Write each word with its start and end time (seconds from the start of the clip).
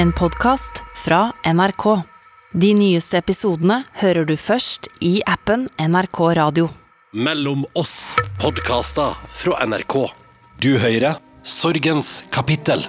En 0.00 0.12
podkast 0.12 0.82
fra 0.94 1.32
NRK. 1.44 2.02
De 2.52 2.68
nyeste 2.74 3.18
episodene 3.20 3.82
hører 4.00 4.24
du 4.24 4.32
først 4.40 4.86
i 5.04 5.18
appen 5.28 5.66
NRK 5.76 6.20
Radio. 6.38 6.70
Mellom 7.12 7.66
oss 7.76 8.14
podkaster 8.40 9.18
fra 9.42 9.58
NRK. 9.68 9.96
Du 10.64 10.70
hører 10.80 11.18
Sorgens 11.44 12.22
kapittel. 12.32 12.86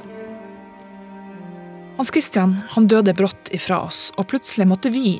Hans 1.98 2.14
Christian 2.16 2.56
han 2.78 2.88
døde 2.88 3.12
brått 3.20 3.52
ifra 3.52 3.82
oss, 3.90 4.14
og 4.16 4.30
plutselig 4.32 4.70
måtte 4.72 4.94
vi 4.96 5.18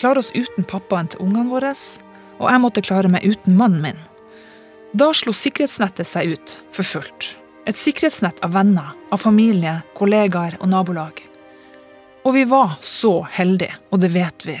klare 0.00 0.24
oss 0.24 0.34
uten 0.34 0.66
pappaen 0.66 1.12
til 1.14 1.22
ungene 1.22 1.54
våre, 1.54 1.70
og 2.42 2.50
jeg 2.50 2.64
måtte 2.66 2.86
klare 2.90 3.14
meg 3.14 3.22
uten 3.22 3.54
mannen 3.62 3.86
min. 3.86 4.02
Da 4.90 5.12
slo 5.14 5.30
sikkerhetsnettet 5.30 6.10
seg 6.16 6.34
ut 6.34 6.58
for 6.74 6.82
fullt. 6.96 7.36
Et 7.68 7.78
sikkerhetsnett 7.78 8.42
av 8.42 8.58
venner, 8.58 8.90
av 9.14 9.22
familie, 9.22 9.78
kollegaer 9.94 10.58
og 10.58 10.74
nabolag. 10.74 11.27
Og 12.26 12.34
vi 12.34 12.44
var 12.48 12.76
så 12.84 13.22
heldige, 13.32 13.76
og 13.90 14.02
det 14.02 14.10
vet 14.14 14.46
vi. 14.48 14.56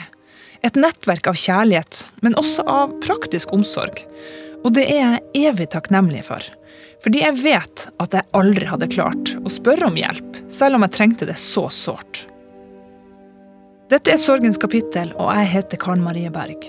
Et 0.66 0.78
nettverk 0.78 1.28
av 1.30 1.38
kjærlighet, 1.38 2.04
men 2.24 2.36
også 2.38 2.64
av 2.66 2.94
praktisk 3.04 3.52
omsorg. 3.54 4.00
Og 4.64 4.72
det 4.74 4.88
er 4.90 5.00
jeg 5.02 5.50
evig 5.50 5.68
takknemlig 5.74 6.24
for. 6.26 6.42
Fordi 7.04 7.22
jeg 7.22 7.38
vet 7.44 7.84
at 8.02 8.14
jeg 8.16 8.26
aldri 8.34 8.66
hadde 8.66 8.90
klart 8.90 9.36
å 9.38 9.52
spørre 9.52 9.86
om 9.90 9.98
hjelp, 9.98 10.40
selv 10.50 10.78
om 10.78 10.86
jeg 10.86 10.96
trengte 10.96 11.28
det 11.28 11.38
så 11.38 11.68
sårt. 11.70 12.24
Dette 13.88 14.12
er 14.12 14.20
Sorgens 14.20 14.58
kapittel, 14.60 15.14
og 15.16 15.30
jeg 15.32 15.52
heter 15.54 15.80
Karen 15.80 16.02
Marie 16.04 16.28
Berg. 16.32 16.66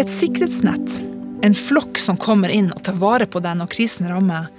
Et 0.00 0.10
sikkerhetsnett, 0.10 0.98
en 1.42 1.56
flokk 1.56 1.98
som 1.98 2.18
kommer 2.20 2.52
inn 2.52 2.68
og 2.74 2.82
tar 2.86 2.98
vare 3.00 3.26
på 3.30 3.40
deg 3.42 3.56
når 3.58 3.70
krisen 3.72 4.10
rammer, 4.10 4.50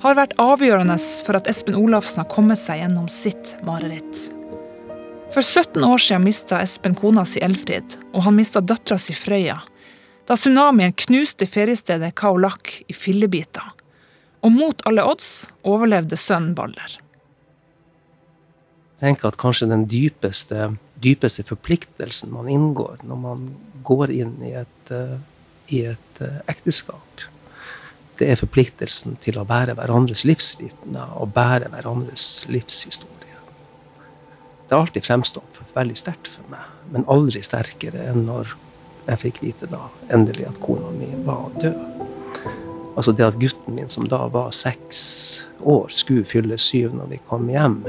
har 0.00 0.16
vært 0.16 0.36
avgjørende 0.40 0.96
for 1.26 1.36
at 1.36 1.48
Espen 1.50 1.76
Olafsen 1.76 2.22
har 2.22 2.30
kommet 2.32 2.60
seg 2.60 2.80
gjennom 2.80 3.08
sitt 3.12 3.56
mareritt. 3.66 4.30
For 5.30 5.44
17 5.44 5.84
år 5.86 6.00
siden 6.02 6.24
mista 6.24 6.58
Espen 6.64 6.96
kona 6.98 7.26
si 7.28 7.42
Elfrid, 7.44 7.98
og 8.14 8.24
han 8.26 8.38
mista 8.38 8.62
dattera 8.64 8.98
si 8.98 9.14
Frøya, 9.14 9.60
da 10.26 10.36
tsunamien 10.38 10.94
knuste 10.94 11.46
feriestedet 11.46 12.14
Kaolak 12.18 12.72
i 12.88 12.96
fillebiter. 12.96 13.64
Og 14.40 14.52
mot 14.54 14.82
alle 14.88 15.04
odds 15.04 15.50
overlevde 15.68 16.16
sønnen 16.16 16.54
Balder. 16.56 16.96
Jeg 18.96 19.02
tenker 19.02 19.30
at 19.30 19.38
kanskje 19.40 19.68
den 19.70 19.86
dypeste, 19.90 20.72
dypeste 21.02 21.44
forpliktelsen 21.48 22.32
man 22.32 22.48
inngår 22.52 23.02
når 23.08 23.20
man 23.20 23.44
går 23.84 24.12
inn 24.16 24.34
i 24.44 24.54
et, 24.60 24.92
uh, 24.92 25.18
i 25.72 25.84
et 25.92 26.22
uh, 26.24 26.40
ekteskap, 26.52 27.24
det 28.20 28.28
er 28.28 28.40
forpliktelsen 28.40 29.16
til 29.24 29.38
å 29.40 29.46
bære 29.48 29.74
hverandres 29.78 30.26
livsvitner 30.28 31.16
og 31.16 31.32
bære 31.36 31.70
hverandres 31.72 32.44
livshistorie. 32.52 33.38
Det 34.68 34.76
har 34.76 34.84
alltid 34.84 35.06
fremstått 35.06 35.60
veldig 35.74 35.96
sterkt 35.98 36.28
for 36.28 36.44
meg, 36.52 36.66
men 36.92 37.06
aldri 37.10 37.42
sterkere 37.46 38.04
enn 38.10 38.26
når 38.28 38.52
jeg 39.08 39.22
fikk 39.24 39.40
vite 39.42 39.68
da 39.70 39.86
endelig 40.12 40.46
at 40.50 40.60
kona 40.62 40.92
mi 40.94 41.08
var 41.26 41.48
død. 41.62 41.78
Altså 42.98 43.14
det 43.16 43.24
at 43.24 43.38
gutten 43.40 43.74
min, 43.78 43.88
som 43.88 44.08
da 44.10 44.26
var 44.28 44.52
seks 44.54 45.00
år, 45.64 45.88
skulle 45.88 46.28
fylle 46.28 46.58
syv 46.60 46.92
når 46.98 47.14
vi 47.14 47.20
kom 47.30 47.48
hjem, 47.48 47.80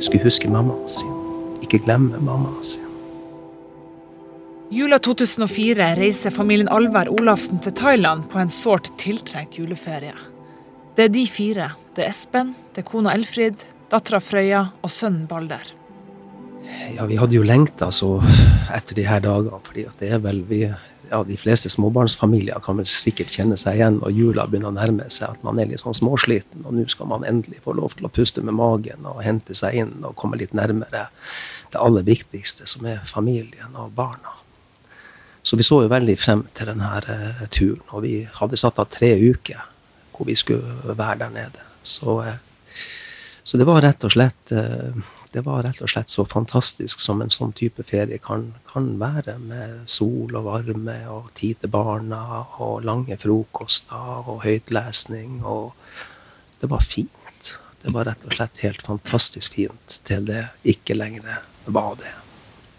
skulle 0.00 0.24
huske 0.26 0.50
mammaen 0.50 0.88
sin. 0.90 1.14
Ikke 1.62 1.82
glemme 1.84 2.18
mammaen 2.18 2.64
sin. 2.66 2.83
Jula 4.74 4.96
2004 4.98 5.84
reiser 5.94 6.32
familien 6.34 6.66
Alvær 6.66 7.06
Olafsen 7.12 7.60
til 7.62 7.70
Thailand 7.78 8.24
på 8.32 8.40
en 8.42 8.48
sårt 8.50 8.88
tiltrengt 8.98 9.54
juleferie. 9.54 10.16
Det 10.96 11.04
er 11.04 11.12
de 11.14 11.22
fire. 11.30 11.68
Det 11.94 12.02
er 12.02 12.10
Espen, 12.10 12.50
det 12.74 12.82
er 12.82 12.88
kona 12.88 13.12
Elfrid, 13.14 13.62
dattera 13.92 14.18
Frøya 14.18 14.64
og 14.82 14.90
sønnen 14.90 15.28
Balder. 15.30 15.62
Ja, 16.96 17.06
vi 17.06 17.20
hadde 17.20 17.38
jo 17.38 17.46
lengta 17.46 17.92
så 17.94 18.16
etter 18.74 18.98
de 18.98 19.06
her 19.06 19.22
dagene, 19.22 19.62
fordi 19.62 19.86
det 20.02 20.10
er 20.10 20.26
vel 20.26 20.42
vi 20.50 20.64
ja, 20.64 21.22
De 21.22 21.36
fleste 21.38 21.70
småbarnsfamilier 21.70 22.58
kan 22.64 22.80
vel 22.80 22.90
sikkert 22.90 23.30
kjenne 23.30 23.60
seg 23.60 23.78
igjen 23.78 24.00
når 24.00 24.16
jula 24.16 24.50
begynner 24.50 24.72
å 24.72 24.78
nærme 24.80 25.06
seg, 25.06 25.36
at 25.36 25.46
man 25.46 25.60
er 25.62 25.70
litt 25.70 25.84
sånn 25.84 25.94
småsliten, 25.94 26.64
og 26.66 26.74
nå 26.74 26.88
skal 26.90 27.12
man 27.14 27.28
endelig 27.28 27.62
få 27.62 27.76
lov 27.78 27.94
til 27.94 28.08
å 28.08 28.14
puste 28.18 28.42
med 28.42 28.58
magen 28.58 29.06
og 29.06 29.22
hente 29.22 29.54
seg 29.54 29.84
inn 29.84 30.00
og 30.00 30.16
komme 30.18 30.40
litt 30.40 30.56
nærmere 30.56 31.12
det 31.70 31.78
aller 31.78 32.08
viktigste, 32.08 32.66
som 32.66 32.88
er 32.90 33.04
familien 33.06 33.78
og 33.78 33.94
barna. 33.94 34.40
Så 35.44 35.58
vi 35.60 35.66
så 35.66 35.82
jo 35.84 35.92
veldig 35.92 36.16
frem 36.16 36.46
til 36.56 36.70
denne 36.72 36.88
uh, 37.04 37.44
turen, 37.52 37.84
og 37.92 38.04
vi 38.06 38.14
hadde 38.40 38.58
satt 38.60 38.80
av 38.80 38.88
tre 38.92 39.12
uker 39.20 39.60
hvor 40.14 40.28
vi 40.28 40.36
skulle 40.38 40.94
være 40.94 41.18
der 41.24 41.34
nede. 41.34 41.66
Så, 41.84 42.20
uh, 42.24 42.80
så 43.44 43.60
det 43.60 43.66
var 43.68 43.84
rett 43.84 44.06
og 44.08 44.14
slett 44.14 44.54
uh, 44.56 45.04
det 45.34 45.42
var 45.42 45.64
rett 45.66 45.80
og 45.82 45.90
slett 45.90 46.12
så 46.12 46.22
fantastisk 46.30 47.00
som 47.02 47.18
en 47.22 47.32
sånn 47.32 47.50
type 47.58 47.82
ferie 47.88 48.20
kan, 48.22 48.52
kan 48.70 48.92
være, 49.00 49.34
med 49.42 49.80
sol 49.90 50.30
og 50.38 50.46
varme 50.46 50.94
og 51.10 51.32
tid 51.34 51.58
til 51.58 51.72
barna 51.74 52.20
og 52.62 52.84
lange 52.86 53.18
frokoster 53.18 54.28
og 54.30 54.44
høytlesning. 54.44 55.40
Og 55.42 55.74
det 56.62 56.70
var 56.70 56.86
fint. 56.86 57.50
Det 57.82 57.96
var 57.96 58.06
rett 58.12 58.22
og 58.28 58.36
slett 58.36 58.62
helt 58.62 58.86
fantastisk 58.86 59.58
fint 59.58 59.98
til 60.06 60.30
det 60.30 60.44
ikke 60.70 60.94
lenger 60.94 61.42
var 61.66 61.98
det. 61.98 62.14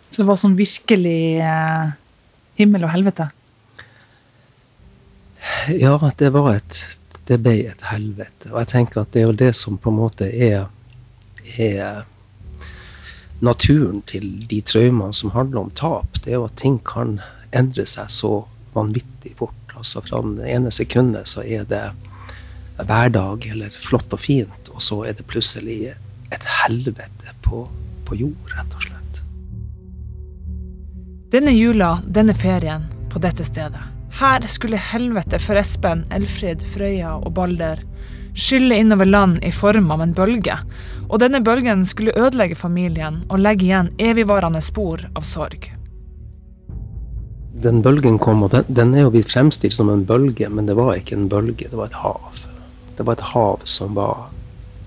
Så 0.07 0.23
det 0.23 0.29
var 0.31 0.39
sånn 0.39 0.55
virkelig 0.55 1.43
eh, 1.43 1.91
himmel 2.59 2.85
og 2.87 2.93
helvete? 2.95 3.29
Ja, 5.69 5.97
det 6.17 6.31
var 6.33 6.53
et 6.55 6.83
Det 7.25 7.39
ble 7.41 7.55
et 7.71 7.81
helvete. 7.89 8.51
Og 8.51 8.59
jeg 8.59 8.67
tenker 8.69 9.01
at 9.01 9.13
det 9.13 9.23
er 9.23 9.25
jo 9.25 9.37
det 9.39 9.55
som 9.57 9.79
på 9.81 9.89
en 9.89 9.95
måte 9.97 10.27
er, 10.29 10.67
er 11.57 12.03
naturen 13.41 14.03
til 14.05 14.27
de 14.45 14.59
traumene 14.61 15.13
som 15.13 15.33
handler 15.33 15.63
om 15.63 15.71
tap, 15.73 16.19
det 16.21 16.35
er 16.35 16.37
jo 16.37 16.45
at 16.45 16.57
ting 16.61 16.77
kan 16.85 17.17
endre 17.49 17.87
seg 17.89 18.11
så 18.13 18.45
vanvittig 18.75 19.33
fort. 19.39 19.57
Altså 19.75 20.03
Fra 20.05 20.21
det 20.37 20.45
ene 20.53 20.71
sekundet 20.71 21.33
så 21.33 21.41
er 21.41 21.65
det 21.65 21.83
hverdag 22.77 23.47
eller 23.51 23.73
flott 23.73 24.13
og 24.13 24.21
fint, 24.21 24.69
og 24.69 24.83
så 24.83 25.01
er 25.09 25.17
det 25.17 25.25
plutselig 25.25 25.95
et 26.33 26.51
helvete 26.61 27.33
på, 27.41 27.65
på 28.05 28.19
jord, 28.21 28.53
rett 28.53 28.77
og 28.77 28.85
slett. 28.85 28.94
Denne 31.31 31.51
jula, 31.51 31.99
denne 32.05 32.33
ferien, 32.37 32.85
på 33.09 33.19
dette 33.19 33.43
stedet. 33.43 33.81
Her 34.15 34.45
skulle 34.47 34.77
helvete 34.79 35.39
for 35.41 35.57
Espen, 35.59 36.05
Elfrid, 36.13 36.63
Frøya 36.63 37.17
og 37.17 37.33
Balder 37.35 37.81
skylle 38.35 38.75
innover 38.75 39.05
land 39.05 39.43
i 39.43 39.51
form 39.51 39.91
av 39.91 40.03
en 40.03 40.13
bølge, 40.13 40.57
og 41.07 41.19
denne 41.23 41.39
bølgen 41.43 41.85
skulle 41.87 42.15
ødelegge 42.19 42.57
familien 42.59 43.21
og 43.29 43.39
legge 43.39 43.69
igjen 43.69 43.93
evigvarende 43.97 44.61
spor 44.63 45.05
av 45.15 45.25
sorg. 45.27 45.69
Den 47.65 47.79
bølgen 47.81 48.19
kom, 48.19 48.43
og 48.43 48.51
den, 48.51 48.67
den 48.67 48.91
er 48.93 49.05
jo 49.05 49.13
blitt 49.15 49.31
fremstilt 49.31 49.73
som 49.77 49.89
en 49.89 50.03
bølge, 50.05 50.49
men 50.51 50.67
det 50.67 50.75
var 50.75 50.97
ikke 50.99 51.15
en 51.15 51.29
bølge, 51.31 51.69
det 51.71 51.79
var 51.79 51.87
et 51.89 52.01
hav. 52.03 52.41
Det 52.97 53.05
var 53.07 53.15
et 53.15 53.29
hav 53.31 53.63
som 53.63 53.95
var 53.95 54.27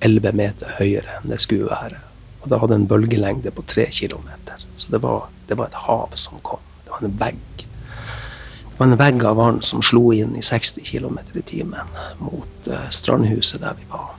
elleve 0.05 0.34
meter 0.37 0.76
høyere 0.78 1.19
enn 1.19 1.32
det 1.32 1.41
skulle 1.43 1.72
være. 1.72 1.99
Og 2.44 2.53
det 2.53 2.60
hadde 2.60 2.76
en 2.78 2.87
bølgelengde 2.91 3.53
på 3.56 3.65
tre 3.66 3.88
kilometer. 3.93 4.60
Så 4.76 4.93
det 4.93 5.00
var, 5.03 5.26
det 5.49 5.57
var 5.59 5.71
et 5.71 5.83
hav 5.87 6.15
som 6.15 6.41
kom. 6.43 6.63
Det 6.85 6.93
var 6.93 7.05
en 7.05 7.19
vegg. 7.21 7.65
Det 7.65 8.79
var 8.79 8.87
en 8.87 9.01
vegg 9.01 9.25
av 9.27 9.39
vann 9.41 9.63
som 9.67 9.83
slo 9.83 10.11
inn 10.15 10.37
i 10.39 10.43
60 10.45 10.85
km 10.87 11.19
i 11.35 11.43
timen 11.43 11.95
mot 12.23 12.69
uh, 12.71 12.89
strandhuset 12.95 13.63
der 13.65 13.79
vi 13.79 13.89
var. 13.91 14.13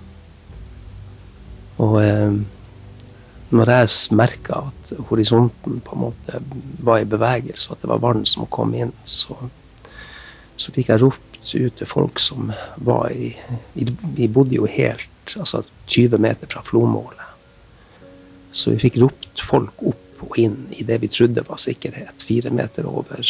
Og 1.80 1.96
uh, 2.02 2.40
når 3.50 3.72
jeg 3.74 4.18
merka 4.18 4.66
at 4.68 4.92
horisonten 5.10 5.80
på 5.86 5.96
en 5.96 6.04
måte 6.04 6.42
var 6.86 7.02
i 7.02 7.08
bevegelse, 7.10 7.70
og 7.70 7.78
at 7.78 7.86
det 7.86 7.92
var 7.94 8.04
vann 8.04 8.26
som 8.30 8.50
kom 8.52 8.76
inn, 8.78 8.92
så, 9.04 9.38
så 10.58 10.76
fikk 10.76 10.92
jeg 10.94 11.02
ropt 11.06 11.26
ut 11.50 11.80
til 11.80 11.88
folk 11.88 12.20
som 12.22 12.52
var 12.78 13.10
i 13.10 13.32
Vi 13.74 14.28
bodde 14.28 14.58
jo 14.58 14.68
helt 14.70 15.34
altså 15.38 15.64
20 15.88 16.18
meter 16.22 16.50
fra 16.52 16.62
flomålet. 16.66 17.26
Så 18.52 18.74
vi 18.74 18.82
fikk 18.82 19.00
ropt 19.02 19.42
folk 19.46 19.84
opp 19.88 20.09
og 20.20 20.38
inn 20.40 20.68
i 20.76 20.84
det 20.84 21.00
vi 21.04 21.10
trodde 21.12 21.46
var 21.48 21.62
sikkerhet, 21.62 22.24
fire 22.28 22.52
meter 22.54 22.88
over, 22.90 23.24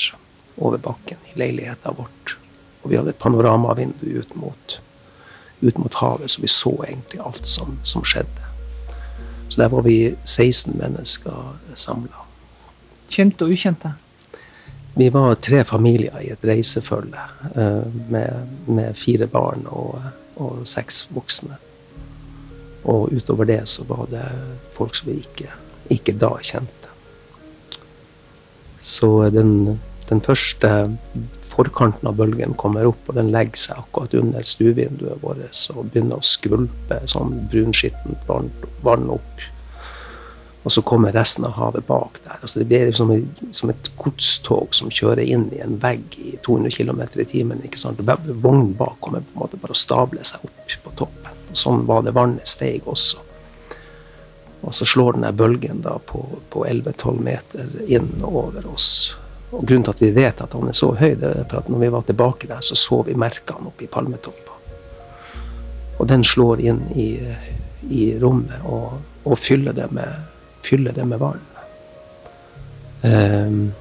over 0.57 0.77
bakken 0.77 1.17
i 1.31 1.39
leiligheta 1.39 1.93
vårt. 1.97 2.35
Og 2.81 2.91
vi 2.91 2.99
hadde 2.99 3.13
et 3.13 3.21
panoramavindu 3.21 4.05
ut 4.19 4.35
mot, 4.39 4.79
ut 5.61 5.77
mot 5.77 5.99
havet, 6.01 6.31
så 6.31 6.41
vi 6.41 6.51
så 6.51 6.73
egentlig 6.87 7.21
alt 7.23 7.47
som, 7.47 7.77
som 7.83 8.05
skjedde. 8.07 8.49
Så 9.49 9.61
der 9.61 9.69
var 9.69 9.81
vi 9.81 10.15
16 10.25 10.77
mennesker 10.77 11.55
samla. 11.73 12.25
Kjente 13.09 13.47
og 13.47 13.55
ukjente? 13.55 13.95
Vi 14.99 15.09
var 15.09 15.35
tre 15.35 15.63
familier 15.65 16.19
i 16.21 16.29
et 16.33 16.45
reisefølge 16.45 17.21
uh, 17.55 17.85
med, 18.11 18.55
med, 18.67 18.97
fire 18.97 19.27
barn 19.27 19.65
og, 19.71 20.01
og, 20.35 20.65
seks 20.67 21.07
voksne. 21.15 21.57
Og 22.83 23.13
utover 23.13 23.47
det 23.49 23.61
så 23.69 23.85
var 23.87 24.05
det 24.11 24.25
folk 24.75 24.95
som 24.95 25.11
vi 25.11 25.19
ikke, 25.23 25.49
ikke 25.89 26.17
da 26.19 26.33
kjente. 26.43 26.78
Så 28.89 29.29
den, 29.29 29.77
den 30.09 30.21
første 30.25 30.71
forkanten 31.53 32.07
av 32.09 32.17
bølgen 32.17 32.55
kommer 32.57 32.87
opp, 32.89 33.01
og 33.09 33.17
den 33.19 33.31
legger 33.33 33.59
seg 33.59 33.83
akkurat 33.83 34.15
under 34.17 34.45
stuevinduet 34.47 35.21
vårt 35.23 35.63
og 35.75 35.91
begynner 35.91 36.19
å 36.19 36.25
skvulpe 36.25 37.01
sånn 37.11 37.35
brunskittent 37.51 38.27
vann, 38.29 39.09
opp. 39.13 39.45
Og 40.65 40.73
så 40.75 40.83
kommer 40.83 41.15
resten 41.15 41.45
av 41.47 41.55
havet 41.55 41.85
bak 41.87 42.19
der. 42.25 42.41
Altså 42.41 42.61
det 42.61 42.67
blir 42.69 42.91
som, 42.95 43.13
som 43.55 43.71
et 43.71 43.91
godstog 43.99 44.75
som 44.75 44.91
kjører 44.91 45.23
inn 45.23 45.47
i 45.55 45.61
en 45.63 45.77
vegg 45.81 46.17
i 46.19 46.35
200 46.45 46.73
km 46.75 47.05
i 47.15 47.29
timen. 47.29 47.63
ikke 47.63 47.79
sant? 47.79 48.01
Vognen 48.03 48.73
bak 48.77 48.99
kommer 49.03 49.23
på 49.23 49.35
en 49.35 49.43
måte 49.45 49.61
bare 49.61 49.75
å 49.75 49.79
stable 49.79 50.25
seg 50.27 50.43
opp 50.49 50.75
på 50.83 50.95
toppen. 51.03 51.39
Og 51.49 51.57
sånn 51.57 51.85
var 51.87 52.03
det 52.05 52.17
vannet 52.17 52.49
steg 52.49 52.87
også. 52.89 53.28
Og 54.61 54.75
så 54.75 54.85
slår 54.85 55.15
denne 55.15 55.31
bølgen 55.31 55.81
da 55.81 55.95
på, 56.05 56.21
på 56.49 56.65
11-12 56.67 57.19
meter 57.23 57.67
inn 57.87 58.09
over 58.23 58.65
oss. 58.73 59.15
Og 59.51 59.65
Grunnen 59.65 59.85
til 59.87 59.95
at 59.95 60.03
vi 60.03 60.11
vet 60.13 60.41
at 60.43 60.53
han 60.53 60.69
er 60.69 60.77
så 60.77 60.91
høy, 60.99 61.13
det 61.17 61.29
er 61.31 61.47
for 61.47 61.61
at 61.61 61.69
når 61.71 61.83
vi 61.83 61.91
var 61.95 62.05
tilbake 62.05 62.49
der, 62.49 62.61
så 62.61 62.75
så 62.77 63.01
vi 63.07 63.17
merkene 63.17 63.71
oppe 63.71 63.87
i 63.87 63.91
palmetoppa. 63.91 64.57
Og 65.99 66.07
den 66.07 66.23
slår 66.23 66.61
inn 66.63 66.83
i, 66.95 67.09
i 67.89 68.03
rommet 68.19 68.67
og, 68.67 68.99
og 69.23 69.39
fyller, 69.39 69.75
det 69.75 69.89
med, 69.95 70.27
fyller, 70.63 70.95
det 70.95 71.07
med, 71.07 71.19
vann. 71.19 71.45
Um, 73.01 73.71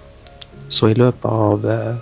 så 0.71 0.91
i 0.93 0.99
løpet 0.99 1.27
av 1.27 1.67
uh, 1.67 1.95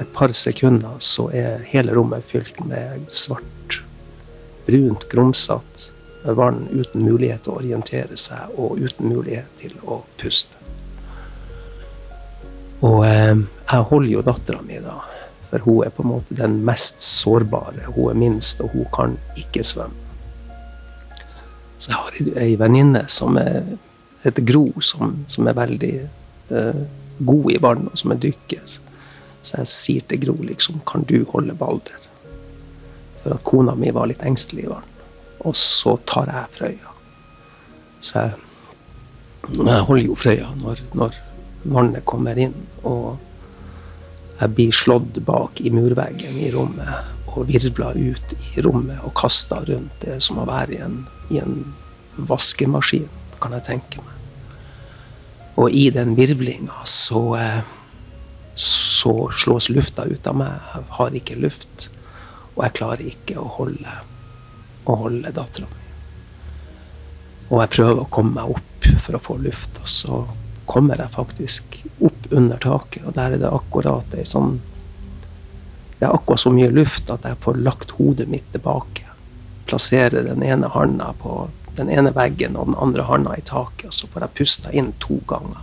et 0.00 0.10
par 0.16 0.32
sekunder 0.36 0.96
så 0.98 1.28
er 1.32 1.64
hele 1.68 1.94
rommet 1.96 2.24
fylt 2.28 2.56
med 2.66 3.04
svart, 3.12 3.82
brunt, 4.66 5.08
grumsete 5.12 5.93
vann 6.24 6.68
uten 6.72 7.04
mulighet 7.04 7.44
til 7.44 7.52
å 7.52 7.58
orientere 7.60 8.16
seg 8.16 8.54
og 8.56 8.80
uten 8.80 9.10
mulighet 9.12 9.50
til 9.60 9.74
å 9.84 10.00
puste. 10.20 10.56
Og 12.84 13.04
eh, 13.06 13.34
jeg 13.70 13.88
holder 13.90 14.10
jo 14.12 14.22
dattera 14.24 14.62
mi, 14.64 14.78
da. 14.82 14.98
For 15.50 15.64
hun 15.64 15.84
er 15.86 15.92
på 15.94 16.04
en 16.04 16.10
måte 16.10 16.36
den 16.36 16.58
mest 16.66 17.04
sårbare. 17.04 17.90
Hun 17.94 18.10
er 18.10 18.18
minst, 18.18 18.60
og 18.64 18.72
hun 18.74 18.88
kan 18.94 19.18
ikke 19.40 19.64
svømme. 19.64 20.00
Så 21.78 21.92
jeg 21.92 22.00
har 22.00 22.40
ei 22.42 22.56
venninne 22.56 23.04
som 23.12 23.36
er, 23.36 23.74
heter 24.24 24.46
Gro, 24.48 24.66
som, 24.80 25.18
som 25.28 25.48
er 25.48 25.58
veldig 25.58 25.94
eh, 26.00 26.80
god 27.18 27.50
i 27.52 27.60
vann, 27.60 27.88
og 27.90 28.00
som 28.00 28.14
er 28.14 28.22
dykker. 28.22 28.78
Så 29.44 29.60
jeg 29.60 29.70
sier 29.70 30.08
til 30.08 30.22
Gro 30.22 30.38
liksom 30.40 30.80
Kan 30.88 31.04
du 31.04 31.18
holde 31.28 31.52
Balder? 31.54 32.00
For 33.22 33.36
at 33.36 33.44
kona 33.44 33.74
mi 33.76 33.92
var 33.92 34.08
litt 34.08 34.24
engstelig 34.24 34.64
i 34.64 34.72
vann. 34.72 34.93
Og 35.44 35.56
så 35.58 35.96
tar 36.08 36.30
jeg 36.32 36.52
Frøya. 36.56 36.94
Så 38.00 38.24
jeg, 38.24 38.32
jeg 39.58 39.86
holder 39.88 40.06
jo 40.06 40.16
Frøya 40.18 40.50
når, 40.60 40.82
når 40.96 41.18
vannet 41.64 42.04
kommer 42.08 42.38
inn. 42.40 42.56
Og 42.84 43.18
jeg 44.40 44.54
blir 44.56 44.74
slått 44.74 45.20
bak 45.26 45.60
i 45.60 45.72
murveggen 45.74 46.38
i 46.40 46.50
rommet 46.54 47.12
og 47.34 47.48
virvla 47.48 47.90
ut 47.98 48.34
i 48.38 48.62
rommet 48.62 49.02
og 49.04 49.14
kasta 49.18 49.60
rundt. 49.66 49.94
Det 50.02 50.20
som 50.22 50.40
å 50.40 50.48
være 50.48 50.76
i 50.76 50.82
en, 50.84 51.00
i 51.34 51.40
en 51.42 51.62
vaskemaskin, 52.16 53.08
kan 53.42 53.56
jeg 53.56 53.66
tenke 53.66 54.02
meg. 54.04 54.12
Og 55.60 55.70
i 55.70 55.88
den 55.94 56.16
virvlinga 56.18 56.82
så, 56.88 57.22
eh, 57.38 57.60
så 58.58 59.30
slås 59.30 59.68
lufta 59.70 60.06
ut 60.06 60.26
av 60.26 60.38
meg. 60.38 60.54
Jeg 60.74 60.90
har 60.98 61.18
ikke 61.20 61.38
luft. 61.38 61.88
Og 62.54 62.64
jeg 62.64 62.76
klarer 62.78 63.06
ikke 63.10 63.38
å 63.42 63.50
holde 63.58 63.94
å 64.84 64.96
holde 65.04 65.32
dattera 65.34 65.68
mi. 65.70 65.82
Og 67.50 67.60
jeg 67.60 67.72
prøver 67.76 68.02
å 68.02 68.10
komme 68.12 68.38
meg 68.38 68.54
opp 68.56 68.88
for 69.04 69.16
å 69.16 69.22
få 69.22 69.36
luft, 69.42 69.80
og 69.80 69.90
så 69.90 70.20
kommer 70.68 71.00
jeg 71.00 71.12
faktisk 71.12 71.76
opp 72.04 72.30
under 72.32 72.60
taket, 72.60 73.04
og 73.04 73.16
der 73.16 73.36
er 73.36 73.42
det 73.42 73.52
akkurat 73.52 74.16
ei 74.16 74.24
sånn 74.28 74.60
Det 75.94 76.08
er 76.08 76.16
akkurat 76.16 76.42
så 76.42 76.50
mye 76.52 76.72
luft 76.74 77.10
at 77.12 77.24
jeg 77.24 77.38
får 77.40 77.60
lagt 77.64 77.92
hodet 77.96 78.26
mitt 78.28 78.44
tilbake. 78.52 79.06
Plasserer 79.64 80.26
den 80.26 80.42
ene 80.42 80.68
handa 80.74 81.12
på 81.16 81.46
den 81.78 81.88
ene 81.88 82.10
veggen 82.12 82.58
og 82.58 82.66
den 82.66 82.76
andre 82.82 83.06
handa 83.08 83.36
i 83.38 83.44
taket, 83.46 83.86
og 83.88 83.94
så 83.94 84.10
får 84.10 84.26
jeg 84.26 84.36
pusta 84.40 84.72
inn 84.74 84.90
to 85.00 85.20
ganger. 85.30 85.62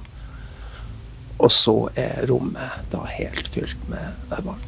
Og 1.38 1.52
så 1.54 1.76
er 2.00 2.26
rommet 2.32 2.90
da 2.94 3.04
helt 3.12 3.52
fylt 3.54 3.86
med 3.92 4.34
vann. 4.48 4.66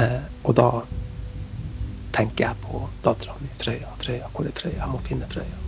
Eh, 0.00 0.24
og 0.42 0.56
da 0.58 0.68
tenker 2.14 2.44
jeg 2.46 2.62
på 2.62 2.84
dattera 3.04 3.34
mi. 3.40 3.50
Frøya, 3.58 3.90
Frøya, 4.00 4.30
hvor 4.32 4.46
er 4.46 4.54
Frøya? 4.54 4.78
Jeg 4.78 4.90
må 4.92 5.00
finne 5.06 5.28
Frøya. 5.30 5.60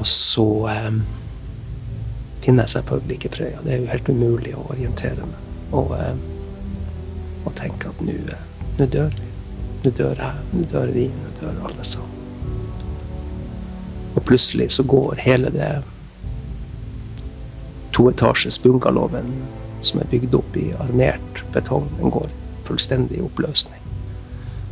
Og 0.00 0.06
så 0.08 0.46
eh, 0.72 0.90
finner 2.44 2.66
jeg 2.66 2.74
selvfølgelig 2.76 3.16
ikke 3.18 3.32
Frøya. 3.36 3.64
Det 3.64 3.72
er 3.74 3.82
jo 3.82 3.90
helt 3.92 4.12
umulig 4.12 4.54
å 4.56 4.66
orientere 4.74 5.28
meg. 5.28 5.48
Og, 5.76 5.94
eh, 5.96 7.46
og 7.46 7.52
tenke 7.56 7.92
at 7.92 8.04
nå 8.04 8.16
eh, 8.36 8.86
dør 8.86 9.12
vi. 9.16 9.28
Nå 9.80 9.94
dør 9.96 10.18
jeg, 10.20 10.48
nå 10.52 10.66
dør 10.72 10.92
vi, 10.92 11.06
nå 11.08 11.32
dør 11.40 11.62
alle 11.68 11.86
sammen. 11.88 12.16
Og 14.10 14.24
plutselig 14.26 14.72
så 14.74 14.84
går 14.84 15.22
hele 15.24 15.52
det 15.54 15.70
toetasjes 17.96 18.58
bungalowen 18.60 19.30
som 19.86 20.02
er 20.02 20.10
bygd 20.12 20.34
opp 20.36 20.56
i 20.60 20.70
armert 20.82 21.40
betong, 21.54 21.88
den 22.00 22.12
går 22.12 22.28
fullstendig 22.68 23.20
i 23.20 23.24
oppløsning. 23.24 23.79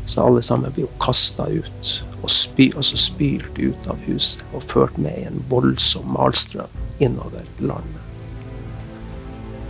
Så 0.08 0.25
alle 0.25 0.43
sammen 0.43 0.72
blir 0.72 0.87
jo 0.87 0.93
kasta 1.02 1.46
ut 1.52 1.94
og 2.22 2.31
spy, 2.32 2.70
altså 2.75 2.99
spylt 2.99 3.58
ut 3.60 3.88
av 3.90 4.00
huset 4.08 4.43
og 4.56 4.64
ført 4.70 4.96
med 4.99 5.14
i 5.20 5.26
en 5.28 5.43
voldsom 5.50 6.08
malstrøm 6.16 6.72
innover 7.05 7.44
landet. 7.60 8.05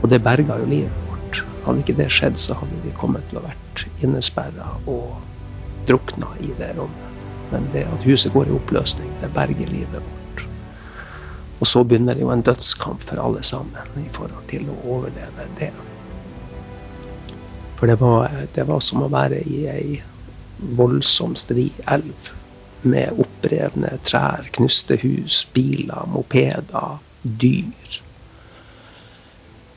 Og 0.02 0.08
det 0.12 0.22
berga 0.22 0.60
jo 0.60 0.68
livet 0.70 1.08
vårt. 1.08 1.42
Hadde 1.66 1.82
ikke 1.82 1.98
det 1.98 2.08
skjedd, 2.14 2.38
så 2.40 2.56
hadde 2.56 2.78
vi 2.84 2.94
kommet 2.96 3.26
til 3.28 3.40
å 3.40 3.44
vært 3.48 3.84
innesperra 4.04 4.70
og 4.86 5.18
drukna 5.90 6.30
i 6.40 6.52
det 6.58 6.70
rommet. 6.78 7.04
Men 7.50 7.66
det 7.72 7.86
at 7.88 8.06
huset 8.06 8.32
går 8.32 8.48
i 8.48 8.56
oppløsning, 8.56 9.10
det 9.22 9.32
berger 9.34 9.68
livet 9.72 9.98
vårt. 9.98 10.44
Og 11.58 11.66
så 11.66 11.82
begynner 11.82 12.14
det 12.14 12.22
jo 12.22 12.30
en 12.30 12.44
dødskamp 12.46 13.02
for 13.08 13.20
alle 13.20 13.42
sammen 13.42 13.98
i 13.98 14.10
forhold 14.14 14.46
til 14.50 14.68
å 14.70 14.78
overleve 14.86 15.48
det. 15.58 15.72
For 17.78 17.90
det 17.90 17.98
var, 18.00 18.30
det 18.54 18.66
var 18.68 18.80
som 18.84 19.02
å 19.02 19.10
være 19.10 19.42
i 19.46 19.64
ei 19.70 19.98
voldsom 20.58 21.36
stri 21.38 21.70
elv 21.86 22.32
med 22.82 23.18
opprevne 23.18 23.96
trær, 24.06 24.48
knuste 24.54 24.98
hus, 25.02 25.42
biler, 25.54 26.06
mopeder, 26.12 26.98
dyr. 27.22 28.00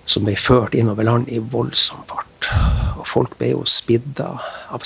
Som 0.05 0.27
ble 0.27 0.35
ført 0.37 0.75
innover 0.77 1.07
land 1.07 1.29
i 1.31 1.39
voldsom 1.41 2.03
fart. 2.09 2.49
Og 2.99 3.05
folk 3.09 3.37
ble 3.39 3.53
jo 3.53 3.63
spidda 3.69 4.29
av 4.73 4.85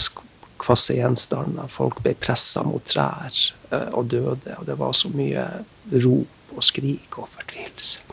kvasse 0.62 0.96
gjenstander. 0.98 1.70
Folk 1.72 2.02
ble 2.06 2.16
pressa 2.20 2.64
mot 2.68 2.84
trær 2.88 3.32
eh, 3.72 3.90
og 3.92 4.12
døde. 4.14 4.58
Og 4.60 4.68
det 4.68 4.78
var 4.80 4.96
så 4.98 5.12
mye 5.14 5.48
rop 5.92 6.56
og 6.56 6.64
skrik 6.64 7.20
og 7.20 7.30
fortvilelse. 7.36 8.04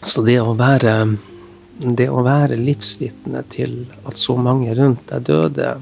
Så 0.00 0.22
det 0.24 0.38
å 0.40 0.54
være 0.56 0.94
det 1.80 2.10
å 2.12 2.24
være 2.24 2.58
livsvitne 2.60 3.42
til 3.52 3.84
at 4.08 4.20
så 4.20 4.36
mange 4.36 4.74
rundt 4.76 5.06
deg 5.08 5.24
døde, 5.28 5.74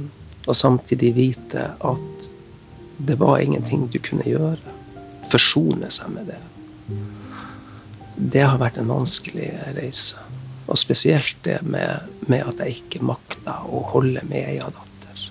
og 0.49 0.57
samtidig 0.57 1.12
vite 1.17 1.73
at 1.75 2.28
det 2.99 3.19
var 3.19 3.43
ingenting 3.43 3.87
du 3.90 3.99
kunne 4.02 4.26
gjøre, 4.26 4.76
forsone 5.31 5.90
seg 5.93 6.12
med 6.14 6.31
det, 6.31 6.38
det 8.19 8.43
har 8.43 8.59
vært 8.59 8.78
en 8.81 8.90
vanskelig 8.90 9.50
reise. 9.76 10.19
Og 10.69 10.78
spesielt 10.78 11.38
det 11.47 11.61
med, 11.62 12.09
med 12.28 12.45
at 12.50 12.61
jeg 12.61 12.81
ikke 12.83 13.07
makta 13.07 13.61
å 13.64 13.85
holde 13.93 14.25
med 14.28 14.50
ei 14.50 14.59
datter. 14.59 15.23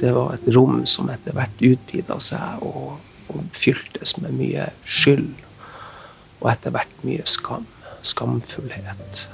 Det 0.00 0.12
var 0.14 0.36
et 0.36 0.50
rom 0.54 0.84
som 0.86 1.08
etter 1.10 1.34
hvert 1.34 1.64
utvida 1.64 2.18
seg 2.22 2.62
og, 2.66 2.98
og 3.32 3.56
fyltes 3.56 4.18
med 4.20 4.36
mye 4.36 4.68
skyld. 4.84 5.32
Og 6.42 6.50
etter 6.52 6.76
hvert 6.76 7.06
mye 7.08 7.24
skam. 7.26 7.66
Skamfullhet 8.04 9.24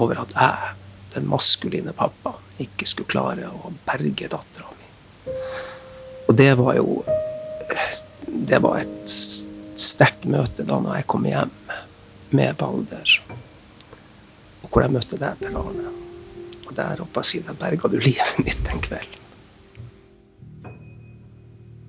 over 0.00 0.22
at 0.22 0.34
jeg, 0.36 0.74
den 1.14 1.28
maskuline 1.30 1.94
pappaen, 1.96 2.46
ikke 2.60 2.86
skulle 2.88 3.10
klare 3.10 3.48
å 3.48 3.72
berge 3.86 4.28
dattera 4.28 4.68
mi. 4.76 5.34
Og 6.28 6.36
det 6.36 6.52
var 6.60 6.76
jo 6.76 7.00
Det 8.30 8.58
var 8.62 8.82
et 8.82 9.12
sterkt 9.80 10.24
møte 10.28 10.64
da 10.66 10.78
når 10.80 11.00
jeg 11.00 11.06
kom 11.10 11.24
hjem 11.26 11.50
med 12.36 12.56
Balder. 12.58 13.14
Og 14.62 14.68
hvor 14.68 14.84
jeg 14.84 14.92
møtte 14.94 15.18
deg, 15.18 15.38
Per 15.40 15.56
Arne. 15.58 15.92
Og 16.66 16.74
der 16.76 17.02
oppe 17.02 17.24
si 17.26 17.40
der 17.42 17.58
berga 17.58 17.90
du 17.90 17.98
livet 17.98 18.38
mitt 18.46 18.60
den 18.66 18.82
kvelden. 18.84 19.18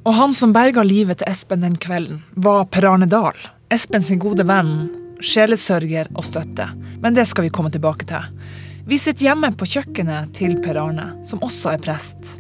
Og 0.01 0.15
han 0.18 0.34
som 0.34 0.53
berga 0.53 0.82
livet 0.86 1.22
til 1.22 1.30
Espen 1.30 1.62
den 1.62 1.77
kvelden, 1.77 2.24
var 2.34 2.65
Per 2.74 2.88
Arne 2.89 3.10
Dahl. 3.10 3.38
Espen 3.70 4.01
sin 4.06 4.22
gode 4.22 4.48
venn 4.50 4.89
sjelesørger 5.22 6.10
og 6.18 6.25
støtte, 6.25 6.65
men 7.01 7.17
det 7.17 7.25
skal 7.29 7.48
vi 7.48 7.53
komme 7.53 7.72
tilbake 7.74 8.08
til. 8.10 8.29
Vi 8.88 8.98
sitter 8.98 9.29
hjemme 9.29 9.51
på 9.58 9.67
kjøkkenet 9.70 10.34
til 10.38 10.55
Per 10.63 10.79
Arne, 10.81 11.12
som 11.27 11.41
også 11.46 11.75
er 11.75 11.84
prest. 11.84 12.38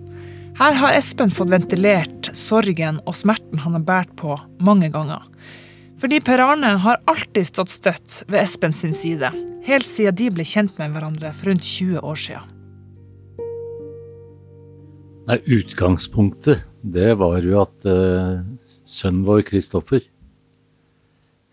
Her 0.57 0.75
har 0.77 0.95
Espen 0.97 1.31
fått 1.33 1.51
ventilert 1.53 2.31
sorgen 2.37 2.99
og 3.07 3.15
smerten 3.17 3.61
han 3.63 3.77
har 3.77 3.85
båret 3.87 4.15
på 4.19 4.35
mange 4.61 4.91
ganger. 4.93 5.23
Fordi 6.01 6.19
Per 6.25 6.41
Arne 6.41 6.75
har 6.81 7.01
alltid 7.09 7.45
stått 7.47 7.73
støtt 7.73 8.21
ved 8.27 8.41
Espen 8.41 8.73
sin 8.73 8.93
side, 8.97 9.29
helt 9.65 9.87
siden 9.87 10.17
de 10.17 10.31
ble 10.33 10.45
kjent 10.47 10.73
med 10.81 10.95
hverandre 10.95 11.33
for 11.37 11.51
rundt 11.51 11.67
20 11.67 12.01
år 12.01 12.21
siden. 12.25 12.57
Nei, 15.29 15.37
utgangspunktet, 15.45 16.65
det 16.81 17.13
var 17.21 17.37
jo 17.45 17.59
at 17.61 17.85
uh, 17.85 18.41
sønnen 18.89 19.21
vår 19.27 19.45
Kristoffer 19.47 20.01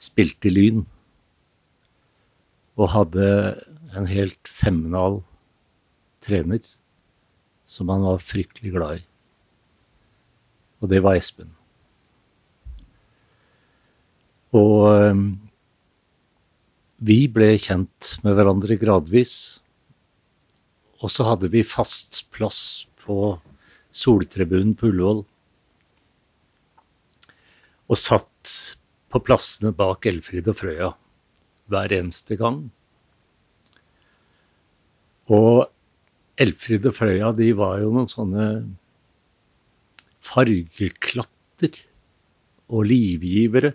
spilte 0.01 0.49
i 0.49 0.55
Lyn. 0.55 0.87
Og 2.79 2.93
hadde 2.95 3.29
en 3.97 4.07
helt 4.07 4.49
fenomenal 4.49 5.23
trener 6.25 6.63
som 7.69 7.91
han 7.93 8.05
var 8.07 8.23
fryktelig 8.23 8.73
glad 8.75 9.01
i. 9.01 9.05
Og 10.79 10.93
det 10.93 11.03
var 11.05 11.19
Espen. 11.19 11.51
Og 14.57 14.87
um, 15.11 15.25
vi 17.05 17.27
ble 17.31 17.51
kjent 17.61 18.15
med 18.25 18.39
hverandre 18.39 18.79
gradvis. 18.81 19.35
Og 21.03 21.13
så 21.13 21.27
hadde 21.29 21.51
vi 21.53 21.67
fast 21.67 22.25
plass 22.35 22.87
på 23.03 23.37
Soltribunen 23.95 24.75
på 24.79 24.91
Ullevål. 24.93 25.21
Og 27.89 28.01
satt 28.01 28.55
på 29.09 29.21
plassene 29.25 29.73
bak 29.77 30.09
Elfrid 30.09 30.49
og 30.51 30.59
Frøya 30.59 30.91
hver 31.69 31.93
eneste 31.95 32.39
gang. 32.41 32.67
Og 35.29 35.69
Elfrid 36.41 36.87
og 36.89 36.95
Frøya 36.97 37.33
de 37.37 37.51
var 37.59 37.83
jo 37.83 37.93
noen 37.93 38.09
sånne 38.11 38.47
fargeklatter 40.25 41.83
og 42.69 42.89
livgivere. 42.89 43.75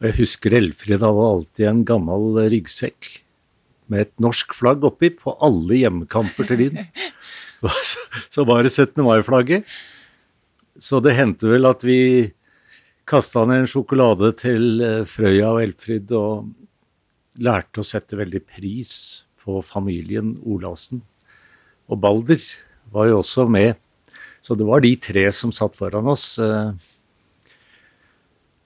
Og 0.00 0.08
jeg 0.10 0.18
husker 0.20 0.56
Elfrid 0.58 1.02
hadde 1.02 1.28
alltid 1.30 1.68
en 1.70 1.84
gammel 1.88 2.40
ryggsekk 2.52 3.10
med 3.92 4.06
et 4.06 4.14
norsk 4.22 4.54
flagg 4.56 4.84
oppi 4.86 5.10
på 5.12 5.34
alle 5.44 5.82
hjemmekamper 5.82 6.48
til 6.48 6.64
Lyn. 6.64 6.84
Så, 7.64 8.02
så 8.28 8.42
var 8.44 8.60
det 8.60 8.74
17. 8.74 8.98
mai-flagget. 9.06 9.64
Så 10.76 10.98
det 11.00 11.14
hendte 11.16 11.48
vel 11.48 11.64
at 11.64 11.80
vi 11.86 12.34
kasta 13.08 13.46
ned 13.48 13.62
en 13.62 13.70
sjokolade 13.70 14.34
til 14.36 14.82
eh, 14.84 15.06
Frøya 15.08 15.54
og 15.54 15.62
Elfrid 15.62 16.12
og 16.12 16.50
lærte 17.40 17.82
å 17.82 17.86
sette 17.86 18.18
veldig 18.18 18.42
pris 18.46 19.24
på 19.42 19.60
familien 19.66 20.36
Olavsen. 20.46 21.02
Og 21.90 22.00
Balder 22.00 22.40
var 22.94 23.10
jo 23.10 23.20
også 23.20 23.46
med. 23.50 23.76
Så 24.44 24.56
det 24.58 24.66
var 24.68 24.82
de 24.84 24.92
tre 25.00 25.24
som 25.32 25.52
satt 25.54 25.76
foran 25.76 26.08
oss. 26.12 26.38
Eh. 26.38 26.72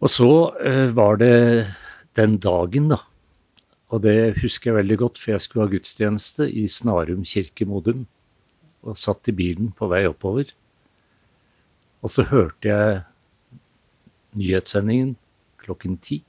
Og 0.03 0.11
så 0.11 0.31
eh, 0.63 0.89
var 0.95 1.21
det 1.23 1.35
den 2.19 2.39
dagen, 2.43 2.91
da. 2.93 3.03
Og 3.89 4.03
det 4.05 4.41
husker 4.43 4.71
jeg 4.71 4.81
veldig 4.83 4.99
godt, 5.01 5.19
for 5.19 5.33
jeg 5.33 5.45
skulle 5.45 5.65
ha 5.65 5.73
gudstjeneste 5.73 6.49
i 6.51 6.67
Snarum 6.69 7.23
kirke 7.27 7.67
Modum. 7.67 8.07
Og 8.85 8.99
satt 8.99 9.31
i 9.31 9.35
bilen 9.35 9.73
på 9.75 9.89
vei 9.91 10.05
oppover. 10.11 10.51
Og 12.03 12.13
så 12.15 12.27
hørte 12.29 12.69
jeg 12.69 13.01
nyhetssendingen 14.39 15.17
klokken 15.63 15.97
ti. 16.03 16.21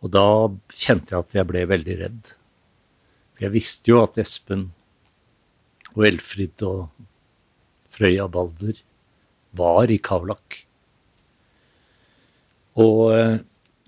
Og 0.00 0.12
da 0.14 0.26
kjente 0.72 1.14
jeg 1.14 1.26
at 1.26 1.36
jeg 1.36 1.48
ble 1.48 1.66
veldig 1.68 1.96
redd. 2.00 2.32
For 3.34 3.46
jeg 3.46 3.56
visste 3.56 3.92
jo 3.92 4.00
at 4.02 4.18
Espen 4.20 4.70
og 5.96 6.06
Elfrid 6.06 6.64
og 6.64 6.88
Frøya 7.90 8.28
Balder 8.30 8.78
var 9.56 9.90
i 9.90 9.98
Kavlak. 10.00 10.62
Og 12.80 13.00
eh, 13.12 13.40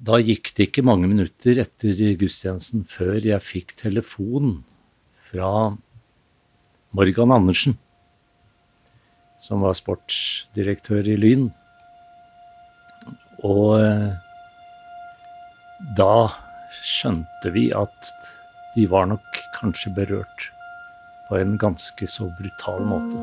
da 0.02 0.19
gikk 0.19 0.50
det 0.57 0.69
ikke 0.69 0.85
mange 0.85 1.07
minutter 1.09 1.61
etter 1.62 1.95
gudstjenesten 2.19 2.83
før 2.90 3.21
jeg 3.23 3.47
fikk 3.47 3.76
telefon 3.78 4.59
fra 5.31 5.76
Morgan 6.92 7.33
Andersen, 7.33 7.78
som 9.40 9.62
var 9.64 9.78
sportsdirektør 9.78 11.07
i 11.09 11.16
Lyn. 11.16 11.47
Og 13.47 13.78
eh, 13.78 14.11
da 15.83 16.31
skjønte 16.83 17.51
vi 17.55 17.69
at 17.75 18.12
de 18.77 18.87
var 18.89 19.09
nok 19.11 19.41
kanskje 19.57 19.93
berørt 19.95 20.51
på 21.29 21.39
en 21.41 21.57
ganske 21.61 22.07
så 22.09 22.29
brutal 22.39 22.85
måte. 22.87 23.19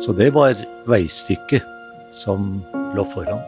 Så 0.00 0.14
det 0.16 0.30
var 0.36 0.58
veistykket 0.88 1.66
som 2.14 2.60
lå 2.96 3.04
foran. 3.08 3.42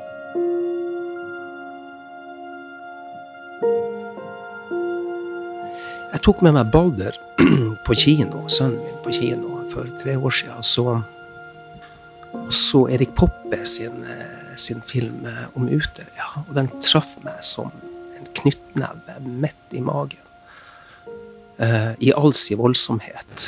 Jeg 6.13 6.21
tok 6.27 6.43
med 6.45 6.55
meg 6.59 6.69
Balder 6.73 7.17
på 7.87 7.97
kino, 7.97 8.45
sønnen 8.53 8.83
min 8.83 8.99
på 9.05 9.15
kino 9.17 9.63
for 9.73 9.89
tre 10.03 10.19
år 10.19 10.35
siden. 10.43 10.61
Så, 10.63 11.01
så 12.51 12.89
Erik 12.91 13.15
Poppe 13.15 13.67
sin, 13.67 14.05
eh, 14.05 14.57
sin 14.57 14.83
film 14.87 15.27
eh, 15.27 15.45
om 15.55 15.69
Utøya. 15.69 16.29
Og 16.49 16.55
den 16.57 16.71
traff 16.81 17.17
meg 17.25 17.43
som 17.45 17.71
en 18.19 18.29
knyttneve 18.41 19.19
midt 19.27 19.77
i 19.77 19.81
magen. 19.85 20.19
Uh, 21.63 21.93
I 22.01 22.11
all 22.17 22.33
sin 22.35 22.59
voldsomhet. 22.59 23.47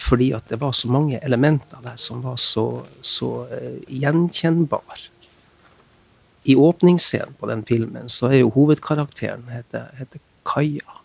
Fordi 0.00 0.32
at 0.34 0.48
det 0.50 0.58
var 0.58 0.72
så 0.74 0.88
mange 0.90 1.20
elementer 1.22 1.78
der 1.84 1.98
som 2.00 2.22
var 2.24 2.40
så, 2.40 2.82
så 3.02 3.44
uh, 3.46 3.76
gjenkjennbare. 3.86 4.98
I 6.44 6.56
åpningsscenen 6.58 7.36
på 7.38 7.46
den 7.46 7.62
filmen 7.68 8.08
så 8.10 8.32
er 8.32 8.40
jo 8.40 8.50
hovedkarakteren 8.56 9.46
heter, 9.52 9.92
heter 10.00 10.22
Kaja. 10.48 10.98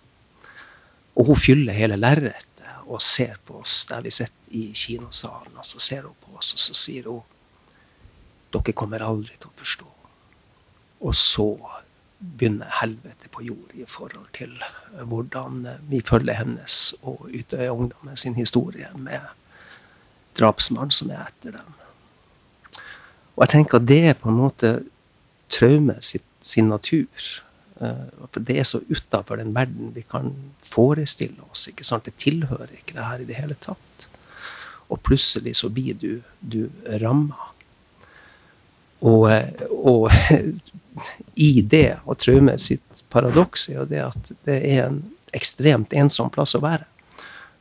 Og 1.17 1.29
hun 1.29 1.37
fyller 1.37 1.77
hele 1.77 1.99
lerretet 1.99 2.56
og 2.87 3.01
ser 3.03 3.35
på 3.45 3.59
oss 3.61 3.81
der 3.89 4.05
vi 4.05 4.11
sitter 4.11 4.55
i 4.55 4.71
kinosalen. 4.75 5.57
Og 5.57 5.65
så 5.65 5.79
ser 5.83 6.07
hun 6.07 6.15
på 6.23 6.37
oss, 6.39 6.53
og 6.55 6.61
så 6.61 6.75
sier 6.77 7.09
hun 7.11 7.21
dere 8.53 8.73
kommer 8.73 9.03
aldri 9.03 9.35
til 9.35 9.49
å 9.49 9.59
forstå. 9.59 9.87
Og 11.05 11.15
så 11.15 11.47
begynner 12.17 12.71
helvete 12.79 13.29
på 13.29 13.43
jord 13.45 13.73
i 13.77 13.85
forhold 13.85 14.29
til 14.33 14.55
hvordan 15.05 15.67
vi 15.89 16.01
følger 16.05 16.39
hennes 16.39 16.95
og 17.03 17.27
Utøya 17.29 17.73
Ungdom 17.75 18.15
sin 18.17 18.37
historie 18.39 18.89
med 18.95 19.21
drapsmannen 20.39 20.95
som 20.95 21.11
er 21.13 21.27
etter 21.27 21.59
dem. 21.59 21.75
Og 23.35 23.43
jeg 23.45 23.53
tenker 23.53 23.77
at 23.77 23.89
det 23.89 23.99
er 24.09 24.17
på 24.17 24.31
en 24.31 24.39
måte 24.39 24.71
traume 25.53 25.99
sin 26.01 26.71
natur. 26.71 27.27
Eh, 27.81 28.05
for 28.31 28.39
det 28.39 28.59
er 28.59 28.63
så 28.67 28.81
utafor 28.89 29.37
den 29.37 29.53
verden 29.55 29.91
vi 29.95 30.01
kan 30.01 30.31
forestille 30.65 31.41
oss. 31.51 31.67
ikke 31.67 31.85
sant? 31.87 32.05
Det 32.05 32.17
tilhører 32.17 32.73
ikke 32.73 32.97
det 32.97 33.09
her 33.09 33.21
i 33.21 33.27
det 33.29 33.37
hele 33.37 33.57
tatt. 33.59 34.09
Og 34.87 35.01
plutselig 35.03 35.57
så 35.59 35.69
blir 35.69 35.97
du, 35.99 36.21
du 36.39 36.69
ramma. 37.01 37.51
Og, 38.99 39.29
og, 39.69 40.11
i 41.49 41.61
det, 41.61 41.99
og 42.05 42.17
traumet 42.17 42.61
sitt 42.61 43.03
paradoks, 43.13 43.67
er 43.69 43.81
jo 43.81 43.89
det 43.89 44.03
at 44.07 44.31
det 44.47 44.57
er 44.57 44.87
en 44.87 45.01
ekstremt 45.37 45.93
ensom 45.93 46.31
plass 46.33 46.55
å 46.57 46.63
være. 46.63 46.87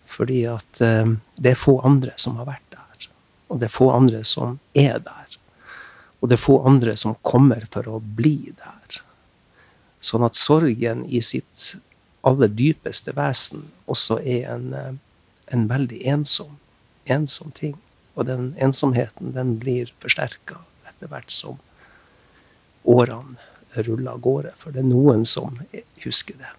Fordi 0.06 0.46
at 0.49 0.80
um, 0.80 1.18
det 1.37 1.52
er 1.52 1.61
få 1.61 1.80
andre 1.85 2.14
som 2.16 2.38
har 2.40 2.49
vært 2.49 2.70
der. 2.73 3.08
Og 3.52 3.61
det 3.61 3.68
er 3.68 3.75
få 3.75 3.90
andre 3.92 4.23
som 4.25 4.56
er 4.73 5.02
der. 5.04 5.37
Og 6.23 6.30
det 6.30 6.38
er 6.38 6.46
få 6.46 6.61
andre 6.66 6.94
som 6.96 7.18
kommer 7.26 7.66
for 7.70 7.90
å 7.90 7.99
bli 8.00 8.54
der. 8.56 9.02
Sånn 10.06 10.22
at 10.26 10.38
sorgen 10.38 11.02
i 11.10 11.22
sitt 11.25 11.72
aller 12.26 12.50
dypeste 12.50 13.14
vesen 13.16 13.66
også 13.90 14.20
er 14.22 14.46
en, 14.52 14.68
eh, 14.75 14.92
en 15.54 15.66
veldig 15.70 16.00
ensom, 16.06 16.58
ensom 17.06 17.50
ting. 17.54 17.76
Og 18.14 18.26
den 18.26 18.54
ensomheten 18.62 19.34
den 19.34 19.58
blir 19.58 19.90
forsterka 20.00 20.62
etter 20.88 21.10
hvert 21.10 21.30
som 21.30 21.58
årene 22.86 23.36
ruller 23.76 24.12
av 24.12 24.22
gårde. 24.25 24.54
For 24.58 24.72
det 24.72 24.84
er 24.84 24.88
noen 24.88 25.26
som 25.26 25.58
husker 26.04 26.38
det. 26.38 26.54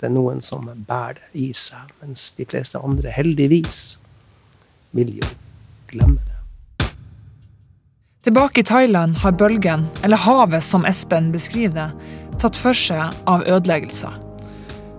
Det 0.00 0.06
er 0.06 0.14
noen 0.14 0.42
som 0.42 0.66
bærer 0.66 1.20
det 1.20 1.40
i 1.40 1.52
seg, 1.56 1.90
mens 2.02 2.30
de 2.36 2.44
fleste 2.44 2.78
andre 2.78 3.12
heldigvis 3.14 3.96
vil 4.92 5.16
jo 5.20 5.28
glemme 5.92 6.20
det. 6.26 6.88
Tilbake 8.22 8.60
i 8.60 8.66
Thailand 8.66 9.16
har 9.22 9.32
bølgen, 9.34 9.88
eller 10.02 10.16
havet 10.16 10.62
som 10.62 10.84
Espen 10.86 11.32
beskriver 11.34 11.74
det, 11.74 12.18
tatt 12.40 12.56
for 12.56 12.76
seg 12.76 13.12
av 13.30 13.44
ødeleggelser. 13.46 14.14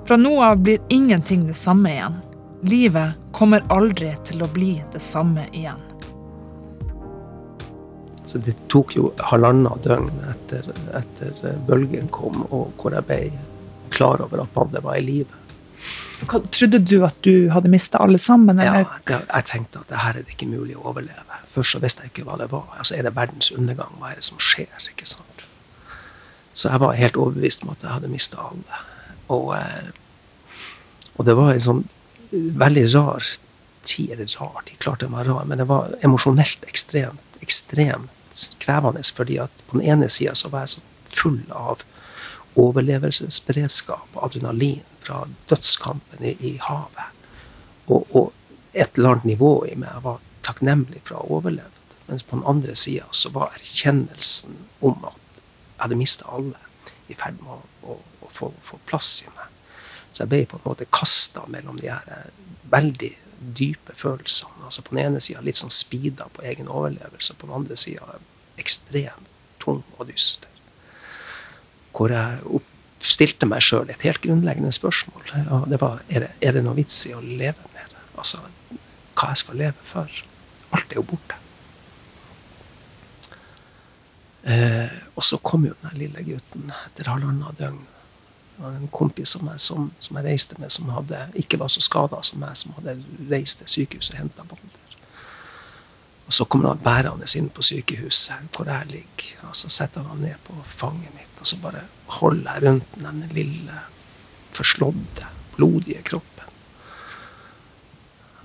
Fra 0.08 0.18
nå 0.20 0.34
av 0.44 0.60
blir 0.66 0.82
ingenting 0.94 1.48
det 1.48 1.56
samme 1.56 1.92
igjen. 1.94 2.20
Livet 2.68 3.18
kommer 3.36 3.64
aldri 3.74 4.14
til 4.28 4.44
å 4.44 4.50
bli 4.52 4.76
det 4.94 5.02
samme 5.04 5.46
igjen. 5.52 5.80
Så 8.26 8.40
det 8.40 8.56
tok 8.72 8.96
jo 8.96 9.10
halvannet 9.20 9.84
døgn 9.84 10.12
etter, 10.32 10.70
etter 10.96 11.58
bølgen 11.68 12.08
kom, 12.16 12.46
og 12.56 12.72
hvor 12.80 12.96
jeg 12.96 13.08
ble 13.08 13.20
klar 13.94 14.24
over 14.24 14.46
at 14.46 14.56
Madde 14.56 14.82
var 14.84 14.98
i 15.00 15.04
live. 15.04 15.40
Trodde 16.24 16.80
du 16.80 16.96
at 17.04 17.18
du 17.26 17.50
hadde 17.52 17.70
mista 17.72 18.00
alle 18.00 18.18
sammen? 18.22 18.60
Eller? 18.64 18.88
Ja, 19.10 19.20
jeg 19.28 19.48
tenkte 19.50 19.82
at 19.84 19.92
det 19.92 20.00
her 20.06 20.16
er 20.16 20.24
det 20.24 20.38
ikke 20.38 20.48
mulig 20.48 20.78
å 20.80 20.86
overleve. 20.94 21.42
Først 21.54 21.76
så 21.76 21.82
visste 21.84 22.06
jeg 22.06 22.14
ikke 22.14 22.26
hva 22.30 22.38
det 22.40 22.48
var. 22.54 22.64
Altså, 22.80 22.96
Er 22.96 23.04
det 23.04 23.16
verdens 23.18 23.52
undergang? 23.52 23.92
Hva 24.00 24.14
er 24.14 24.22
det 24.22 24.26
som 24.26 24.40
skjer? 24.40 24.72
ikke 24.90 25.06
sant? 25.10 25.33
Så 26.54 26.70
jeg 26.70 26.82
var 26.84 26.98
helt 26.98 27.18
overbevist 27.18 27.64
om 27.66 27.74
at 27.74 27.84
jeg 27.84 27.94
hadde 27.96 28.12
mista 28.12 28.42
alle. 28.42 28.82
Og, 29.34 29.56
eh, 29.58 29.90
og 31.18 31.26
det 31.26 31.38
var 31.38 31.54
en 31.54 31.64
sånn 31.64 31.84
veldig 32.32 32.86
rar 32.94 33.26
tid. 33.84 34.12
Eller 34.12 34.30
rar 34.40 34.62
tid, 34.66 34.80
klart 34.80 35.00
det 35.00 35.12
var 35.14 35.26
rar, 35.30 35.46
men 35.46 35.62
det 35.62 35.70
var 35.70 35.96
emosjonelt 36.06 36.66
ekstremt, 36.70 37.40
ekstremt 37.42 38.48
krevende. 38.60 39.04
fordi 39.16 39.38
at 39.38 39.64
på 39.68 39.78
den 39.78 39.88
ene 39.88 40.10
sida 40.10 40.36
så 40.36 40.50
var 40.50 40.66
jeg 40.66 40.70
så 40.70 40.82
full 41.06 41.42
av 41.50 41.84
overlevelsesberedskap 42.56 44.14
og 44.14 44.26
adrenalin 44.26 44.82
fra 45.02 45.28
dødskampen 45.50 46.24
i, 46.24 46.38
i 46.40 46.58
havet. 46.62 47.10
Og, 47.88 48.08
og, 48.16 48.34
et 48.74 48.98
eller 48.98 49.10
annet 49.10 49.26
nivå 49.26 49.66
i 49.70 49.76
meg 49.78 50.02
var 50.02 50.22
takknemlig 50.46 51.04
for 51.06 51.16
å 51.16 51.20
ha 51.20 51.38
overlevd. 51.38 51.98
Mens 52.08 52.24
på 52.26 52.40
den 52.40 52.48
andre 52.50 52.76
sida 52.76 53.06
så 53.14 53.30
var 53.34 53.54
erkjennelsen 53.54 54.56
om 54.82 55.06
at 55.06 55.20
jeg 55.84 55.90
hadde 55.90 56.00
mista 56.00 56.30
alle, 56.32 56.60
i 57.12 57.16
ferd 57.20 57.42
med 57.44 57.52
å, 57.52 57.58
å, 57.92 57.98
å 58.24 58.30
få, 58.32 58.48
få, 58.64 58.80
plass 58.88 59.18
i 59.26 59.32
meg. 59.36 59.50
Så 60.14 60.24
jeg 60.24 60.32
ble 60.32 60.40
på 60.48 60.60
en 60.60 60.64
måte 60.64 60.88
kasta 60.94 61.44
mellom 61.52 61.82
de 61.82 61.90
her 61.92 62.08
eh, 62.08 62.30
veldig 62.72 63.12
dype 63.60 63.96
følelsene. 64.00 64.64
Altså 64.64 64.86
På 64.86 64.96
den 64.96 65.04
ene 65.04 65.22
sida 65.22 65.44
litt 65.44 65.60
sånn 65.60 65.74
speeda 65.74 66.30
på 66.32 66.46
egen 66.48 66.72
overlevelse, 66.72 67.36
på 67.36 67.50
den 67.50 67.58
andre 67.58 67.76
sida 67.80 68.16
ekstremt 68.62 69.28
tung 69.60 69.82
og 69.98 70.08
dyster. 70.08 70.48
Hvor 71.92 72.14
jeg 72.14 72.64
stilte 73.04 73.50
meg 73.50 73.64
sjøl 73.66 73.92
et 73.92 74.08
helt 74.08 74.24
grunnleggende 74.24 74.72
spørsmål. 74.72 75.28
Ja, 75.34 75.60
det 75.68 75.82
var 75.84 76.00
er 76.08 76.28
det, 76.28 76.32
er 76.40 76.56
det 76.56 76.64
noe 76.64 76.78
vits 76.78 77.02
i 77.10 77.14
å 77.16 77.20
leve 77.20 77.74
det? 77.76 77.88
Altså 78.16 78.40
hva 79.14 79.34
jeg 79.34 79.44
skal 79.44 79.60
leve 79.60 79.88
for? 79.88 80.22
Alt 80.74 80.94
er 80.94 81.02
jo 81.02 81.06
borte. 81.12 81.43
Eh, 84.44 84.92
og 85.16 85.24
så 85.24 85.38
kom 85.38 85.66
jo 85.66 85.76
den 85.82 85.98
lille 86.02 86.24
gutten 86.28 86.72
etter 86.84 87.08
halvannet 87.08 87.60
døgn. 87.60 87.82
Det 88.54 88.62
var 88.62 88.76
en 88.78 88.90
kompis 88.94 89.36
av 89.40 89.46
meg 89.48 89.62
som, 89.64 89.88
som, 90.04 90.18
jeg 90.20 90.28
reiste 90.28 90.60
med, 90.62 90.72
som 90.72 90.92
hadde, 90.94 91.20
ikke 91.40 91.58
var 91.62 91.72
så 91.74 91.82
skada 91.82 92.20
som 92.26 92.44
meg, 92.44 92.58
som 92.60 92.76
hadde 92.78 93.00
reist 93.32 93.64
til 93.64 93.72
sykehuset 93.72 94.18
og 94.18 94.20
henta 94.22 94.46
Balder. 94.46 94.98
Og 96.28 96.36
så 96.38 96.46
kommer 96.46 96.72
han 96.72 96.84
bærende 96.84 97.28
inn 97.40 97.50
på 97.52 97.66
sykehuset 97.66 98.54
hvor 98.54 98.70
jeg 98.70 98.92
ligger. 98.92 99.32
Og 99.50 99.58
så 99.58 99.72
setter 99.74 100.06
han 100.08 100.22
ned 100.24 100.38
på 100.46 100.56
fanget 100.76 101.16
mitt, 101.16 101.34
og 101.40 101.50
så 101.50 101.58
bare 101.64 101.84
holder 102.20 102.54
jeg 102.54 102.68
rundt 102.68 102.96
den 103.02 103.26
lille, 103.34 103.80
forslådde, 104.54 105.28
blodige 105.56 106.04
kroppen. 106.06 106.30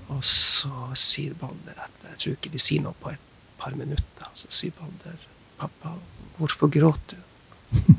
Og 0.09 0.23
så 0.25 0.89
sier 0.97 1.35
Balder 1.37 1.77
etter 1.85 2.15
Jeg 2.15 2.21
tror 2.21 2.37
ikke 2.39 2.51
de 2.55 2.61
sier 2.61 2.81
noe 2.81 2.97
på 2.97 3.11
et 3.13 3.27
par 3.61 3.75
minutter. 3.77 4.31
Så 4.33 4.49
sier 4.49 4.73
Balder 4.79 5.28
'Pappa, 5.59 5.93
hvorfor 6.37 6.67
gråter 6.67 7.17
du?' 7.17 7.95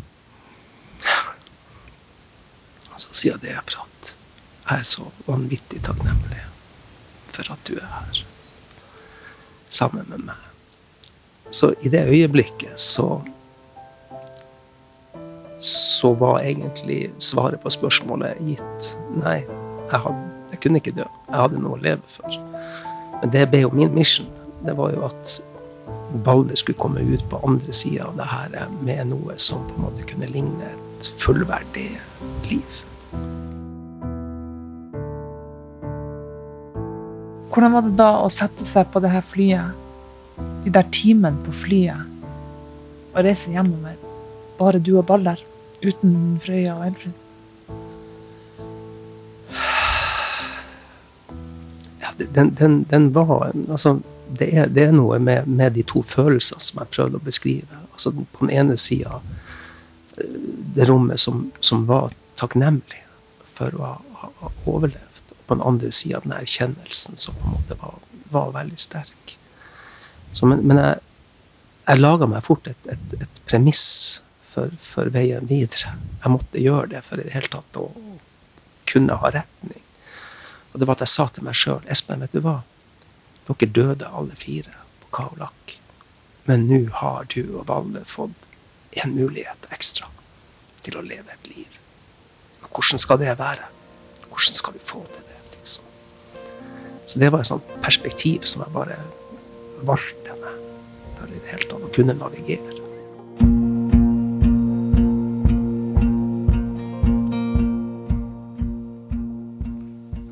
Og 2.95 3.01
så 3.01 3.29
jeg 3.29 3.41
det 3.41 3.57
for 3.69 3.83
at 3.85 4.17
jeg 4.71 4.79
er 4.79 4.87
så 4.87 5.05
vanvittig 5.27 5.83
takknemlig 5.83 6.43
for 7.35 7.53
at 7.53 7.67
du 7.67 7.75
er 7.77 7.87
her 7.87 8.23
sammen 9.71 10.07
med 10.11 10.25
meg. 10.27 10.39
Så 11.51 11.73
i 11.83 11.89
det 11.89 12.07
øyeblikket 12.09 12.81
så 12.81 13.21
så 15.61 16.15
var 16.17 16.41
egentlig 16.41 17.11
svaret 17.19 17.61
på 17.61 17.71
spørsmålet 17.71 18.39
gitt. 18.41 18.87
Nei, 19.21 19.43
jeg, 19.91 19.99
hadde, 20.01 20.31
jeg 20.51 20.61
kunne 20.63 20.81
ikke 20.81 20.95
dø. 20.97 21.05
Jeg 21.29 21.37
hadde 21.37 21.61
noe 21.61 21.77
å 21.77 21.83
leve 21.85 22.01
for. 22.09 22.39
Men 23.21 23.35
det 23.35 23.43
ble 23.53 23.61
jo 23.67 23.73
min 23.77 23.93
mission. 23.93 24.31
Det 24.65 24.73
var 24.79 24.95
jo 24.95 25.05
at 25.11 25.35
Balder 26.15 26.57
skulle 26.59 26.79
komme 26.79 27.01
ut 27.01 27.23
på 27.31 27.41
andre 27.47 27.73
sida 27.73 28.09
av 28.09 28.17
det 28.19 28.27
her 28.27 28.71
med 28.83 29.13
noe 29.13 29.37
som 29.39 29.63
på 29.69 29.77
en 29.77 29.85
måte 29.87 30.07
kunne 30.09 30.29
ligne 30.31 30.71
et 30.75 31.11
fullverdig 31.23 31.89
liv. 32.51 32.81
Hvordan 37.51 37.73
var 37.75 37.87
det 37.87 37.97
da 37.99 38.11
å 38.23 38.29
sette 38.31 38.67
seg 38.67 38.91
på 38.93 39.03
det 39.03 39.11
her 39.11 39.25
flyet, 39.27 39.79
de 40.65 40.71
der 40.75 40.87
timene 40.95 41.41
på 41.45 41.55
flyet, 41.55 42.07
og 43.11 43.25
reise 43.27 43.51
hjemover? 43.51 43.97
Bare 44.59 44.79
du 44.79 44.93
og 45.01 45.07
Balder, 45.09 45.41
uten 45.83 46.39
Frøya 46.43 46.77
og 46.77 46.87
Elfrid? 46.91 47.17
Ja, 52.01 52.15
den, 52.19 52.55
den, 52.59 52.83
den 52.91 53.11
var 53.15 53.51
Altså 53.51 53.99
det 54.39 54.49
er, 54.55 54.71
det 54.71 54.87
er 54.89 54.95
noe 54.95 55.19
med, 55.23 55.49
med, 55.49 55.75
de 55.75 55.85
to 55.87 56.03
følelsene 56.07 56.63
som 56.63 56.81
jeg 56.83 56.93
prøvde 56.95 57.19
å 57.19 57.27
beskrive. 57.27 57.81
Altså 57.93 58.13
På 58.15 58.47
den 58.47 58.55
ene 58.55 58.77
sida 58.81 59.21
eh, 60.19 60.39
det 60.77 60.87
rommet 60.91 61.21
som, 61.21 61.49
som, 61.61 61.87
var 61.89 62.15
takknemlig 62.41 63.03
for 63.57 63.75
å 63.77 63.91
ha, 63.91 64.31
ha 64.45 64.53
overlevd. 64.71 65.35
Og 65.35 65.43
på 65.47 65.59
den 65.59 65.67
andre 65.67 65.93
sida 65.95 66.23
den 66.25 66.37
erkjennelsen 66.37 67.21
som 67.21 67.37
på 67.41 67.49
en 67.49 67.57
måte 67.59 67.79
var, 67.83 68.01
var 68.31 68.57
veldig 68.61 68.81
sterk. 68.81 69.37
Så, 70.33 70.47
men, 70.47 70.63
men, 70.63 70.79
jeg, 70.79 71.01
jeg 71.89 72.03
laga 72.05 72.29
meg 72.31 72.47
fort 72.47 72.71
et, 72.71 72.91
et, 72.93 73.15
et 73.19 73.45
premiss 73.51 73.85
for, 74.53 74.73
for, 74.85 75.11
veien 75.15 75.47
videre. 75.51 75.97
Jeg 76.23 76.35
måtte 76.37 76.63
gjøre 76.63 76.93
det 76.95 77.05
for 77.07 77.19
i 77.19 77.27
det 77.27 77.35
hele 77.35 77.51
tatt 77.51 77.81
å 77.81 77.89
kunne 78.91 79.19
ha 79.23 79.31
retning. 79.35 79.83
Og 80.71 80.79
det 80.79 80.87
var 80.87 80.99
at 80.99 81.07
jeg 81.07 81.15
sa 81.17 81.27
til 81.35 81.47
meg 81.47 81.59
sjøl 81.59 81.83
Espen, 81.91 82.23
vet 82.23 82.35
du 82.35 82.45
hva? 82.45 82.61
Dere 83.51 83.67
døde 83.75 84.07
alle 84.07 84.37
fire 84.39 84.73
på 85.03 85.11
Kaolak. 85.17 85.75
Men 86.47 86.69
nå 86.71 86.85
har 87.01 87.27
du 87.35 87.43
og 87.59 87.67
Valle 87.69 88.05
fått 88.07 88.47
en 89.03 89.15
mulighet 89.15 89.67
ekstra 89.75 90.07
til 90.85 90.97
å 90.99 91.05
leve 91.05 91.35
et 91.35 91.51
liv. 91.51 91.79
Hvordan 92.71 93.03
skal 93.03 93.19
det 93.21 93.35
være? 93.39 93.67
Hvordan 94.29 94.59
skal 94.59 94.75
du 94.79 94.85
få 94.87 95.03
til 95.11 95.27
det? 95.27 95.41
liksom? 95.57 95.85
Så 97.07 97.19
det 97.19 97.33
var 97.33 97.43
et 97.43 97.51
sånt 97.51 97.75
perspektiv 97.83 98.47
som 98.47 98.63
jeg 98.63 98.75
bare 98.75 98.99
valgte 99.83 100.37
meg 100.41 100.61
for 101.19 101.27
i 101.27 101.39
det 101.41 101.51
hele 101.51 101.71
tatt 101.71 101.87
å 101.87 101.95
kunne 101.95 102.15
navigere. 102.15 102.77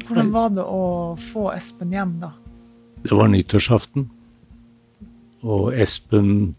Hvordan 0.09 0.31
var 0.33 0.53
det 0.55 0.65
å 0.65 0.85
få 1.21 1.51
Espen 1.53 1.93
hjem, 1.93 2.21
da? 2.23 2.33
Det 2.99 3.15
var 3.15 3.29
nyttårsaften, 3.31 4.09
og 5.47 5.71
Espen 5.79 6.57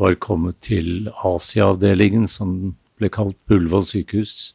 var 0.00 0.16
kommet 0.16 0.56
til 0.64 1.10
Asia-avdelingen, 1.20 2.24
som 2.30 2.74
ble 2.96 3.10
kalt 3.12 3.36
Ullevål 3.52 3.84
sykehus. 3.84 4.54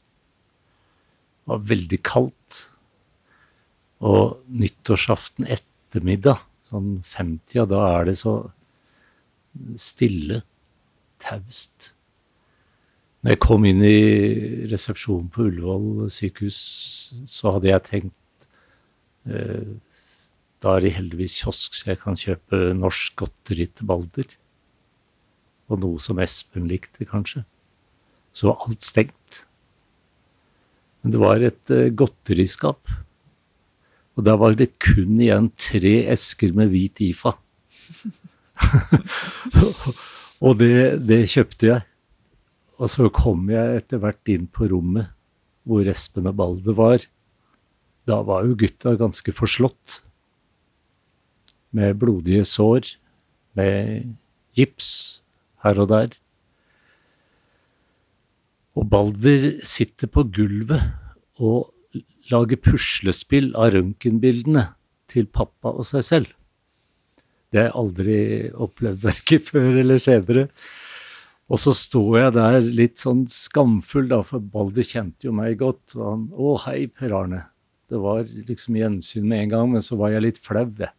Det 1.44 1.54
var 1.54 1.62
veldig 1.70 2.00
kaldt. 2.04 2.60
Og 4.02 4.40
nyttårsaften 4.50 5.46
ettermiddag, 5.46 6.42
sånn 6.66 7.04
50, 7.06 7.68
da 7.70 7.84
er 7.94 8.10
det 8.10 8.18
så 8.24 8.34
stille, 9.78 10.42
taust. 11.22 11.92
Når 13.22 13.36
jeg 13.36 13.42
kom 13.44 13.68
inn 13.68 13.84
i 13.84 14.66
resepsjonen 14.72 15.30
på 15.36 15.46
Ullevål 15.52 16.10
sykehus, 16.16 16.60
så 17.30 17.54
hadde 17.54 17.70
jeg 17.70 17.86
tenkt 17.90 18.50
eh, 19.30 19.78
da 20.60 20.76
er 20.76 20.84
det 20.84 20.96
heldigvis 20.98 21.38
kiosk, 21.40 21.76
så 21.76 21.94
jeg 21.94 22.02
kan 22.02 22.18
kjøpe 22.20 22.74
norsk 22.76 23.16
godteri 23.22 23.70
til 23.72 23.88
Balder. 23.88 24.32
Og 25.72 25.80
noe 25.80 26.02
som 26.04 26.20
Espen 26.20 26.68
likte, 26.68 27.08
kanskje. 27.08 27.46
Så 28.36 28.50
var 28.50 28.66
alt 28.66 28.84
stengt. 28.84 29.44
Men 31.00 31.14
det 31.16 31.22
var 31.22 31.46
et 31.46 31.72
uh, 31.72 31.88
godteriskap. 31.96 32.92
Og 34.20 34.26
da 34.28 34.36
var 34.36 34.58
det 34.60 34.74
kun 34.84 35.16
igjen 35.22 35.48
tre 35.56 35.94
esker 36.12 36.52
med 36.58 36.74
hvit 36.74 37.00
IFA. 37.08 37.38
og 40.44 40.60
det, 40.60 41.00
det 41.08 41.22
kjøpte 41.32 41.72
jeg. 41.72 41.86
Og 42.80 42.92
så 42.92 43.08
kom 43.16 43.48
jeg 43.52 43.80
etter 43.80 44.04
hvert 44.04 44.32
inn 44.32 44.52
på 44.52 44.68
rommet 44.74 45.16
hvor 45.68 45.88
Espen 45.88 46.28
og 46.28 46.36
Balder 46.36 46.76
var. 46.76 47.08
Da 48.10 48.20
var 48.28 48.44
jo 48.44 48.60
gutta 48.60 48.98
ganske 49.00 49.32
forslått 49.36 50.02
med 51.76 52.00
blodige 52.02 52.46
sår, 52.48 52.96
med 53.58 54.10
gips 54.58 55.22
her 55.64 55.80
og 55.82 55.90
der. 55.92 56.16
Og 58.80 58.88
Balder 58.90 59.60
sitter 59.66 60.08
på 60.08 60.24
gulvet 60.32 60.82
og 61.40 61.74
lager 62.32 62.60
puslespill 62.62 63.52
av 63.58 63.74
røntgenbildene 63.76 64.70
til 65.10 65.28
pappa 65.34 65.74
og 65.74 65.88
seg 65.90 66.06
selv. 66.06 66.36
Det 67.50 67.64
har 67.64 67.72
jeg 67.72 67.80
aldri 67.82 68.20
opplevd 68.54 69.04
verken 69.10 69.48
før 69.48 69.82
eller 69.82 70.02
senere. 70.02 70.48
Og 71.50 71.58
så 71.58 71.74
står 71.74 72.12
jeg 72.20 72.34
der 72.36 72.60
litt 72.62 73.02
sånn 73.02 73.24
skamfull, 73.34 74.06
da, 74.12 74.22
for 74.22 74.44
Balder 74.54 74.86
kjente 74.86 75.26
jo 75.26 75.34
meg 75.34 75.58
godt. 75.58 75.96
Og 75.98 76.04
han 76.06 76.28
'Å, 76.30 76.58
hei, 76.68 76.86
Per 76.88 77.10
Arne'. 77.10 77.48
Det 77.90 77.98
var 77.98 78.22
liksom 78.22 78.78
gjensyn 78.78 79.26
med 79.26 79.44
en 79.44 79.50
gang, 79.50 79.72
men 79.72 79.82
så 79.82 79.98
var 79.98 80.14
jeg 80.14 80.28
litt 80.28 80.38
flau, 80.38 80.68
jeg. 80.78 80.94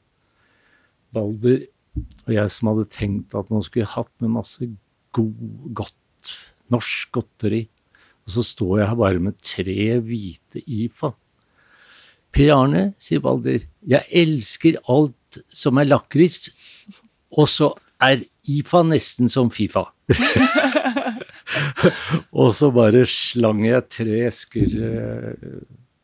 Balder 1.14 1.66
og 2.27 2.33
jeg 2.35 2.53
som 2.55 2.70
hadde 2.70 2.87
tenkt 2.92 3.35
at 3.38 3.51
man 3.53 3.64
skulle 3.66 3.88
hatt 3.90 4.12
med 4.23 4.35
masse 4.37 4.68
god, 5.16 5.35
godt 5.75 5.96
Norsk 6.70 7.11
godteri. 7.16 7.64
Og 8.27 8.35
så 8.37 8.44
står 8.46 8.79
jeg 8.79 8.90
her 8.92 8.99
bare 9.01 9.23
med 9.23 9.38
tre 9.42 9.99
hvite 10.07 10.62
IFA. 10.62 11.11
Per 12.31 12.53
Arne, 12.55 12.83
sier 13.03 13.23
Balder, 13.25 13.64
jeg 13.83 14.07
elsker 14.23 14.79
alt 14.87 15.40
som 15.51 15.81
er 15.83 15.88
lakris, 15.88 16.53
og 17.35 17.51
så 17.51 17.73
er 18.03 18.23
IFA 18.46 18.85
nesten 18.87 19.31
som 19.33 19.51
Fifa. 19.51 19.88
og 22.40 22.55
så 22.55 22.70
bare 22.75 23.03
slang 23.11 23.64
jeg 23.66 23.88
tre 23.90 24.23
esker 24.29 24.79
eh, 24.90 25.59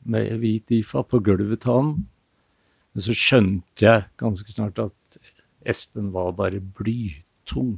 med 0.06 0.34
hvit 0.42 0.74
IFA 0.80 1.06
på 1.06 1.22
gulvet 1.22 1.62
til 1.62 1.78
han. 1.78 1.94
Men 2.96 3.04
så 3.04 3.12
skjønte 3.12 3.84
jeg 3.84 4.06
ganske 4.16 4.48
snart 4.48 4.78
at 4.80 5.18
Espen 5.68 6.14
var 6.14 6.30
bare 6.38 6.62
blytung. 6.62 7.74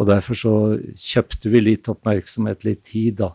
Og 0.00 0.08
derfor 0.08 0.38
så 0.38 0.54
kjøpte 0.96 1.52
vi 1.52 1.60
litt 1.60 1.90
oppmerksomhet, 1.92 2.64
litt 2.64 2.86
tid, 2.88 3.18
da. 3.20 3.34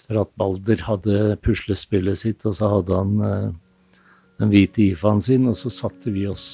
For 0.00 0.22
at 0.22 0.32
Balder 0.40 0.86
hadde 0.86 1.36
puslespillet 1.44 2.22
sitt, 2.22 2.48
og 2.48 2.56
så 2.56 2.70
hadde 2.78 2.96
han 2.96 3.12
eh, 3.28 4.00
den 4.40 4.52
hvite 4.52 4.86
IFA-en 4.86 5.20
sin, 5.28 5.44
og 5.52 5.56
så 5.60 5.72
satte 5.72 6.12
vi 6.16 6.24
oss 6.28 6.48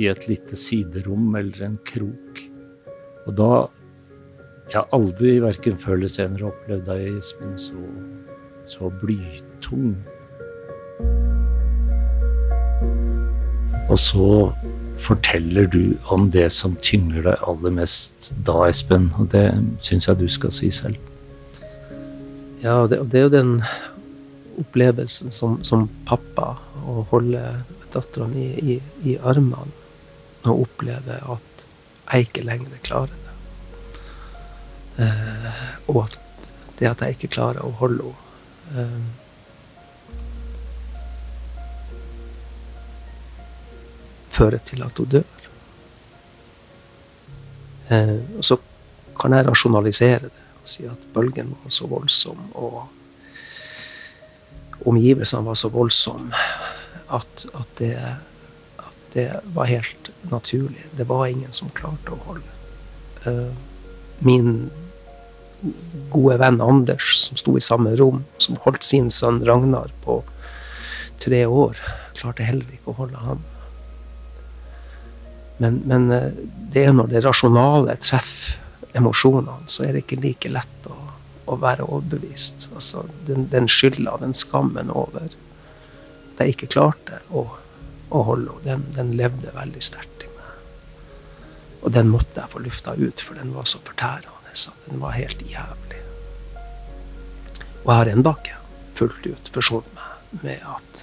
i 0.00 0.08
et 0.08 0.24
lite 0.28 0.56
siderom 0.56 1.28
eller 1.36 1.68
en 1.68 1.78
krok. 1.92 2.44
Og 3.28 3.34
da 3.40 3.54
Jeg 4.64 4.78
har 4.80 4.94
aldri, 4.96 5.42
verken 5.44 5.74
før 5.76 5.98
eller 5.98 6.08
senere, 6.08 6.48
opplevd 6.48 6.86
deg, 6.88 7.18
Espen, 7.20 7.52
så, 7.60 7.82
så 8.64 8.88
blytung. 9.02 9.98
Og 13.88 13.98
så 14.00 14.28
forteller 15.04 15.66
du 15.68 15.96
om 16.12 16.30
det 16.32 16.46
som 16.54 16.76
tynger 16.80 17.26
deg 17.26 17.42
aller 17.44 17.74
mest 17.74 18.30
da, 18.46 18.62
Espen. 18.68 19.10
Og 19.18 19.28
det 19.34 19.46
syns 19.84 20.08
jeg 20.08 20.20
du 20.22 20.28
skal 20.32 20.54
si 20.54 20.70
selv. 20.72 20.96
Ja, 22.64 22.86
det, 22.88 23.02
det 23.12 23.20
er 23.20 23.26
jo 23.26 23.34
den 23.34 23.54
opplevelsen 24.60 25.34
som, 25.34 25.58
som 25.66 25.88
pappa 26.08 26.54
å 26.86 27.04
holde 27.10 27.42
dattera 27.92 28.28
mi 28.30 28.46
i, 28.62 28.78
i 29.04 29.16
armene 29.18 29.82
og 30.44 30.66
oppleve 30.66 31.18
at 31.34 31.66
jeg 32.12 32.28
ikke 32.28 32.44
lenger 32.44 32.80
klarer 32.84 33.12
det. 33.12 33.34
Eh, 35.04 35.62
og 35.90 36.04
at 36.04 36.18
det 36.78 36.90
at 36.90 37.02
jeg 37.02 37.16
ikke 37.16 37.34
klarer 37.36 37.64
å 37.64 37.74
holde 37.80 38.12
henne 38.74 38.86
eh, 38.86 39.12
Fører 44.34 44.62
til 44.66 44.82
at 44.82 44.98
hun 44.98 45.10
dør. 45.12 45.28
Eh, 47.94 48.18
og 48.38 48.44
så 48.44 48.58
kan 49.20 49.36
jeg 49.36 49.46
rasjonalisere 49.46 50.26
det 50.26 50.44
og 50.64 50.68
si 50.68 50.86
at 50.88 51.08
bølgen 51.12 51.50
var 51.60 51.72
så 51.76 51.86
voldsom, 51.86 52.38
og 52.56 52.86
omgivelsene 54.88 55.44
var 55.44 55.58
så 55.60 55.68
voldsomme 55.68 56.32
at, 57.12 57.44
at, 57.52 57.74
det, 57.78 57.92
at, 58.78 58.96
det, 59.12 59.26
var 59.44 59.68
helt 59.68 60.10
naturlig. 60.32 60.86
Det 60.96 61.08
var 61.08 61.26
ingen 61.28 61.52
som 61.52 61.68
klarte 61.76 62.16
å 62.16 62.22
holde. 62.24 62.54
Eh, 63.28 63.52
min 64.24 64.70
gode 66.12 66.38
venn 66.40 66.64
Anders, 66.64 67.26
som 67.28 67.36
sto 67.40 67.58
i 67.58 67.64
samme 67.64 67.92
rom, 68.00 68.24
som 68.40 68.56
holdt 68.64 68.84
sin 68.88 69.12
sønn 69.12 69.44
Ragnar 69.44 69.92
på 70.04 70.22
tre 71.20 71.44
år, 71.44 71.76
klarte 72.16 72.48
heller 72.48 72.72
ikke 72.72 72.94
å 72.94 73.02
holde 73.04 73.20
ham. 73.20 73.44
Men, 75.62 75.80
men 75.86 76.10
uh, 76.12 76.30
det 76.74 76.86
er 76.88 76.94
når 76.96 77.12
det 77.12 77.24
rasjonale 77.24 77.96
treffer 78.02 78.60
emosjonene, 78.94 79.66
så 79.70 79.86
er 79.86 79.94
det 79.94 80.04
ikke 80.04 80.20
like 80.22 80.50
lett 80.50 80.88
å, 80.90 80.96
å 81.50 81.58
være 81.60 81.86
overbevist. 81.86 82.68
Altså, 82.74 83.04
den, 83.26 83.48
den 83.52 83.68
skylda, 83.70 84.16
den 84.22 84.34
skammen 84.36 84.92
over 84.94 85.26
at 85.26 86.42
jeg 86.42 86.54
ikke 86.54 86.70
klarte 86.76 87.20
å, 87.30 87.46
å 88.10 88.22
holde 88.26 88.58
den, 88.64 88.86
den, 88.94 89.14
levde 89.18 89.54
veldig 89.54 89.82
sterkt 89.82 90.26
i 90.26 90.30
meg. 90.34 90.52
Og 91.82 91.94
den 91.94 92.10
måtte 92.10 92.40
jeg 92.40 92.54
få 92.54 92.62
lufta 92.64 92.94
ut, 92.98 93.22
for 93.22 93.38
den 93.38 93.54
var 93.54 93.70
så 93.70 93.82
fortærende. 93.82 94.30
at 94.54 94.86
den 94.86 95.00
var 95.02 95.16
helt 95.18 95.42
jævlig. 95.42 96.02
Og 97.84 97.90
jeg 97.90 97.96
har 97.98 98.10
ennå 98.12 98.34
ikke 98.38 98.60
fullt 98.94 99.26
ut 99.26 99.50
forsont 99.52 99.88
meg 99.96 100.44
med 100.44 100.62
at 100.70 101.02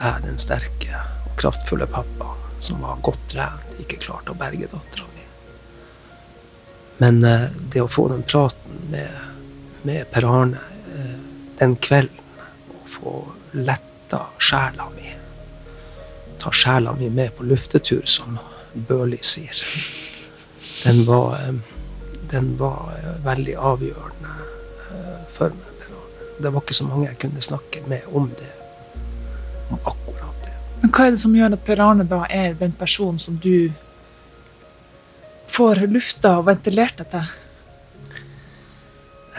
jeg 0.00 0.06
er 0.14 0.22
den 0.24 0.38
sterke 0.38 1.02
og 1.26 1.34
kraftfulle 1.42 1.90
pappaen 1.90 2.49
som 2.60 2.80
var 2.80 3.00
godt 3.02 3.22
trent, 3.32 3.74
ikke 3.80 4.00
klarte 4.04 4.34
å 4.34 4.38
berge 4.38 4.68
dattera 4.70 5.06
mi. 5.14 5.24
Men 7.00 7.22
eh, 7.24 7.48
det 7.72 7.80
å 7.80 7.88
få 7.88 8.08
den 8.12 8.22
praten 8.28 8.82
med, 8.92 9.08
med 9.88 10.10
Per 10.12 10.26
Arne 10.28 10.60
eh, 10.92 11.16
den 11.60 11.76
kvelden, 11.80 12.16
å 12.76 12.82
få 12.88 13.14
letta 13.56 14.26
sjela 14.38 14.88
mi 14.96 15.08
Ta 16.40 16.48
sjela 16.56 16.94
mi 16.96 17.10
med 17.12 17.34
på 17.36 17.44
luftetur, 17.44 18.06
som 18.08 18.38
Børli 18.72 19.18
sier. 19.20 19.58
Den 20.86 21.02
var, 21.04 21.34
eh, 21.36 21.58
den 22.32 22.54
var 22.56 22.94
veldig 23.24 23.58
avgjørende 23.72 24.36
for 25.36 25.52
meg. 25.52 25.66
Det 26.40 26.48
var 26.48 26.64
ikke 26.64 26.78
så 26.78 26.86
mange 26.88 27.10
jeg 27.10 27.18
kunne 27.20 27.44
snakke 27.44 27.82
med 27.92 28.08
om 28.16 28.30
det. 28.38 28.48
Om 29.68 29.76
akkurat. 29.84 30.09
Men 30.80 30.92
hva 30.94 31.06
er 31.06 31.14
det 31.14 31.20
som 31.20 31.36
gjør 31.36 31.54
at 31.56 31.64
Per 31.66 31.82
Arne 31.84 32.06
da 32.08 32.22
er 32.32 32.56
den 32.56 32.72
personen 32.76 33.20
som 33.20 33.36
du 33.42 33.70
får 35.50 35.84
lufta 35.90 36.38
og 36.38 36.46
ventilert 36.48 37.02
etter? 37.02 37.28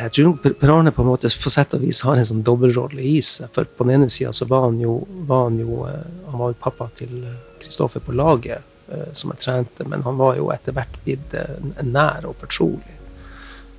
Jeg 0.02 0.14
tror 0.16 0.38
Per 0.42 0.74
Arne 0.74 0.94
på 0.94 1.04
en 1.04 1.10
måte 1.12 1.30
på 1.44 1.52
sett 1.54 1.74
og 1.78 1.84
vis 1.84 2.02
har 2.06 2.18
en 2.18 2.28
sånn 2.28 2.44
dobbeltrolle 2.46 3.04
i 3.06 3.20
seg. 3.26 3.52
For 3.56 3.66
på 3.66 3.86
den 3.86 4.00
ene 4.00 4.14
sida 4.14 4.32
så 4.34 4.48
var 4.50 4.68
han 4.70 4.80
jo, 4.82 5.00
var 5.30 5.50
han, 5.50 5.60
jo 5.62 5.84
eh, 5.90 6.06
han 6.30 6.42
var 6.42 6.54
jo 6.54 6.60
pappa 6.62 6.88
til 6.98 7.16
Kristoffer 7.62 8.04
på 8.06 8.16
laget, 8.18 8.66
eh, 8.90 9.10
som 9.18 9.34
jeg 9.34 9.44
trente, 9.46 9.86
men 9.90 10.06
han 10.06 10.18
var 10.22 10.38
jo 10.40 10.50
etter 10.54 10.78
hvert 10.78 11.02
blitt 11.06 11.36
eh, 11.38 11.58
nær 11.86 12.30
og 12.30 12.38
fortrolig. 12.42 12.98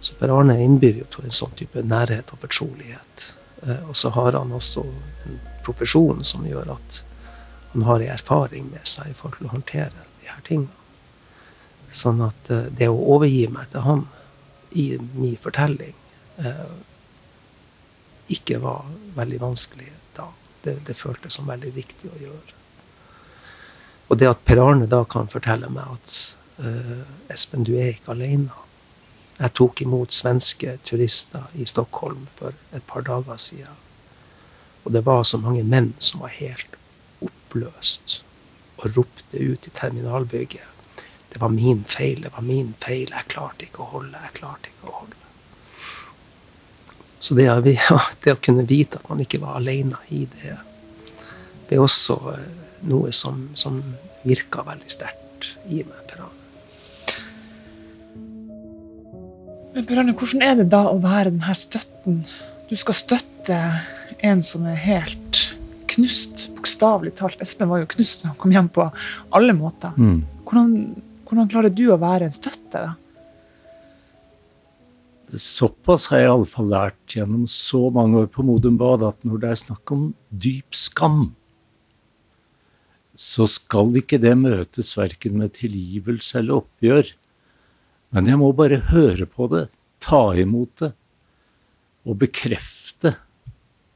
Så 0.02 0.18
Per 0.18 0.34
Arne 0.34 0.58
innbyr 0.62 0.98
jo 1.02 1.08
til 1.14 1.26
en 1.26 1.34
sånn 1.34 1.54
type 1.58 1.82
nærhet 1.86 2.34
og 2.34 2.42
fortrolighet. 2.42 3.28
Og 3.86 3.94
så 3.94 4.10
har 4.10 4.34
han 4.34 4.50
også 4.50 4.82
en 4.82 5.36
profesjon 5.62 6.24
som 6.26 6.42
gjør 6.42 6.72
at 6.74 6.96
han 7.72 7.82
har 7.82 8.00
en 8.00 8.14
erfaring 8.14 8.68
med 8.70 8.86
seg 8.88 9.10
i 9.10 9.16
forhold 9.16 9.38
til 9.38 9.48
å 9.48 9.54
håndtere 9.54 10.06
de 10.20 10.28
her 10.28 10.40
tingene. 10.46 10.80
Sånn 11.92 12.20
at 12.24 12.50
eh, 12.52 12.68
det 12.72 12.88
å 12.92 13.00
overgi 13.16 13.46
meg 13.52 13.70
til 13.72 13.86
han 13.86 14.06
i 14.76 14.86
min 15.12 15.36
fortelling 15.40 15.94
eh, 16.40 16.66
ikke 18.32 18.60
var 18.62 18.88
veldig 19.16 19.40
vanskelig 19.42 19.90
da. 20.16 20.30
Det, 20.64 20.78
det 20.88 20.96
føltes 20.96 21.36
som 21.36 21.48
veldig 21.48 21.72
viktig 21.74 22.12
å 22.12 22.20
gjøre. 22.20 22.58
Og 24.08 24.20
det 24.20 24.28
at 24.28 24.44
Per 24.44 24.60
Arne 24.60 24.88
da 24.88 25.02
kan 25.08 25.30
fortelle 25.32 25.70
meg 25.72 25.96
at 25.96 26.16
eh, 26.60 27.32
Espen, 27.32 27.64
du 27.64 27.74
er 27.76 27.94
ikke 27.94 28.12
alene. 28.12 28.52
Jeg 29.38 29.56
tok 29.58 29.80
imot 29.82 30.12
svenske 30.14 30.76
turister 30.86 31.48
i 31.56 31.64
Stockholm 31.66 32.28
for 32.36 32.52
et 32.76 32.84
par 32.86 33.04
dager 33.08 33.40
siden. 33.40 33.80
Og 34.84 34.92
det 34.92 35.04
var 35.06 35.24
så 35.24 35.40
mange 35.40 35.64
menn 35.64 35.92
som 36.02 36.20
var 36.20 36.34
helt 36.36 36.76
oppløst 37.28 38.20
og 38.82 38.96
ropte 38.96 39.38
ut 39.38 39.66
i 39.68 39.74
terminalbygget 39.76 40.72
det 41.32 41.40
var 41.40 41.48
min 41.48 41.84
feil, 41.88 42.22
det 42.22 42.32
var 42.32 42.44
min 42.44 42.74
feil. 42.80 43.08
Jeg 43.08 43.28
klarte 43.32 43.64
ikke 43.64 43.80
å 43.80 43.88
holde, 43.94 44.18
jeg 44.20 44.34
klarte 44.36 44.68
ikke 44.68 44.90
å 44.90 44.96
holde. 44.98 45.20
Så 47.22 47.36
det, 47.38 47.46
det, 48.24 48.34
å 48.34 48.42
kunne 48.42 48.66
vite 48.68 49.00
at 49.00 49.08
man 49.08 49.22
ikke 49.24 49.40
var 49.40 49.56
alene 49.56 49.96
i 50.12 50.26
det, 50.28 50.58
det 51.68 51.78
er 51.78 51.80
også 51.80 52.18
eh, 52.34 52.46
noe 52.90 53.14
som, 53.16 53.46
som 53.56 53.80
virka 54.26 54.64
veldig 54.66 54.92
sterkt 54.92 55.54
i 55.72 55.80
meg. 55.86 56.04
Per 56.10 56.20
Men 59.72 59.86
Per 59.88 60.02
Arne, 60.02 60.12
hvordan 60.12 60.44
er 60.44 60.58
det 60.58 60.68
da 60.74 60.84
å 60.90 60.98
være 61.00 61.32
denne 61.32 61.56
støtten? 61.56 62.26
Du 62.68 62.76
skal 62.76 62.98
støtte 62.98 63.62
en 64.20 64.44
som 64.44 64.68
er 64.68 64.76
helt 64.84 65.46
knust, 65.88 66.41
bokstavelig 66.62 67.16
talt. 67.18 67.42
Espen 67.42 67.68
var 67.68 67.82
jo 67.82 67.92
knust 67.98 68.22
da 68.22 68.30
han 68.32 68.38
kom 68.40 68.54
hjem 68.54 68.70
på 68.72 68.86
alle 69.34 69.56
måter. 69.58 69.92
Mm. 69.98 70.22
Hvordan 70.46 70.76
hvordan 71.32 71.48
klarer 71.48 71.72
du 71.72 71.86
å 71.88 71.96
være 71.96 72.26
en 72.28 72.34
støtte? 72.36 72.76
da? 72.76 72.90
Såpass 75.32 76.10
har 76.12 76.20
jeg 76.20 76.28
iallfall 76.28 76.66
lært 76.68 77.14
gjennom 77.16 77.46
så 77.48 77.86
mange 77.88 78.20
år 78.20 78.26
på 78.34 78.44
Modum 78.44 78.76
Bad 78.76 79.00
at 79.08 79.24
når 79.24 79.40
det 79.40 79.48
er 79.48 79.60
snakk 79.62 79.94
om 79.96 80.02
dyp 80.28 80.76
skam, 80.76 81.32
så 83.16 83.46
skal 83.48 83.96
ikke 83.96 84.20
det 84.20 84.34
møtes 84.36 84.92
verken 84.98 85.40
med 85.40 85.54
tilgivelse 85.56 86.36
eller 86.42 86.60
oppgjør. 86.60 87.14
Men 88.12 88.28
jeg 88.28 88.40
må 88.42 88.52
bare 88.52 88.82
høre 88.92 89.24
på 89.24 89.48
det, 89.54 89.70
ta 90.04 90.36
imot 90.36 90.84
det, 90.84 90.92
og 92.04 92.20
bekrefte 92.20 93.16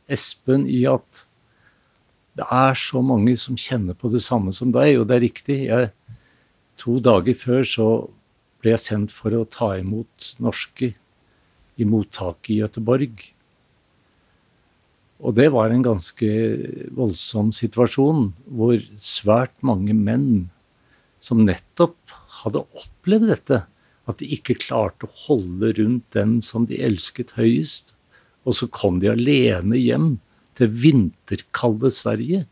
Espen 0.09 0.64
i 0.72 0.87
at 0.88 1.26
det 2.37 2.46
er 2.53 2.77
så 2.77 3.01
mange 3.05 3.33
som 3.40 3.57
kjenner 3.57 3.96
på 3.96 4.11
det 4.12 4.20
samme 4.25 4.53
som 4.53 4.72
deg, 4.75 4.99
og 5.01 5.07
det 5.09 5.16
er 5.16 5.25
riktig. 5.25 5.59
Jeg 5.70 5.90
To 6.77 6.99
dager 7.01 7.37
før 7.37 7.64
så 7.64 7.87
ble 8.61 8.75
jeg 8.75 8.83
sendt 8.83 9.14
for 9.14 9.33
å 9.33 9.46
ta 9.49 9.72
imot 9.81 10.35
norske 10.42 10.92
i 11.77 11.87
mottaket 11.88 12.53
i 12.53 12.59
Gøteborg. 12.61 13.22
Og 15.25 15.37
det 15.38 15.49
var 15.55 15.72
en 15.72 15.85
ganske 15.85 16.29
voldsom 16.96 17.53
situasjon, 17.57 18.29
hvor 18.44 18.77
svært 19.01 19.57
mange 19.64 19.96
menn 19.96 20.51
som 21.22 21.40
nettopp 21.46 21.96
hadde 22.42 22.66
opplevd 22.77 23.33
dette, 23.33 23.62
at 24.07 24.20
de 24.20 24.29
ikke 24.37 24.59
klarte 24.61 25.09
å 25.09 25.14
holde 25.25 25.72
rundt 25.81 26.05
den 26.14 26.38
som 26.44 26.68
de 26.68 26.77
elsket 26.85 27.33
høyest, 27.38 27.94
og 28.46 28.55
så 28.55 28.68
kom 28.70 29.01
de 29.03 29.09
alene 29.11 29.81
hjem 29.81 30.18
til 30.57 30.73
vinterkalde 30.73 31.90
Sverige. 31.92 32.45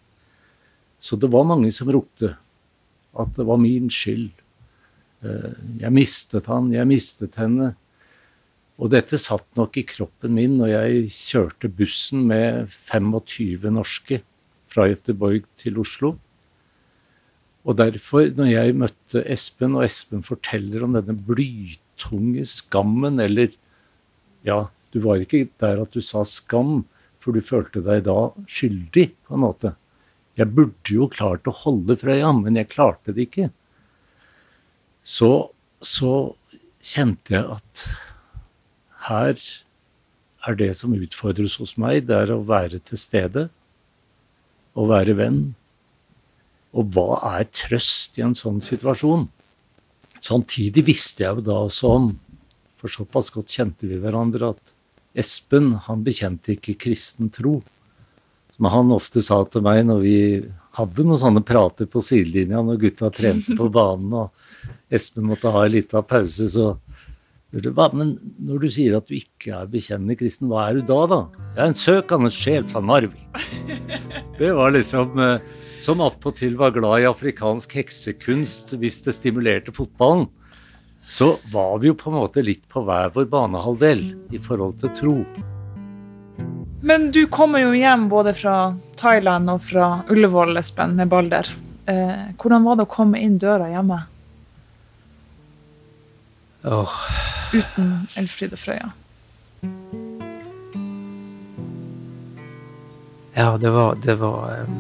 Så 1.01 1.17
det 1.21 1.31
var 1.33 1.47
mange 1.49 1.73
som 1.75 1.91
ropte 1.93 2.35
at 3.15 3.37
det 3.37 3.47
var 3.47 3.61
min 3.63 3.91
skyld. 3.93 4.31
Eh, 5.25 5.55
jeg 5.81 5.95
mistet 5.95 6.51
han, 6.51 6.73
jeg 6.75 6.89
mistet 6.91 7.39
henne. 7.41 7.75
Og 8.75 8.91
dette 8.91 9.21
satt 9.23 9.47
nok 9.59 9.77
i 9.79 9.87
kroppen 9.87 10.35
min 10.35 10.57
når 10.59 10.73
jeg 10.73 11.11
kjørte 11.15 11.71
bussen 11.71 12.25
med 12.31 12.67
25 12.73 13.71
norske 13.71 14.21
fra 14.71 14.89
Göteborg 14.91 15.47
til 15.61 15.79
Oslo. 15.79 16.17
Og 17.65 17.79
derfor, 17.79 18.27
når 18.37 18.51
jeg 18.51 18.77
møtte 18.77 19.23
Espen, 19.31 19.77
og 19.79 19.87
Espen 19.87 20.25
forteller 20.27 20.83
om 20.85 20.97
denne 20.97 21.15
blytunge 21.17 22.43
skammen, 22.45 23.23
eller 23.23 23.55
ja, 24.45 24.67
du 24.93 25.01
var 25.07 25.23
ikke 25.23 25.47
der 25.63 25.81
at 25.81 25.95
du 25.95 26.03
sa 26.05 26.27
skam, 26.29 26.83
for 27.25 27.33
du 27.33 27.41
følte 27.41 27.81
deg 27.85 28.05
da 28.05 28.19
skyldig, 28.45 29.09
på 29.25 29.37
en 29.37 29.45
måte. 29.47 29.73
Jeg 30.37 30.51
burde 30.53 30.93
jo 30.93 31.09
klart 31.09 31.49
å 31.49 31.55
holde 31.65 31.97
Frøya, 31.97 32.33
men 32.37 32.59
jeg 32.59 32.73
klarte 32.75 33.15
det 33.17 33.29
ikke. 33.29 33.49
Så, 35.05 35.31
så 35.81 36.35
kjente 36.85 37.37
jeg 37.37 37.45
at 37.57 37.85
her 39.09 39.41
er 40.45 40.59
det 40.61 40.71
som 40.77 40.93
utfordres 40.97 41.57
hos 41.61 41.77
meg, 41.81 42.05
det 42.09 42.17
er 42.27 42.35
å 42.35 42.43
være 42.45 42.81
til 42.85 43.01
stede. 43.01 43.47
Å 44.75 44.85
være 44.91 45.17
venn. 45.17 45.41
Og 46.75 46.91
hva 46.93 47.21
er 47.39 47.49
trøst 47.55 48.19
i 48.19 48.25
en 48.27 48.37
sånn 48.37 48.61
situasjon? 48.65 49.29
Samtidig 50.25 50.85
visste 50.89 51.25
jeg 51.25 51.39
jo 51.39 51.45
da 51.47 51.61
som 51.73 52.15
for 52.81 52.93
såpass 52.93 53.31
godt 53.33 53.55
kjente 53.55 53.89
vi 53.89 53.97
hverandre, 54.01 54.53
at 54.53 54.75
Espen 55.15 55.75
han 55.87 56.03
bekjente 56.07 56.57
ikke 56.57 56.77
kristen 56.87 57.31
tro. 57.35 57.61
Som 58.55 58.71
han 58.71 58.93
ofte 58.95 59.23
sa 59.23 59.41
til 59.51 59.65
meg 59.67 59.83
når 59.87 60.03
vi 60.03 60.19
hadde 60.75 61.07
noen 61.07 61.21
sånne 61.23 61.43
prater 61.47 61.89
på 61.91 62.03
sidelinja 62.03 62.63
når 62.63 62.81
gutta 62.83 63.11
trente 63.15 63.55
på 63.59 63.71
banen 63.73 64.15
og 64.25 64.95
Espen 64.95 65.27
måtte 65.27 65.51
ha 65.55 65.65
en 65.65 65.75
liten 65.75 66.07
pause, 66.07 66.49
så 66.51 66.75
men 67.55 68.17
når 68.43 68.65
du 68.65 68.69
sier 68.73 68.97
at 68.99 69.07
du 69.07 69.15
ikke 69.15 69.53
er 69.55 69.69
bekjennende 69.71 70.17
kristen, 70.19 70.49
hva 70.51 70.65
er 70.67 70.81
du 70.81 70.89
da, 70.89 71.05
da? 71.07 71.19
Jeg 71.55 71.61
er 71.63 71.71
en 71.71 71.79
søkende 71.79 72.31
sjel 72.35 72.65
fra 72.67 72.83
Narvik. 72.83 73.21
Det 74.41 74.51
var 74.51 74.73
liksom 74.75 75.15
eh, 75.23 75.45
Som 75.79 76.01
attpåtil 76.03 76.57
var 76.59 76.73
glad 76.75 77.05
i 77.05 77.07
afrikansk 77.07 77.77
heksekunst 77.79 78.75
hvis 78.81 78.99
det 79.07 79.15
stimulerte 79.15 79.75
fotballen. 79.75 80.27
Så 81.07 81.37
var 81.53 81.79
vi 81.79 81.91
jo 81.91 81.97
på 81.99 82.11
en 82.11 82.17
måte 82.17 82.43
litt 82.43 82.65
på 82.69 82.83
hver 82.87 83.13
vår 83.15 83.29
banehalvdel 83.33 84.07
i 84.33 84.41
forhold 84.41 84.79
til 84.81 84.95
tro. 84.97 85.17
Men 86.85 87.11
du 87.13 87.27
kommer 87.33 87.63
jo 87.65 87.75
hjem 87.77 88.09
både 88.13 88.35
fra 88.37 88.57
Thailand 89.01 89.49
og 89.53 89.63
fra 89.65 90.03
Ullevål, 90.13 90.57
Espen, 90.61 90.97
med 90.97 91.09
Balder. 91.09 91.49
Eh, 91.87 92.35
hvordan 92.41 92.65
var 92.65 92.77
det 92.77 92.85
å 92.85 92.93
komme 92.93 93.21
inn 93.21 93.39
døra 93.41 93.71
hjemme? 93.73 94.03
Åh, 96.65 96.99
uten 97.53 97.89
Elfrid 98.17 98.53
og 98.57 98.61
Frøya. 98.61 98.91
Ja, 103.35 103.57
det 103.61 103.71
var, 103.71 103.97
det 104.05 104.15
var 104.21 104.63
um, 104.63 104.79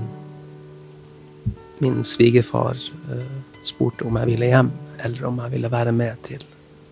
Min 1.78 2.04
svigerfar 2.04 2.78
uh, 3.10 3.34
spurte 3.66 4.06
om 4.06 4.16
jeg 4.20 4.30
ville 4.30 4.48
hjem, 4.48 4.70
eller 5.04 5.28
om 5.28 5.38
jeg 5.44 5.52
ville 5.52 5.70
være 5.70 5.92
med 5.92 6.22
til, 6.24 6.44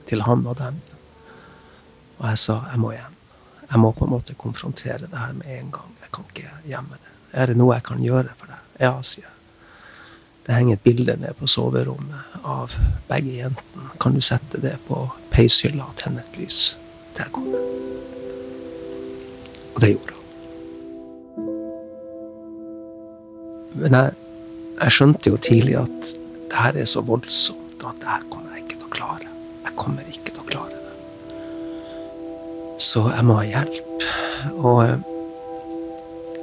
til 0.09 0.23
han 0.27 0.47
og 0.47 0.59
dem. 0.59 0.81
Og 2.19 2.29
jeg 2.29 2.39
sa 2.39 2.61
jeg 2.71 2.81
må 2.81 2.93
hjem. 2.93 3.19
Jeg 3.73 3.81
må 3.81 3.93
på 3.97 4.05
en 4.05 4.13
måte 4.13 4.37
konfrontere 4.39 5.07
det 5.09 5.19
her 5.19 5.33
med 5.33 5.49
en 5.59 5.71
gang. 5.73 5.93
Jeg 6.03 6.11
kan 6.13 6.25
ikke 6.31 6.51
gjemme 6.69 6.99
det. 7.01 7.13
Er 7.33 7.49
det 7.49 7.57
noe 7.57 7.75
jeg 7.75 7.87
kan 7.89 8.03
gjøre 8.05 8.35
for 8.37 8.53
deg? 8.53 8.67
Ja, 8.81 8.93
sier 9.03 9.25
jeg. 9.25 9.33
Det 10.47 10.55
henger 10.55 10.75
et 10.75 10.85
bilde 10.85 11.15
ned 11.23 11.37
på 11.39 11.47
soverommet 11.47 12.39
av 12.45 12.75
begge 13.09 13.37
jentene. 13.39 13.93
Kan 14.03 14.17
du 14.17 14.21
sette 14.21 14.61
det 14.61 14.75
på 14.89 15.05
peishylla 15.31 15.87
og 15.87 15.97
tenne 16.01 16.25
et 16.25 16.41
lys 16.41 16.77
til 17.15 17.25
jeg 17.25 17.33
kommer? 17.33 17.63
Og 19.73 19.81
det 19.81 19.93
gjorde 19.95 20.13
han. 20.13 20.21
Men 23.73 23.97
jeg, 23.97 24.13
jeg 24.83 24.97
skjønte 24.99 25.31
jo 25.31 25.41
tidlig 25.41 25.79
at 25.81 26.13
det 26.53 26.59
her 26.61 26.77
er 26.83 26.89
så 26.91 27.01
voldsomt, 27.07 27.62
og 27.83 27.93
at 27.93 28.07
her 28.07 28.27
kommer 28.31 28.57
jeg 28.57 28.65
ikke 28.65 28.79
til 28.81 28.89
å 28.89 28.97
klare. 28.97 29.29
Jeg 29.63 29.77
kommer 29.79 30.09
ikke 30.11 30.31
til 30.31 30.43
å 30.43 30.49
klare 30.49 30.79
det. 30.79 30.81
Så 32.83 33.05
jeg 33.11 33.27
må 33.27 33.39
ha 33.39 33.47
hjelp. 33.47 34.07
Og 34.59 34.79
jeg 34.83 34.99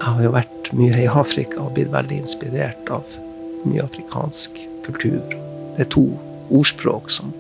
har 0.04 0.24
jo 0.24 0.32
vært 0.36 0.72
mye 0.80 1.02
i 1.04 1.10
Afrika 1.12 1.60
og 1.64 1.74
blitt 1.76 1.92
veldig 1.92 2.22
inspirert 2.22 2.92
av 2.94 3.04
mye 3.68 3.84
afrikansk 3.84 4.60
kultur. 4.86 5.22
Det 5.76 5.86
er 5.86 5.92
to 5.92 6.06
ordspråk 6.56 7.12
som, 7.14 7.34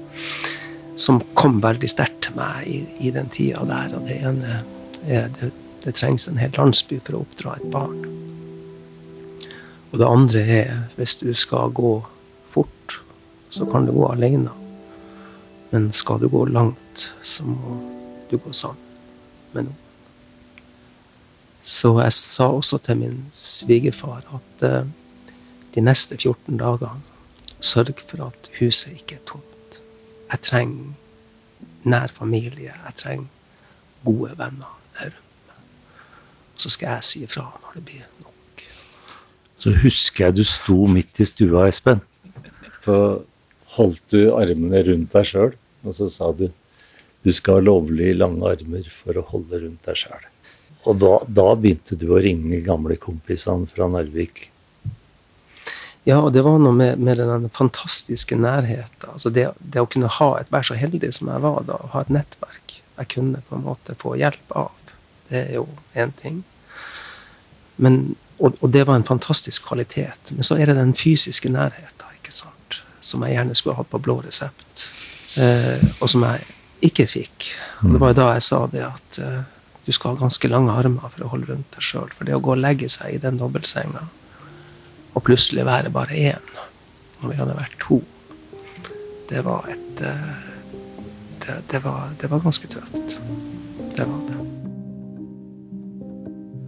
som 0.99 1.21
kom 1.39 1.61
veldig 1.63 1.89
sterkt 1.91 2.21
til 2.27 2.37
meg 2.39 2.67
i, 2.67 2.83
i, 2.99 3.13
den 3.15 3.31
tida 3.33 3.63
der. 3.67 3.95
Og 3.95 4.07
det 4.09 4.19
ene 4.19 4.61
er 5.07 5.31
det, 5.39 5.51
det 5.85 5.95
trengs 5.95 6.27
en 6.27 6.39
hel 6.41 6.53
landsby 6.57 6.99
for 6.99 7.17
å 7.17 7.23
oppdra 7.23 7.55
et 7.57 7.69
barn. 7.73 7.99
Og 9.89 9.97
det 10.01 10.07
andre 10.07 10.45
er 10.59 10.73
hvis 10.99 11.17
du 11.23 11.31
skal 11.33 11.71
gå 11.73 11.97
så 13.49 13.65
kan 13.69 13.85
du 13.85 13.93
gå 13.95 14.07
alene. 14.11 14.51
Men 15.69 15.91
skal 15.93 16.21
du 16.21 16.29
gå 16.29 16.45
langt, 16.49 17.09
så 17.23 17.45
må 17.45 17.77
du 18.31 18.37
gå 18.37 18.53
sammen 18.53 18.81
med 19.53 19.69
noen. 19.69 19.85
Så 21.61 21.91
jeg 21.99 22.13
sa 22.15 22.47
også 22.55 22.79
til 22.81 22.97
min 22.97 23.17
svigerfar 23.35 24.23
at 24.37 24.63
uh, 24.65 24.87
de 25.75 25.81
neste 25.83 26.17
14 26.17 26.57
dagene 26.57 27.03
sørg 27.59 27.99
for 28.07 28.29
at 28.29 28.49
huset 28.59 28.95
ikke 28.95 29.19
er 29.19 29.25
tomt. 29.27 29.81
Jeg 30.31 30.41
trenger 30.41 30.93
nær 31.83 32.07
familie. 32.13 32.73
Jeg 32.85 32.95
trenger 32.95 33.25
gode 34.05 34.37
venner. 34.37 34.75
Så 36.59 36.69
skal 36.69 36.97
jeg 36.97 37.03
si 37.07 37.23
ifra 37.23 37.45
når 37.63 37.75
det 37.75 37.85
blir 37.85 38.07
nok. 38.19 38.63
Så 39.55 39.71
husker 39.83 40.25
jeg 40.25 40.37
du 40.37 40.43
sto 40.43 40.85
midt 40.87 41.19
i 41.19 41.27
stua, 41.27 41.67
Espen. 41.67 42.01
Så 42.83 42.95
holdt 43.75 44.13
du 44.13 44.33
armene 44.35 44.81
rundt 44.87 45.13
deg 45.15 45.29
sjøl, 45.29 45.55
og 45.85 45.95
så 45.95 46.09
sa 46.11 46.31
du 46.35 46.49
du 47.19 47.33
skal 47.35 47.59
ha 47.59 47.65
lovlig 47.67 48.13
lange 48.15 48.47
armer 48.47 48.85
for 48.93 49.17
å 49.19 49.25
holde 49.27 49.59
rundt 49.59 49.87
deg 49.89 49.97
sjæl. 49.99 50.27
Og 50.87 51.01
da, 51.01 51.17
da, 51.27 51.49
begynte 51.59 51.97
du 51.99 52.13
å 52.15 52.21
ringe 52.23 52.61
gamle 52.63 52.95
kompisene 52.95 53.67
fra 53.67 53.89
Narvik 53.91 54.47
ja, 56.07 56.15
og 56.23 56.31
det 56.33 56.41
var 56.45 56.55
noe 56.61 56.73
med, 56.73 57.01
med 57.03 57.19
den 57.19 57.49
fantastiske 57.53 58.37
nærheten. 58.39 59.11
Altså 59.11 59.29
det, 59.35 59.49
det, 59.59 59.81
å 59.83 59.89
kunne 59.89 60.09
ha 60.15 60.29
et, 60.39 60.47
være 60.49 60.69
så 60.71 60.77
heldig 60.79 61.11
som 61.13 61.29
jeg 61.29 61.43
var 61.43 61.65
da, 61.67 61.75
å 61.75 61.91
ha 61.93 62.05
et 62.05 62.13
nettverk 62.13 62.77
jeg 62.99 63.11
kunne 63.13 63.41
på 63.47 63.55
en 63.55 63.65
måte 63.67 63.95
få 63.99 64.15
hjelp 64.19 64.55
av. 64.59 64.71
Det 65.29 65.43
er 65.43 65.53
jo 65.59 65.67
én 65.95 66.11
ting. 66.19 66.41
Men, 67.77 67.99
og, 68.39 68.57
og, 68.59 68.71
det 68.73 68.85
var 68.89 68.99
en 68.99 69.07
fantastisk 69.07 69.69
kvalitet. 69.69 70.33
Men 70.35 70.47
så 70.47 70.57
er 70.59 70.67
det 70.67 70.79
den 70.79 70.95
fysiske 70.97 71.51
nærheten 71.51 72.17
ikke 72.17 72.33
sant? 72.35 72.81
Som 73.01 73.23
jeg 73.25 73.35
gjerne 73.37 73.55
skulle 73.57 73.77
hatt 73.79 73.89
på 73.91 74.01
blå 74.03 74.19
resept, 74.25 74.85
eh, 75.39 75.83
og 75.99 76.09
som 76.11 76.25
jeg 76.27 76.45
ikke 76.89 77.07
fikk. 77.11 77.49
Og 77.83 77.95
det 77.95 78.01
var 78.03 78.17
da 78.17 78.27
jeg 78.35 78.45
sa 78.45 78.61
det 78.71 78.85
at 78.85 79.19
eh, 79.23 79.41
du 79.85 79.91
skal 79.95 80.13
ha 80.13 80.23
ganske 80.23 80.51
lange 80.51 80.75
armer 80.75 81.11
for 81.13 81.25
å 81.25 81.31
holde 81.33 81.51
rundt 81.51 81.75
deg 81.75 81.85
sjøl. 81.85 82.11
For 82.15 82.27
det 82.27 82.37
å 82.37 82.43
gå 82.43 82.53
og 82.55 82.61
legge 82.61 82.89
seg 82.91 83.15
i 83.15 83.21
den 83.21 83.39
dobbeltsenga 83.41 84.05
og 85.17 85.25
plutselig 85.25 85.65
være 85.65 85.91
bare 85.91 86.15
én 86.15 86.51
når 87.19 87.31
vi 87.31 87.39
hadde 87.39 87.57
vært 87.57 87.79
to. 87.81 87.99
Det 89.29 89.41
var 89.45 89.65
et 89.71 90.03
eh, 90.05 90.35
det, 91.39 91.55
det, 91.71 91.83
var, 91.83 92.11
det 92.21 92.29
var 92.31 92.43
ganske 92.43 92.69
tøft. 92.69 93.17
Det 93.95 94.05
var 94.05 94.19
det. 94.27 94.37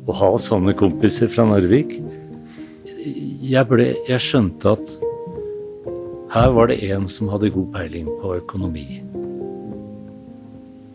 Å 0.10 0.15
ha 0.17 0.32
sånne 0.41 0.74
kompiser 0.76 1.30
fra 1.32 1.46
Narvik 1.48 1.94
jeg, 3.52 3.63
ble, 3.67 3.88
jeg 4.08 4.22
skjønte 4.24 4.76
at 4.76 4.91
her 6.32 6.54
var 6.56 6.70
det 6.72 6.80
en 6.88 7.10
som 7.12 7.28
hadde 7.28 7.52
god 7.52 7.74
peiling 7.74 8.08
på 8.22 8.38
økonomi. 8.38 8.86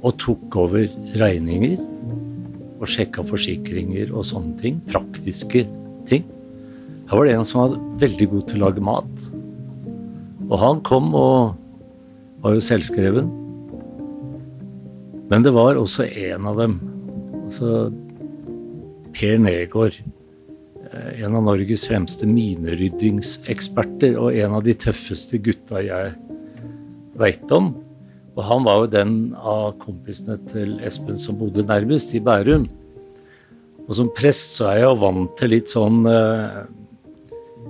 Og 0.01 0.17
tok 0.23 0.57
over 0.63 0.87
regninger 1.21 1.77
og 2.81 2.89
sjekka 2.89 3.25
forsikringer 3.27 4.15
og 4.17 4.25
sånne 4.29 4.57
ting. 4.61 4.81
Praktiske 4.89 5.67
ting. 6.09 6.25
Her 7.11 7.21
var 7.21 7.29
det 7.29 7.37
en 7.37 7.45
som 7.49 7.63
var 7.63 7.77
veldig 8.01 8.31
god 8.33 8.49
til 8.49 8.63
å 8.63 8.65
lage 8.65 8.87
mat. 8.89 9.29
Og 10.49 10.57
han 10.63 10.81
kom 10.87 11.13
og 11.19 11.53
var 12.41 12.57
jo 12.57 12.65
selvskreven. 12.65 13.29
Men 15.29 15.45
det 15.45 15.53
var 15.53 15.77
også 15.77 16.07
en 16.07 16.49
av 16.49 16.61
dem, 16.63 16.79
altså 17.45 17.91
Per 19.13 19.41
Negård. 19.43 20.01
Eh, 20.97 21.25
En 21.25 21.37
av 21.37 21.45
Norges 21.47 21.85
fremste 21.89 22.27
mineryddingseksperter 22.29 24.17
og 24.21 24.37
en 24.37 24.57
av 24.59 24.65
de 24.67 24.75
tøffeste 24.75 25.39
gutta 25.45 25.83
jeg 25.85 26.15
veit 27.21 27.53
om. 27.53 27.75
Og 28.37 28.43
han 28.45 28.65
var 28.67 28.83
jo 28.83 28.91
den 28.93 29.13
av 29.37 29.77
kompisene 29.81 30.37
til 30.49 30.77
Espen 30.85 31.21
som 31.21 31.39
bodde 31.41 31.65
nærmest, 31.65 32.15
i 32.17 32.21
Bærum. 32.21 32.67
Og 33.87 33.95
som 33.97 34.11
prest 34.17 34.59
så 34.59 34.73
er 34.73 34.81
jeg 34.81 34.89
jo 34.89 34.99
vant 35.05 35.37
til 35.39 35.55
litt 35.55 35.71
sånn 35.73 36.03
eh, 36.11 36.65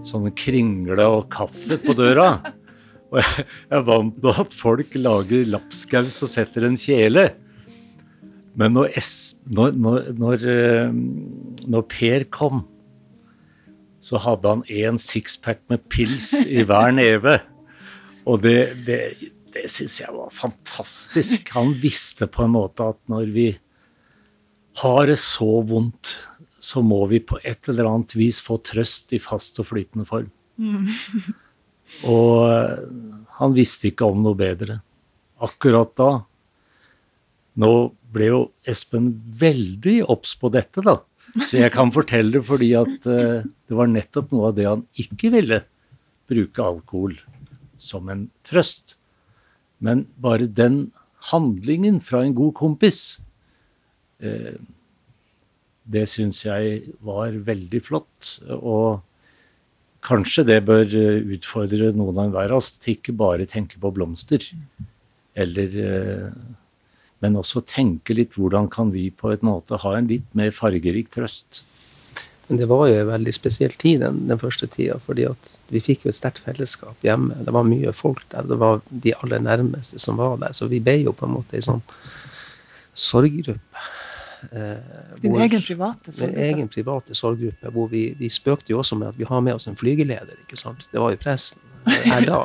sånn 0.07 0.31
kringle 0.39 1.07
og 1.19 1.27
kaffe 1.33 1.79
på 1.83 1.97
døra. 1.97 2.37
Og 3.15 3.21
jeg 3.23 3.45
er 3.71 3.83
vant 3.87 4.17
med 4.19 4.39
at 4.43 4.55
folk 4.57 4.95
lager 4.99 5.45
lapskaus 5.47 6.17
og 6.27 6.31
setter 6.33 6.65
en 6.67 6.75
kjele. 6.75 7.29
Men 8.59 8.75
når, 8.75 8.89
es, 8.99 9.11
når, 9.47 9.77
når, 9.79 10.09
når, 10.19 10.47
eh, 10.51 11.85
Per 11.93 12.27
kom, 12.35 12.65
så 14.07 14.21
hadde 14.23 14.53
han 14.53 14.63
én 14.71 15.01
sixpack 15.03 15.65
med 15.73 15.83
pils 15.91 16.31
i 16.47 16.63
hver 16.67 16.93
neve. 16.95 17.41
Og 18.27 18.43
det, 18.45 18.85
det, 18.87 19.01
det 19.55 19.67
syns 19.73 19.99
jeg 20.03 20.15
var 20.15 20.31
fantastisk. 20.35 21.51
Han 21.57 21.75
visste 21.83 22.29
på 22.31 22.45
en 22.45 22.55
måte 22.55 22.87
at 22.93 23.01
når 23.11 23.33
vi 23.35 23.49
har 24.83 25.07
det 25.11 25.19
så 25.23 25.59
vondt, 25.67 26.15
så 26.63 26.83
må 26.85 27.03
vi 27.11 27.23
på 27.23 27.39
et 27.47 27.69
eller 27.71 27.89
annet 27.91 28.15
vis 28.19 28.41
få 28.45 28.59
trøst 28.65 29.15
i 29.17 29.21
fast 29.23 29.59
og 29.63 29.71
flytende 29.73 30.07
form. 30.09 30.31
Og 32.07 32.47
eh, 32.51 32.79
han 33.39 33.55
visste 33.57 33.91
ikke 33.91 34.09
om 34.11 34.23
noe 34.25 34.39
bedre. 34.39 34.81
Akkurat 35.45 35.93
da 35.99 36.11
Nå 37.57 37.71
ble 38.13 38.27
jo 38.29 38.41
Espen 38.69 39.07
veldig 39.41 40.03
obs 40.13 40.35
på 40.37 40.51
dette, 40.53 40.83
da. 40.85 40.99
Så 41.45 41.59
jeg 41.61 41.73
kan 41.75 41.93
fortelle 41.93 42.39
det 42.39 42.45
fordi 42.47 42.71
at 42.79 43.09
eh, 43.11 43.45
det 43.45 43.77
var 43.77 43.91
nettopp 43.91 44.33
noe 44.33 44.51
av 44.51 44.57
det 44.57 44.69
han 44.69 44.85
ikke 44.99 45.33
ville. 45.35 45.63
Bruke 46.31 46.65
alkohol 46.65 47.17
som 47.81 48.09
en 48.13 48.29
trøst. 48.47 48.97
Men 49.85 50.07
bare 50.17 50.49
den 50.49 50.91
handlingen 51.31 52.01
fra 52.05 52.23
en 52.25 52.35
god 52.37 52.55
kompis 52.57 53.19
eh, 54.25 54.57
det 55.87 56.07
syns 56.11 56.43
jeg 56.47 56.95
var 57.05 57.37
veldig 57.47 57.81
flott. 57.85 58.33
Og 58.57 59.03
kanskje 60.07 60.47
det 60.49 60.61
bør 60.67 60.87
eh, 60.87 61.23
utfordre 61.37 61.93
noen 61.95 62.23
av 62.25 62.35
hver 62.35 62.55
av 62.55 62.63
oss 62.63 62.75
til 62.81 62.97
ikke 62.97 63.15
bare 63.17 63.49
tenke 63.51 63.79
på 63.83 63.93
blomster. 63.95 64.43
Eller 65.37 65.75
Men 67.25 67.37
også 67.41 67.63
tenke 67.65 68.15
litt 68.15 68.35
hvordan 68.37 68.69
kan 68.71 68.91
vi 68.93 69.11
på 69.11 69.31
en 69.33 69.39
måte 69.49 69.79
ha 69.81 69.95
en 69.97 70.07
litt 70.11 70.27
mer 70.37 70.51
fargerik 70.53 71.09
trøst. 71.15 71.63
Men 72.49 72.59
det 72.61 72.69
var 72.71 72.87
jo 72.87 72.95
en 73.01 73.09
veldig 73.09 73.33
spesiell 73.35 73.73
tid 73.75 74.01
den, 74.05 74.21
den 74.29 74.39
første 74.39 74.69
tida, 74.71 74.99
fordi 75.03 75.25
at 75.27 75.57
vi 75.73 75.81
fikk 75.83 76.05
jo 76.05 76.13
et 76.13 76.15
sterkt 76.19 76.39
fellesskap 76.45 76.95
hjemme. 77.03 77.35
Det 77.43 77.53
var 77.57 77.65
mye 77.67 77.91
folk 77.97 78.23
der. 78.31 78.43
Det 78.47 78.59
var 78.61 78.83
de 78.91 79.15
aller 79.23 79.41
nærmeste 79.43 79.99
som 79.99 80.17
var 80.21 80.37
der. 80.39 80.53
Så 80.55 80.69
vi 80.71 80.79
ble 80.79 81.01
jo 81.03 81.13
på 81.17 81.27
en 81.27 81.35
måte 81.41 81.57
ei 81.59 81.65
sånn 81.65 81.83
sorggruppe. 82.95 83.61
Eh, 84.53 84.77
Din 85.21 85.33
hvor- 85.33 85.41
egen 85.43 85.63
private 85.63 86.13
sorggruppe? 86.13 86.15
sorggruppe. 86.15 86.47
egen 86.55 86.69
private 86.69 87.15
sorggruppe. 87.15 87.71
Hvor 87.73 87.89
vi, 87.91 88.05
vi 88.19 88.29
spøkte 88.31 88.71
jo 88.71 88.79
også 88.79 88.97
med 88.99 89.09
at 89.09 89.19
vi 89.19 89.25
har 89.25 89.41
med 89.41 89.55
oss 89.55 89.67
en 89.67 89.75
flygeleder. 89.77 90.37
ikke 90.47 90.57
sant? 90.57 90.87
Det 90.93 91.01
var 91.01 91.11
jo 91.11 91.17
presten 91.17 91.61
her 91.87 92.27
da. 92.27 92.41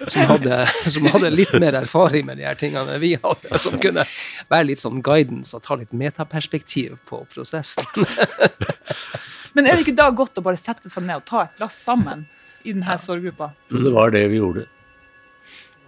Som 0.12 0.26
hadde, 0.30 0.58
som 0.88 1.06
hadde 1.12 1.30
litt 1.32 1.52
mer 1.60 1.76
erfaring 1.82 2.26
med 2.26 2.40
de 2.40 2.46
her 2.48 2.58
tingene 2.58 2.96
vi 3.02 3.12
hadde. 3.20 3.58
Som 3.60 3.78
kunne 3.82 4.06
være 4.50 4.68
litt 4.70 4.82
sånn 4.82 5.02
guidance 5.04 5.56
og 5.56 5.64
ta 5.66 5.76
litt 5.80 5.92
metaperspektiv 5.92 6.96
på 7.08 7.22
prosessen. 7.32 7.86
Men 9.54 9.66
er 9.66 9.76
det 9.76 9.84
ikke 9.84 9.98
da 9.98 10.08
godt 10.14 10.38
å 10.38 10.44
bare 10.46 10.60
sette 10.60 10.90
seg 10.90 11.04
ned 11.06 11.20
og 11.22 11.26
ta 11.28 11.44
et 11.44 11.56
glass 11.58 11.76
sammen 11.82 12.24
i 12.62 12.72
denne 12.72 12.98
sorggruppa? 13.02 13.52
Det 13.72 13.92
var 13.94 14.14
det 14.14 14.26
vi 14.32 14.40
gjorde. 14.40 14.66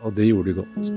Og 0.02 0.16
det 0.16 0.26
gjorde 0.26 0.57
godt. 0.57 0.90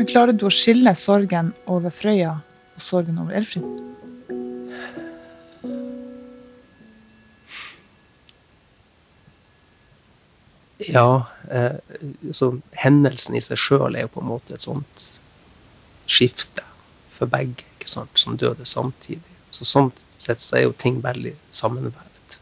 Men 0.00 0.08
klarer 0.10 0.34
du 0.34 0.48
å 0.48 0.52
skille 0.52 0.92
sorgen 0.98 1.52
over 1.70 1.94
Frøya 1.94 2.34
og 2.40 2.82
sorgen 2.82 3.20
over 3.22 3.36
Elfrid? 3.38 3.68
Ja, 10.88 11.26
eh, 11.50 11.76
så 12.32 12.54
hendelsen 12.80 13.36
i 13.36 13.42
seg 13.44 13.60
sjøl 13.60 13.96
er 13.96 14.06
jo 14.06 14.14
på 14.14 14.22
en 14.22 14.30
måte 14.30 14.56
et 14.56 14.64
sånt 14.64 15.08
skifte 16.10 16.64
for 17.12 17.28
begge, 17.30 17.66
ikke 17.76 17.90
sant, 17.90 18.16
som 18.18 18.38
døde 18.40 18.64
samtidig. 18.64 19.36
Så 19.52 19.66
sånn 19.68 19.90
sett 20.16 20.40
så 20.40 20.56
er 20.56 20.64
jo 20.68 20.76
ting 20.78 21.02
veldig 21.04 21.34
sammenvevd. 21.54 22.36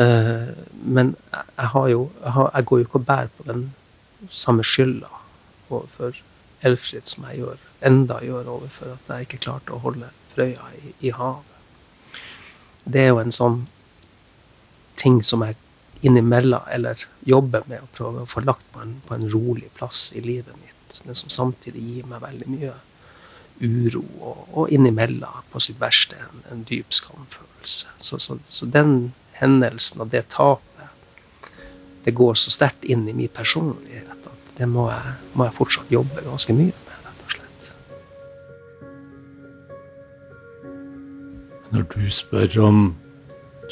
Eh, 0.00 0.54
men 0.82 1.14
jeg, 1.32 1.68
har 1.74 1.88
jo 1.92 2.06
jeg, 2.22 2.32
har, 2.36 2.50
jeg 2.54 2.68
går 2.70 2.80
jo 2.80 2.86
ikke 2.88 3.00
og 3.02 3.08
bærer 3.10 3.34
på 3.36 3.46
den 3.50 3.66
samme 4.32 4.64
skylda 4.64 5.10
overfor 5.68 6.16
Elfrid 6.64 7.06
som 7.10 7.26
jeg 7.28 7.42
gjør, 7.42 7.60
enda 7.84 8.16
gjør 8.24 8.48
overfor 8.56 8.94
at 8.94 9.10
jeg 9.12 9.26
ikke 9.26 9.42
klarte 9.44 9.74
å 9.76 9.82
holde 9.84 10.08
Frøya 10.32 10.70
i, 10.80 10.94
i 11.04 11.12
havet. 11.14 12.16
Det 12.84 13.04
er 13.04 13.12
jo 13.12 13.20
en 13.20 13.34
sånn 13.34 13.60
ting 15.00 15.20
som 15.24 15.44
jeg 15.44 15.58
innimellom, 16.04 16.66
eller 16.70 17.04
jobber 17.24 17.64
med 17.70 17.82
å 17.84 17.92
prøve 17.96 18.24
å 18.24 18.28
få 18.28 18.42
lagt 18.44 18.66
på 18.72 18.82
en, 18.84 18.98
på 19.06 19.16
en 19.16 19.28
rolig 19.32 19.70
plass 19.78 20.10
i 20.14 20.20
livet 20.24 20.56
mitt, 20.60 21.00
men 21.04 21.16
som 21.18 21.32
samtidig 21.32 21.82
gir 21.82 22.10
meg 22.10 22.22
veldig 22.22 22.48
mye 22.52 22.74
uro, 23.62 24.02
og, 24.20 24.46
og 24.52 24.72
innimellom, 24.74 25.42
på 25.50 25.62
sitt 25.62 25.80
verste, 25.80 26.18
en, 26.20 26.44
en 26.52 26.64
dyp 26.68 26.92
skamfølelse. 26.94 27.86
Så, 27.98 28.18
så, 28.20 28.38
så 28.48 28.68
den 28.68 29.14
hendelsen 29.38 30.04
og 30.04 30.10
det 30.12 30.26
tapet, 30.34 30.70
det 32.04 32.12
går 32.14 32.34
så 32.36 32.52
sterkt 32.52 32.84
inn 32.84 33.06
i 33.08 33.14
min 33.16 33.32
personlighet 33.32 34.26
at 34.28 34.50
det 34.58 34.66
må 34.68 34.90
jeg, 34.90 35.14
må 35.32 35.46
jeg 35.48 35.56
fortsatt 35.56 35.94
jobbe 35.94 36.26
ganske 36.26 36.52
mye 36.56 36.74
med, 36.74 36.98
rett 37.06 37.22
og 37.24 37.30
slett. 37.38 37.70
Når 41.72 41.88
du 41.94 42.04
spør 42.12 42.60
om 42.66 42.84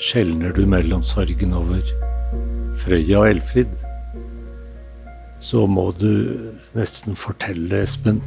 skjelner 0.01 0.57
du 0.57 0.65
mellom 0.67 1.05
sorgen 1.05 1.53
over 1.53 1.85
Frøya 2.83 3.21
og 3.21 3.29
Elfrid, 3.31 3.75
så 5.43 5.67
må 5.71 5.91
du 5.99 6.09
nesten 6.75 7.15
fortelle, 7.19 7.83
Espen, 7.83 8.19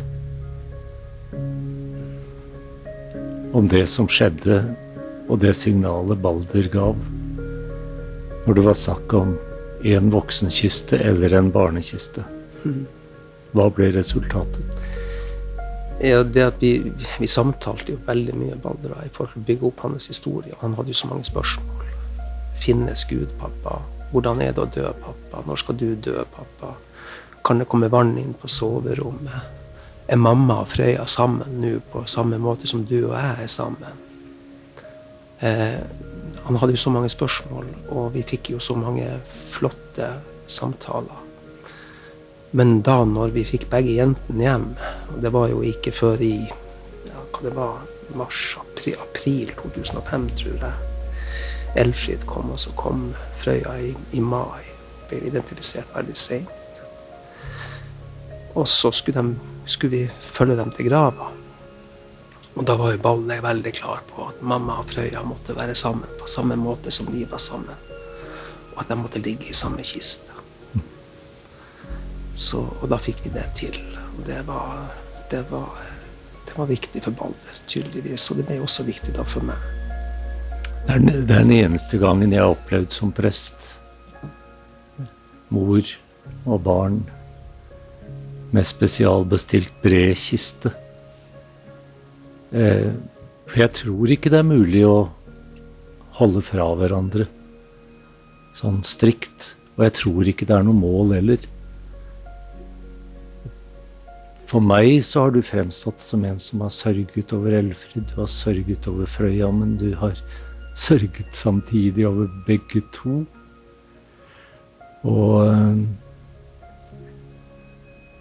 om 3.56 3.68
det 3.72 3.86
som 3.92 4.08
skjedde, 4.12 4.62
og 5.28 5.42
det 5.42 5.56
signalet 5.58 6.22
Balder 6.22 6.68
gav 6.72 7.00
når 8.46 8.58
det 8.58 8.66
var 8.68 8.78
snakk 8.78 9.14
om 9.18 9.32
en 9.86 10.12
voksenkiste 10.14 11.00
eller 11.02 11.34
en 11.34 11.50
barnekiste. 11.54 12.24
Hva 13.56 13.66
ble 13.74 13.90
resultatet? 13.96 14.78
Ja, 16.04 16.22
det 16.24 16.44
at 16.44 16.62
vi, 16.62 16.92
vi 17.18 17.28
samtalte 17.32 17.96
jo 17.96 18.04
veldig 18.06 18.36
mye 18.38 18.60
Balder 18.62 18.94
i 19.02 19.12
forhold 19.16 19.34
til 19.34 19.42
å 19.44 19.50
bygge 19.50 19.68
opp 19.72 19.84
hans 19.88 20.10
historie. 20.12 20.54
Han 20.62 20.78
hadde 20.78 20.94
jo 20.94 21.02
så 21.02 21.10
mange 21.10 21.26
spørsmål. 21.26 21.92
Finnes 22.62 23.08
Gud, 23.10 23.32
pappa? 23.42 23.80
Hvordan 24.12 24.42
er 24.42 24.54
det 24.54 24.64
å 24.64 24.70
dø, 24.72 24.88
pappa? 25.02 25.44
Når 25.48 25.62
skal 25.62 25.78
du 25.80 25.88
dø, 25.96 26.24
pappa? 26.36 26.74
Kan 27.46 27.62
det 27.62 27.70
komme 27.70 27.92
vann 27.94 28.16
inn 28.18 28.34
på 28.38 28.50
soverommet? 28.50 29.52
Er 30.08 30.22
mamma 30.22 30.62
og 30.62 30.70
Frøya 30.70 31.08
sammen 31.10 31.60
nå 31.62 31.80
på 31.92 32.04
samme 32.10 32.38
måte 32.42 32.70
som 32.70 32.84
du 32.86 32.98
og 33.08 33.16
jeg 33.18 33.46
er 33.46 33.50
sammen? 33.50 34.02
Eh, 35.40 35.82
han 36.46 36.58
hadde 36.62 36.76
jo 36.76 36.84
så 36.84 36.94
mange 36.94 37.10
spørsmål, 37.10 37.66
og 37.90 38.14
vi 38.14 38.22
fikk 38.26 38.52
jo 38.54 38.60
så 38.62 38.76
mange 38.78 39.08
flotte 39.50 40.12
samtaler. 40.48 41.22
Men 42.56 42.80
da 42.86 43.02
når 43.04 43.34
vi 43.36 43.44
fikk 43.44 43.66
begge 43.72 43.98
jentene 43.98 44.46
hjem, 44.46 44.68
og 45.12 45.18
det 45.24 45.32
var 45.34 45.50
jo 45.52 45.64
ikke 45.66 45.92
før 45.92 46.22
i 46.24 46.36
ja, 46.46 47.24
hva 47.34 47.42
det 47.42 47.56
var, 47.58 47.82
mars, 48.16 48.44
april, 48.62 49.00
april 49.10 49.52
2005, 49.58 50.30
tror 50.40 50.68
jeg. 50.68 50.92
Elfrid 51.82 52.24
kom, 52.30 52.54
og 52.54 52.62
så 52.62 52.72
kom 52.78 53.10
Frøya 53.46 53.76
i, 53.78 53.92
i 54.18 54.22
mai. 54.26 54.64
Ble 55.06 55.20
identifisert 55.30 55.92
veldig 55.94 56.16
seint. 56.18 56.80
Og 58.56 58.66
så 58.72 58.90
skulle, 58.96 59.22
de, 59.22 59.52
skulle 59.70 59.92
vi 59.92 60.32
følge 60.34 60.56
dem 60.58 60.72
til 60.74 60.90
grava. 60.90 61.28
Og 62.56 62.66
da 62.66 62.78
var 62.80 62.96
jo 62.96 63.02
Balle 63.04 63.38
veldig 63.44 63.74
klar 63.78 64.02
på 64.10 64.32
at 64.32 64.42
mamma 64.42 64.80
og 64.82 64.90
Frøya 64.90 65.22
måtte 65.28 65.54
være 65.58 65.76
sammen 65.78 66.10
på 66.18 66.30
samme 66.32 66.58
måte 66.58 66.92
som 66.92 67.12
vi 67.14 67.22
var 67.30 67.44
sammen. 67.44 67.86
Og 68.74 68.82
at 68.82 68.90
de 68.90 68.98
måtte 68.98 69.22
ligge 69.22 69.52
i 69.52 69.54
samme 69.54 69.86
kiste. 69.86 70.32
Så, 72.36 72.66
og 72.82 72.90
da 72.90 72.98
fikk 72.98 73.28
vi 73.28 73.36
det 73.36 73.46
til. 73.62 73.78
Og 74.18 74.26
det 74.26 74.42
var, 74.48 74.88
det 75.32 75.46
var, 75.52 75.86
det 76.48 76.58
var 76.58 76.74
viktig 76.74 77.04
for 77.06 77.14
Balder, 77.14 77.66
tydeligvis. 77.68 78.32
Og 78.32 78.42
det 78.42 78.50
ble 78.50 78.64
også 78.66 78.90
viktig 78.90 79.14
da 79.14 79.28
for 79.28 79.46
meg. 79.46 79.85
Det 80.86 80.94
er, 80.94 81.00
den- 81.00 81.26
den 81.28 81.52
eneste 81.52 81.98
gangen 81.98 82.32
jeg 82.32 82.42
har 82.42 82.54
opplevd 82.54 82.92
som 82.94 83.12
prest 83.12 83.80
mor 85.50 85.82
og 86.46 86.62
barn 86.64 87.00
med 88.54 88.64
spesialbestilt 88.66 89.72
bred 89.84 90.16
kiste. 90.16 90.72
Eh, 92.54 92.92
for 93.48 93.60
jeg 93.60 93.74
tror 93.74 94.08
ikke 94.14 94.30
det 94.30 94.40
er 94.40 94.48
mulig 94.48 94.86
å 94.86 95.10
holde 96.20 96.42
fra 96.42 96.70
hverandre 96.76 97.28
sånn 98.56 98.84
strikt. 98.88 99.56
Og 99.78 99.84
jeg 99.84 99.94
tror 99.94 100.24
ikke 100.32 100.46
det 100.48 100.56
er 100.56 100.64
noe 100.64 100.74
mål 100.78 101.14
heller. 101.18 101.38
For 104.46 104.62
meg 104.62 105.02
så 105.04 105.26
har 105.26 105.32
du 105.32 105.42
fremstått 105.42 106.00
som 106.00 106.24
en 106.24 106.40
som 106.40 106.62
har 106.62 106.70
sørget 106.70 107.34
over 107.34 107.52
Elfrid, 107.58 108.06
du 108.14 108.22
har 108.22 108.28
sørget 108.30 108.88
over 108.88 109.06
Frøya, 109.10 109.50
men 109.52 109.76
du 109.78 109.96
har 109.96 110.14
sørget 110.76 111.36
samtidig 111.36 112.06
over 112.08 112.30
begge 112.48 112.84
to. 112.94 113.24
Og, 115.06 115.86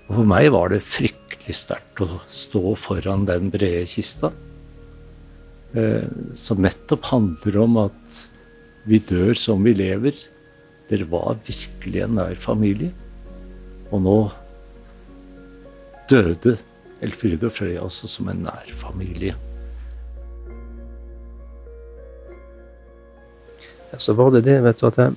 og 0.07 0.13
for 0.13 0.29
meg 0.29 0.51
var 0.55 0.71
det 0.73 0.85
fryktelig 0.87 1.57
sterkt 1.57 2.05
å 2.05 2.21
stå 2.31 2.75
foran 2.79 3.27
den 3.29 3.51
brede 3.53 3.87
kista, 3.91 4.31
eh, 5.75 6.07
som 6.39 6.63
nettopp 6.65 7.11
handler 7.11 7.61
om 7.65 7.81
at 7.87 8.23
vi 8.89 9.01
dør 9.01 9.33
som 9.39 9.65
vi 9.65 9.75
lever. 9.77 10.17
Dere 10.91 11.09
var 11.09 11.41
virkelig 11.47 12.05
en 12.05 12.19
nær 12.21 12.37
familie. 12.37 12.93
Og 13.91 14.05
nå 14.05 14.19
døde 16.11 16.59
Elfride 17.05 17.49
og 17.49 17.57
Frøya 17.57 17.83
også 17.85 18.09
som 18.11 18.29
en 18.33 18.45
nær 18.45 18.71
familie. 18.77 19.35
Så 23.99 24.15
var 24.19 24.35
det 24.35 24.45
det, 24.49 24.59
vet 24.65 24.81
du, 24.81 24.87
at 24.89 25.01
jeg, 25.01 25.17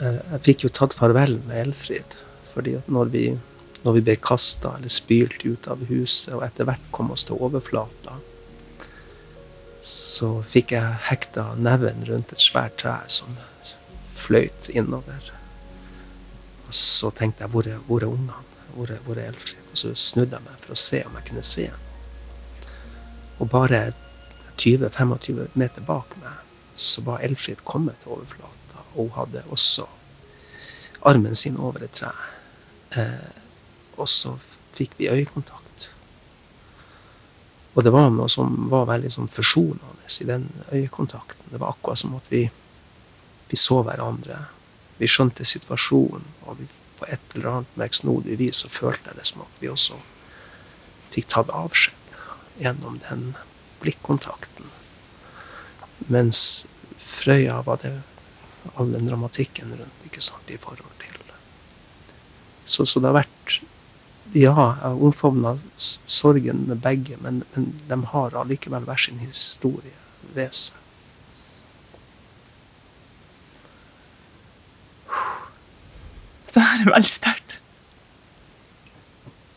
eh, 0.00 0.22
jeg 0.32 0.44
fikk 0.48 0.64
jo 0.66 0.72
tatt 0.74 0.96
farvel 0.96 1.38
med 1.48 1.66
Elfrid. 1.66 2.16
Fordi 2.52 2.76
at 2.78 2.88
når 2.92 3.12
vi, 3.12 3.24
når 3.84 3.98
vi 3.98 4.04
ble 4.08 4.16
kasta 4.20 4.76
eller 4.78 4.92
spylt 4.92 5.44
ut 5.44 5.68
av 5.68 5.84
huset, 5.90 6.34
og 6.36 6.44
etter 6.46 6.68
hvert 6.68 6.90
kom 6.96 7.12
oss 7.14 7.26
til 7.28 7.40
overflata, 7.40 8.18
så 9.86 10.30
fikk 10.50 10.74
jeg 10.74 11.02
hekta 11.10 11.52
neven 11.62 12.02
rundt 12.08 12.32
et 12.34 12.42
svært 12.42 12.80
tre 12.82 12.96
som 13.12 13.36
fløyt 14.18 14.70
innover. 14.72 15.30
Og 16.66 16.74
så 16.74 17.12
tenkte 17.14 17.44
jeg, 17.44 17.52
hvor 17.52 17.68
er, 17.70 17.78
hvor 17.86 18.02
er 18.02 18.10
ungene? 18.10 18.42
Hvor 18.74 18.90
er, 18.90 18.98
hvor 19.06 19.20
er 19.20 19.30
Elfrid? 19.30 19.62
Og 19.70 19.78
så 19.78 19.92
snudde 19.94 20.34
jeg 20.34 20.48
meg 20.48 20.64
for 20.64 20.74
å 20.74 20.80
se 20.80 21.04
om 21.06 21.14
jeg 21.20 21.28
kunne 21.28 21.44
se 21.46 21.68
henne. 21.68 22.72
Og 23.36 23.50
bare 23.52 23.80
20-25 24.58 25.54
meter 25.54 25.84
bak 25.86 26.16
meg 26.22 26.45
så 26.76 27.02
var 27.06 27.24
Elfrid 27.24 27.64
kommet 27.64 28.00
til 28.02 28.16
overflata, 28.16 28.84
og 28.94 29.08
hun 29.08 29.14
hadde 29.16 29.44
også 29.50 29.86
armen 31.06 31.36
sin 31.36 31.56
over 31.56 31.84
et 31.84 31.96
tre. 31.96 32.12
Eh, 32.96 33.30
og 33.96 34.08
så 34.08 34.36
fikk 34.76 34.98
vi 34.98 35.08
øyekontakt. 35.08 35.88
Og 37.76 37.84
det 37.84 37.92
var 37.92 38.08
noe 38.10 38.28
som 38.32 38.70
var 38.72 38.88
veldig 38.88 39.10
sånn 39.12 39.28
forsonende 39.28 40.08
i 40.20 40.28
den 40.28 40.46
øyekontakten. 40.72 41.50
Det 41.52 41.60
var 41.60 41.74
akkurat 41.74 42.00
som 42.00 42.14
at 42.16 42.30
vi, 42.32 42.46
vi 43.50 43.58
så 43.60 43.82
hverandre. 43.84 44.46
Vi 44.96 45.08
skjønte 45.10 45.44
situasjonen, 45.44 46.24
og 46.46 46.60
vi, 46.60 46.68
på 46.96 47.08
et 47.12 47.36
eller 47.36 47.50
annet 47.50 47.74
merksnodig 47.76 48.38
vis 48.40 48.62
så 48.64 48.72
følte 48.72 49.10
jeg 49.10 49.20
det 49.20 49.26
som 49.28 49.44
at 49.44 49.60
vi 49.60 49.68
også 49.68 50.00
fikk 51.12 51.28
tatt 51.32 51.52
avskjed 51.52 52.16
gjennom 52.62 52.96
den 53.04 53.34
blikkontakten. 53.82 54.72
Mens 56.12 56.66
Frøya 57.06 57.62
var 57.66 57.80
det 57.82 57.94
all 58.76 58.92
den 58.92 59.08
dramatikken 59.08 59.74
rundt 59.78 60.06
ikke 60.06 60.22
sant, 60.22 60.50
i 60.50 60.58
forhold 60.58 60.90
til 61.00 61.06
Så, 62.66 62.86
så 62.86 63.00
det 63.00 63.12
har 63.12 63.22
vært 63.22 63.60
Ja, 64.34 64.40
jeg 64.42 64.52
har 64.58 65.02
omfavna 65.06 65.52
sorgen 65.78 66.64
med 66.68 66.82
begge, 66.82 67.16
men, 67.22 67.44
men 67.54 67.68
de 67.88 67.98
har 68.10 68.34
allikevel 68.36 68.82
hver 68.84 68.98
sin 68.98 69.20
historie 69.22 69.94
ved 70.34 70.50
seg. 70.50 70.74
Så 76.50 76.64
her 76.64 76.82
er 76.82 76.90
veldig 76.90 77.12
sterkt. 77.12 77.56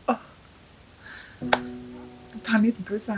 Jeg 0.08 0.18
Ta 2.46 2.56
en 2.60 2.70
liten 2.70 2.86
pause. 2.86 3.18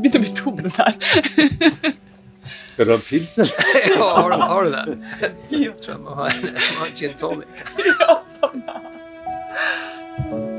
Det 0.00 0.10
begynner 0.12 0.18
å 0.18 0.24
bli 0.24 0.32
tomme 0.36 0.62
der. 0.76 0.92
Skal 2.72 2.86
du 2.88 2.92
ha 2.94 2.98
pils, 3.04 3.34
eller? 3.38 3.56
Ja, 3.92 4.06
har, 4.16 4.30
du- 4.30 4.44
har 4.50 4.64
du 4.64 4.70
det? 4.70 4.84
Ja, 5.60 5.72
Så 5.76 5.90
jeg 5.92 6.00
må 6.00 6.14
ha 6.16 6.28
en, 6.30 6.46
en 6.86 6.94
gin 6.96 7.14
tonic. 7.20 7.64
ja, 7.84 8.14
sånn. 8.24 8.62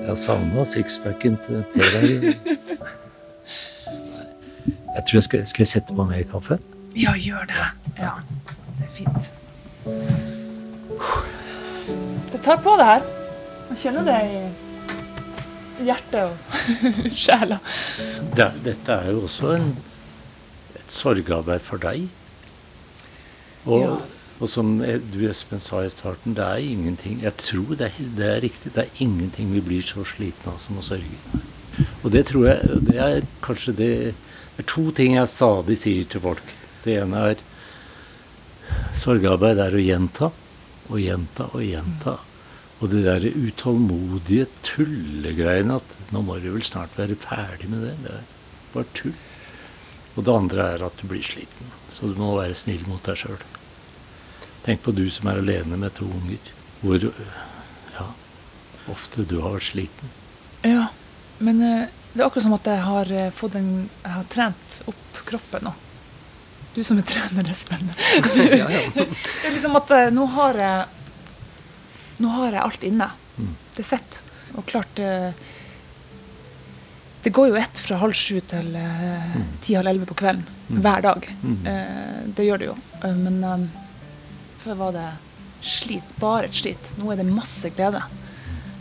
Jeg 0.06 0.18
savna 0.18 0.66
sixpacken 0.68 1.38
til 1.46 1.64
Per 1.74 1.90
her. 1.96 2.12
Jeg 4.92 5.04
tror 5.08 5.18
jeg 5.18 5.24
skal, 5.26 5.46
skal 5.50 5.64
jeg 5.64 5.72
sette 5.72 5.96
på 5.98 6.04
mer 6.06 6.24
kaffe. 6.30 6.58
Ja, 7.00 7.14
gjør 7.16 7.46
det. 7.50 7.68
Ja, 7.98 8.14
det 8.78 8.86
er 8.86 8.94
fint. 8.98 9.32
Det 12.32 12.42
tar 12.46 12.60
på 12.64 12.76
det 12.80 12.86
her. 12.90 13.06
Man 13.70 13.80
kjenner 13.80 14.04
det 14.08 14.18
i 14.28 14.42
hjertet 15.88 16.32
og 16.32 17.12
sjela. 17.24 17.58
Det, 18.38 18.48
dette 18.66 18.96
er 18.98 19.12
jo 19.14 19.24
også 19.28 19.54
en, 19.58 19.70
et 20.80 20.92
sorgarbeid 20.92 21.62
for 21.66 21.82
deg. 21.84 22.08
Og, 23.66 23.82
Ja. 23.84 23.96
og 24.42 24.50
som 24.50 24.72
du 24.82 25.20
Espen 25.30 25.62
sa 25.62 25.84
i 25.86 25.90
starten, 25.94 26.34
det 26.34 26.42
er 26.48 26.64
ingenting 26.66 27.20
Jeg 27.22 27.36
tror 27.38 27.76
det 27.78 27.92
er, 27.92 28.08
det 28.18 28.26
er 28.32 28.40
riktig. 28.42 28.72
Det 28.74 28.88
er 28.88 29.04
ingenting 29.06 29.52
vi 29.54 29.62
blir 29.62 29.86
så 29.86 30.02
slitne 30.08 30.56
av 30.56 30.58
som 30.64 30.80
å 30.82 30.86
sørge. 30.86 31.20
Og 32.04 32.10
det 32.12 32.26
tror 32.32 32.48
jeg 32.50 32.80
Det 32.88 32.98
er 33.00 33.22
kanskje 33.46 33.74
det 33.78 33.92
Det 34.56 34.66
er 34.66 34.68
to 34.68 34.88
ting 34.98 35.14
jeg 35.16 35.30
stadig 35.30 35.78
sier 35.78 36.10
til 36.10 36.22
folk. 36.26 36.42
Det 36.84 36.98
ene 37.04 37.22
er 37.32 37.44
sorgarbeid 38.98 39.60
er 39.62 39.78
å 39.78 39.82
gjenta 39.84 40.32
og 40.92 40.98
gjenta 41.00 41.46
og 41.54 41.62
gjenta. 41.64 42.18
Og 42.82 42.90
det 42.90 43.04
der 43.06 43.28
utålmodige 43.30 44.48
tullegreiene 44.66 45.78
at 45.78 45.98
nå 46.12 46.24
må 46.26 46.40
du 46.42 46.50
vel 46.56 46.64
snart 46.66 46.96
være 46.98 47.18
ferdig 47.22 47.70
med 47.70 47.86
det. 47.86 47.94
Det 48.02 48.14
er 48.16 48.24
bare 48.74 48.96
tull. 48.98 49.18
Og 50.16 50.26
det 50.26 50.34
andre 50.34 50.66
er 50.74 50.86
at 50.88 50.98
du 50.98 51.06
blir 51.08 51.24
sliten. 51.24 51.70
Så 51.94 52.10
du 52.10 52.18
må 52.18 52.34
være 52.40 52.58
snill 52.58 52.82
mot 52.90 53.04
deg 53.06 53.20
sjøl. 53.22 53.44
Tenk 54.66 54.82
på 54.86 54.94
du 54.98 55.06
som 55.14 55.30
er 55.30 55.42
alene 55.42 55.78
med 55.78 55.94
to 55.98 56.08
unger. 56.10 56.50
Hvor 56.82 57.06
ja, 57.06 58.08
ofte 58.90 59.28
du 59.30 59.38
har 59.44 59.56
vært 59.60 59.70
sliten. 59.70 60.16
Ja, 60.66 60.88
men 61.38 61.62
eh, 61.66 61.86
det 62.14 62.24
er 62.24 62.28
akkurat 62.28 62.48
som 62.48 62.58
at 62.58 62.68
jeg 62.70 62.82
har 62.86 63.12
eh, 63.14 63.30
fått 63.34 63.56
en 63.58 63.70
Jeg 63.86 64.12
har 64.14 64.26
trent 64.34 64.82
opp 64.90 65.22
kroppen 65.30 65.70
nå. 65.70 65.76
Du 66.76 66.82
som 66.88 66.98
er 66.98 67.06
trener, 67.06 67.50
Espen. 67.52 67.94
Det 68.26 69.06
er 69.06 69.54
liksom 69.54 69.78
at 69.78 69.94
eh, 69.96 70.10
nå 70.14 70.26
har 70.34 70.60
jeg 70.60 71.01
Nå 72.22 72.30
har 72.38 72.52
jeg 72.56 72.62
alt 72.64 72.84
inne. 72.88 73.08
Mm. 73.38 73.52
Det 73.76 73.86
sitter. 73.88 74.22
Og 74.60 74.66
klart 74.68 75.00
eh, 75.00 75.32
Det 77.24 77.30
går 77.30 77.52
jo 77.52 77.56
ett 77.62 77.80
fra 77.80 78.00
halv 78.02 78.14
sju 78.18 78.40
til 78.50 78.76
eh, 78.76 79.36
ti-halv 79.62 79.88
elleve 79.94 80.10
på 80.10 80.18
kvelden 80.24 80.48
Mm. 80.72 80.78
hver 80.86 81.02
dag. 81.04 81.26
Mm. 81.44 81.56
Eh, 81.68 82.20
det 82.38 82.44
gjør 82.46 82.60
det 82.62 82.68
jo. 82.70 82.76
Men 83.20 83.66
før 84.64 84.78
var 84.80 84.94
det 84.96 85.08
slit. 85.68 86.14
Bare 86.22 86.48
et 86.48 86.56
slit. 86.56 86.94
Nå 86.96 87.10
er 87.12 87.18
det 87.20 87.26
masse 87.28 87.68
glede. 87.76 88.00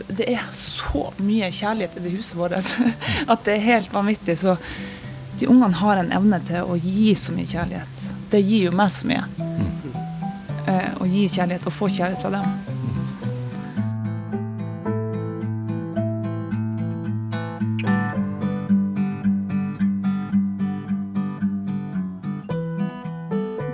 Det 0.07 0.29
er 0.31 0.45
så 0.55 1.09
mye 1.19 1.49
kjærlighet 1.51 1.97
i 1.99 2.03
det 2.05 2.13
huset 2.15 2.37
vårt 2.39 2.55
at 3.33 3.43
det 3.43 3.57
er 3.57 3.65
helt 3.65 3.91
vanvittig. 3.91 4.37
Så 4.39 4.55
de 5.41 5.49
ungene 5.51 5.75
har 5.81 5.99
en 5.99 6.13
evne 6.15 6.39
til 6.47 6.63
å 6.63 6.79
gi 6.79 7.11
så 7.19 7.35
mye 7.35 7.51
kjærlighet. 7.51 8.05
Det 8.31 8.39
gir 8.39 8.69
jo 8.69 8.71
meg 8.79 8.95
så 8.95 9.11
mye. 9.11 9.25
Eh, 10.71 10.89
å 11.03 11.09
gi 11.11 11.27
kjærlighet 11.27 11.67
og 11.67 11.75
få 11.75 11.91
kjærlighet 11.91 12.23
fra 12.23 12.31
dem. 12.37 12.80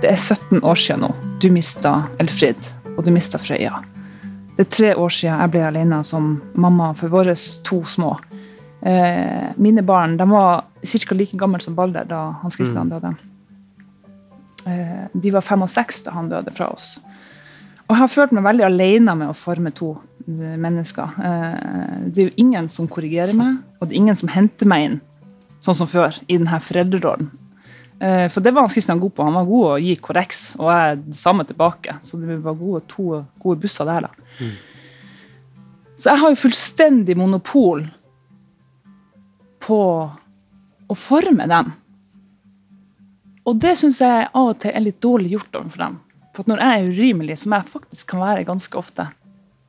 Det 0.08 0.14
er 0.14 0.34
17 0.34 0.62
år 0.64 0.78
siden 0.80 1.02
nå. 1.04 1.08
Du 1.36 1.50
mista 1.52 1.90
Elfrid, 2.16 2.70
og 2.96 3.02
du 3.04 3.10
mista 3.12 3.36
Frøya. 3.36 3.82
Det 4.56 4.62
er 4.64 4.68
tre 4.72 4.92
år 4.96 5.10
siden 5.12 5.42
jeg 5.42 5.52
ble 5.52 5.64
alene 5.68 5.98
som 6.00 6.30
mamma 6.56 6.94
for 6.96 7.12
våre 7.12 7.34
to 7.68 7.82
små. 7.84 8.14
Eh, 8.88 9.50
mine 9.60 9.82
barn 9.84 10.14
de 10.16 10.24
var 10.30 10.62
ca. 10.80 11.14
like 11.14 11.36
gamle 11.36 11.60
som 11.60 11.74
Balder 11.76 12.08
da 12.08 12.22
Hans 12.40 12.56
Christian 12.56 12.88
døde. 12.88 13.10
Eh, 14.64 15.02
de 15.12 15.32
var 15.34 15.44
fem 15.44 15.66
og 15.66 15.68
seks 15.68 16.00
da 16.06 16.14
han 16.16 16.30
døde 16.32 16.54
fra 16.56 16.70
oss. 16.72 16.96
Og 17.84 17.92
jeg 17.92 18.00
har 18.00 18.08
følt 18.08 18.32
meg 18.32 18.46
veldig 18.48 18.64
alene 18.64 19.14
med 19.14 19.28
å 19.28 19.36
forme 19.36 19.74
to 19.76 19.90
eh, 20.24 20.56
mennesker. 20.56 21.20
Eh, 21.20 22.08
det 22.08 22.22
er 22.24 22.30
jo 22.30 22.46
ingen 22.46 22.70
som 22.72 22.88
korrigerer 22.88 23.36
meg, 23.36 23.60
og 23.76 23.84
det 23.84 23.92
er 23.92 24.00
ingen 24.00 24.16
som 24.16 24.32
henter 24.32 24.72
meg 24.72 24.86
inn 24.86 24.98
sånn 25.60 25.76
som 25.76 25.90
før, 25.90 26.16
i 26.28 26.40
denne 26.40 26.62
foreldrerollen. 26.64 27.28
Eh, 28.00 28.28
for 28.30 28.40
det 28.44 28.54
var 28.54 28.68
Kristian 28.68 29.00
god 29.00 29.14
på. 29.14 29.26
Han 29.26 29.38
var 29.40 29.48
god 29.48 29.66
å 29.72 29.78
gi 29.82 29.96
korreks, 30.02 30.42
og 30.60 30.70
jeg 30.70 30.98
det 31.08 31.18
samme 31.18 31.46
tilbake. 31.48 31.98
Så 32.02 32.20
det 32.20 32.38
var 32.44 32.58
gode, 32.58 32.84
to 32.90 33.22
gode 33.42 33.62
busser 33.62 33.88
der, 33.88 34.06
da. 34.06 34.48
Så 35.98 36.12
jeg 36.12 36.22
har 36.22 36.30
jo 36.30 36.38
fullstendig 36.38 37.16
monopol 37.18 37.82
på 39.64 39.80
å 40.88 40.96
forme 40.96 41.48
dem. 41.50 41.72
Og 43.48 43.58
det 43.58 43.74
syns 43.80 43.98
jeg 44.04 44.28
av 44.28 44.52
og 44.52 44.60
til 44.62 44.76
er 44.76 44.84
litt 44.84 45.00
dårlig 45.02 45.34
gjort 45.34 45.58
overfor 45.58 45.82
dem. 45.82 45.98
For 46.36 46.46
når 46.46 46.62
jeg 46.62 46.78
er 46.78 46.90
urimelig, 46.92 47.38
som 47.42 47.56
jeg 47.56 47.72
faktisk 47.72 48.12
kan 48.12 48.22
være 48.22 48.46
ganske 48.46 48.78
ofte, 48.78 49.08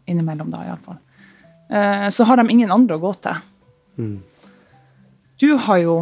innimellom 0.10 0.52
da 0.54 0.62
iallfall, 0.68 1.00
eh, 1.72 2.08
så 2.14 2.28
har 2.30 2.38
de 2.38 2.46
ingen 2.54 2.72
andre 2.72 3.00
å 3.00 3.02
gå 3.02 3.14
til. 3.24 3.42
Du 5.40 5.50
har 5.66 5.82
jo 5.82 5.96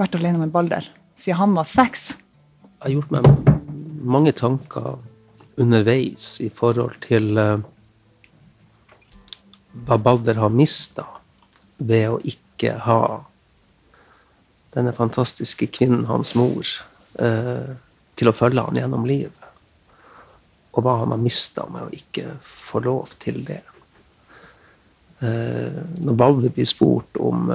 vært 0.00 0.16
alene 0.16 0.44
med 0.44 0.52
Balder 0.54 0.88
siden 1.20 1.40
han 1.40 1.56
var 1.58 1.68
seks. 1.68 2.14
Jeg 2.80 2.86
har 2.86 2.94
gjort 2.94 3.10
meg 3.12 3.50
mange 4.00 4.32
tanker 4.32 4.96
underveis 5.60 6.38
i 6.40 6.48
forhold 6.48 6.96
til 7.04 7.36
eh, 7.38 7.58
hva 9.84 9.98
Balder 10.00 10.40
har 10.40 10.54
mista 10.54 11.04
ved 11.76 12.06
å 12.08 12.20
ikke 12.24 12.78
ha 12.86 13.02
denne 14.74 14.94
fantastiske 14.94 15.66
kvinnen, 15.74 16.06
hans 16.08 16.32
mor, 16.38 16.64
eh, 17.18 17.76
til 18.16 18.30
å 18.30 18.36
følge 18.36 18.64
han 18.64 18.78
gjennom 18.78 19.04
livet. 19.08 19.36
Og 20.72 20.86
hva 20.86 21.00
han 21.02 21.12
har 21.12 21.20
mista 21.20 21.66
med 21.68 21.88
å 21.88 21.94
ikke 21.94 22.38
få 22.46 22.80
lov 22.86 23.12
til 23.20 23.42
det. 23.44 23.62
Eh, 25.20 25.80
når 26.06 26.16
Balder 26.16 26.54
blir 26.54 26.68
spurt 26.68 27.20
om 27.20 27.50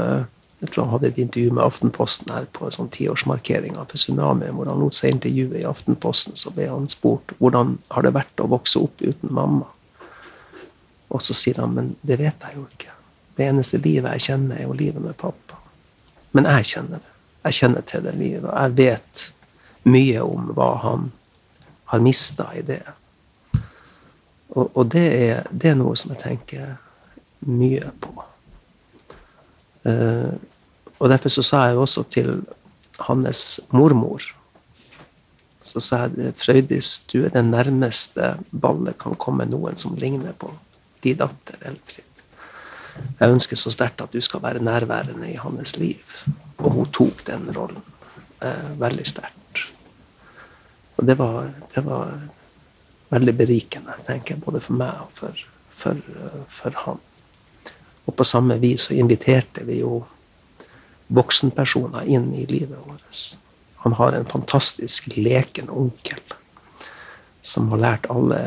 Jeg 0.62 0.72
tror 0.72 0.86
han 0.86 0.94
hadde 0.94 1.08
et 1.12 1.18
intervju 1.20 1.52
med 1.52 1.66
Aftenposten 1.66 2.32
her 2.32 2.46
på 2.56 2.66
en 2.66 2.76
sånn 2.76 2.92
tiårsmarkering 2.96 3.76
av 3.78 3.90
tsunami, 3.92 4.48
hvor 4.56 4.70
han 4.72 4.80
lot 4.80 4.96
seg 4.96 5.18
intervjue 5.18 5.60
i 5.60 5.66
Aftenposten. 5.68 6.38
Så 6.40 6.54
ble 6.56 6.70
han 6.72 6.88
spurt 6.92 7.36
hvordan 7.42 7.76
har 7.92 8.06
det 8.06 8.14
vært 8.16 8.44
å 8.44 8.48
vokse 8.54 8.80
opp 8.80 9.04
uten 9.04 9.34
mamma. 9.36 9.68
Og 11.12 11.22
så 11.22 11.36
sier 11.36 11.60
han 11.60 11.76
men 11.76 11.94
det 12.08 12.22
vet 12.24 12.48
jeg 12.48 12.56
jo 12.56 12.64
ikke. 12.70 12.94
Det 13.36 13.50
eneste 13.50 13.82
livet 13.84 14.16
jeg 14.16 14.30
kjenner, 14.30 14.62
er 14.62 14.70
jo 14.70 14.78
livet 14.80 15.04
med 15.04 15.18
pappa. 15.20 15.60
Men 16.32 16.48
jeg 16.48 16.72
kjenner 16.72 17.04
det. 17.04 17.14
Jeg 17.46 17.60
kjenner 17.60 17.84
til 17.86 18.06
det 18.08 18.16
livet. 18.18 18.48
Jeg 18.48 18.78
vet 18.80 19.26
mye 19.86 20.24
om 20.24 20.54
hva 20.56 20.70
han 20.82 21.10
har 21.92 22.02
mista 22.02 22.48
i 22.56 22.64
det. 22.66 22.82
Og, 24.56 24.72
og 24.72 24.88
det, 24.96 25.06
er, 25.20 25.44
det 25.52 25.74
er 25.74 25.78
noe 25.78 26.00
som 26.00 26.16
jeg 26.16 26.24
tenker 26.24 26.78
mye 27.46 27.92
på. 28.02 28.16
Eh, 29.86 30.34
og 31.00 31.12
derfor 31.12 31.34
så 31.34 31.44
sa 31.46 31.66
jeg 31.70 31.78
også 31.78 32.06
til 32.10 32.32
hans 33.06 33.60
mormor 33.76 34.24
Så 35.66 35.82
sa 35.82 36.06
jeg 36.06 36.34
Frøydis, 36.38 37.00
du 37.12 37.26
er 37.26 37.34
den 37.34 37.50
nærmeste 37.52 38.36
ballet 38.52 38.98
kan 39.02 39.18
komme 39.18 39.48
noen 39.50 39.76
som 39.76 39.96
ligner 39.98 40.34
på 40.38 40.52
din 41.04 41.18
datter 41.18 41.58
Elfrid. 41.66 42.22
Jeg 43.20 43.34
ønsker 43.34 43.58
så 43.58 43.74
sterkt 43.74 44.04
at 44.06 44.14
du 44.14 44.22
skal 44.22 44.44
være 44.44 44.62
nærværende 44.64 45.32
i 45.32 45.40
hans 45.42 45.76
liv. 45.82 45.98
Og 46.62 46.70
hun 46.72 46.92
tok 46.94 47.26
den 47.28 47.50
rollen 47.58 47.82
eh, 48.46 48.70
veldig 48.80 49.08
sterkt. 49.10 49.66
Og 50.98 51.10
det 51.10 51.18
var, 51.20 51.50
det 51.74 51.86
var 51.86 52.14
veldig 53.10 53.36
berikende, 53.38 53.98
tenker 54.08 54.36
jeg, 54.36 54.44
både 54.46 54.62
for 54.64 54.78
meg 54.80 55.02
og 55.02 55.12
for, 55.18 55.46
for, 55.82 55.98
eh, 55.98 56.42
for 56.62 56.82
han. 56.86 57.02
Og 58.06 58.16
på 58.16 58.28
samme 58.28 58.58
vis 58.62 58.88
så 58.88 58.98
inviterte 58.98 59.66
vi 59.66 59.80
jo 59.82 60.04
voksenpersoner 61.08 62.08
inn 62.10 62.32
i 62.34 62.46
livet 62.50 62.78
vårt. 62.86 63.38
Han 63.86 63.94
har 63.94 64.14
en 64.14 64.26
fantastisk 64.26 65.12
leken 65.18 65.70
onkel 65.70 66.22
som 67.46 67.70
har 67.70 67.82
lært 67.82 68.10
alle 68.10 68.40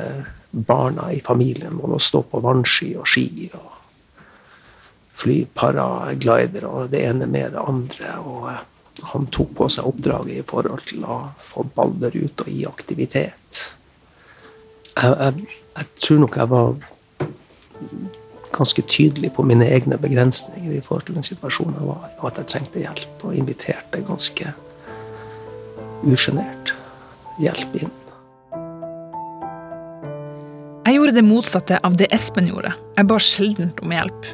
barna 0.51 1.13
i 1.13 1.21
familien 1.23 1.79
å 1.79 1.99
stå 2.03 2.25
på 2.31 2.41
vannski 2.43 2.95
og 2.99 3.07
ski 3.07 3.51
og 3.55 3.77
fly 5.19 5.45
paraglider 5.55 6.67
og 6.67 6.91
det 6.91 7.05
ene 7.07 7.27
med 7.31 7.55
det 7.55 7.63
andre. 7.63 8.15
Og 8.19 8.51
eh, 8.51 8.61
han 9.13 9.27
tok 9.35 9.55
på 9.59 9.69
seg 9.71 9.87
oppdraget 9.87 10.41
i 10.41 10.47
forhold 10.47 10.85
til 10.91 11.07
å 11.07 11.19
få 11.51 11.67
Balder 11.75 12.15
ut 12.19 12.45
og 12.45 12.51
i 12.51 12.65
aktivitet. 12.67 13.65
Jeg, 14.99 15.15
jeg, 15.15 15.59
jeg 15.79 15.91
tror 16.03 16.25
nok 16.25 16.39
jeg 16.41 16.51
var 16.55 16.81
ganske 18.55 18.83
tydelig 18.89 19.33
på 19.37 19.45
mine 19.47 19.67
egne 19.69 19.99
begrensninger 20.01 20.73
i 20.77 20.83
forhold 20.85 21.09
til 21.09 21.19
den 21.19 21.27
situasjonen 21.27 21.79
jeg 21.79 21.89
var 21.89 22.09
i, 22.09 22.15
og 22.21 22.27
at 22.31 22.43
jeg 22.43 22.53
trengte 22.55 22.83
hjelp, 22.83 23.25
og 23.25 23.37
inviterte 23.37 24.03
ganske 24.07 24.53
usjenert 26.07 26.75
hjelp 27.43 27.81
inn. 27.83 27.95
Jeg 30.89 30.97
gjorde 30.97 31.19
det 31.19 31.27
motsatte 31.27 31.79
av 31.85 31.99
det 32.01 32.09
Espen 32.15 32.49
gjorde. 32.49 32.73
Jeg 32.97 33.09
ba 33.11 33.19
sjelden 33.21 33.75
om 33.85 33.93
hjelp. 33.93 34.29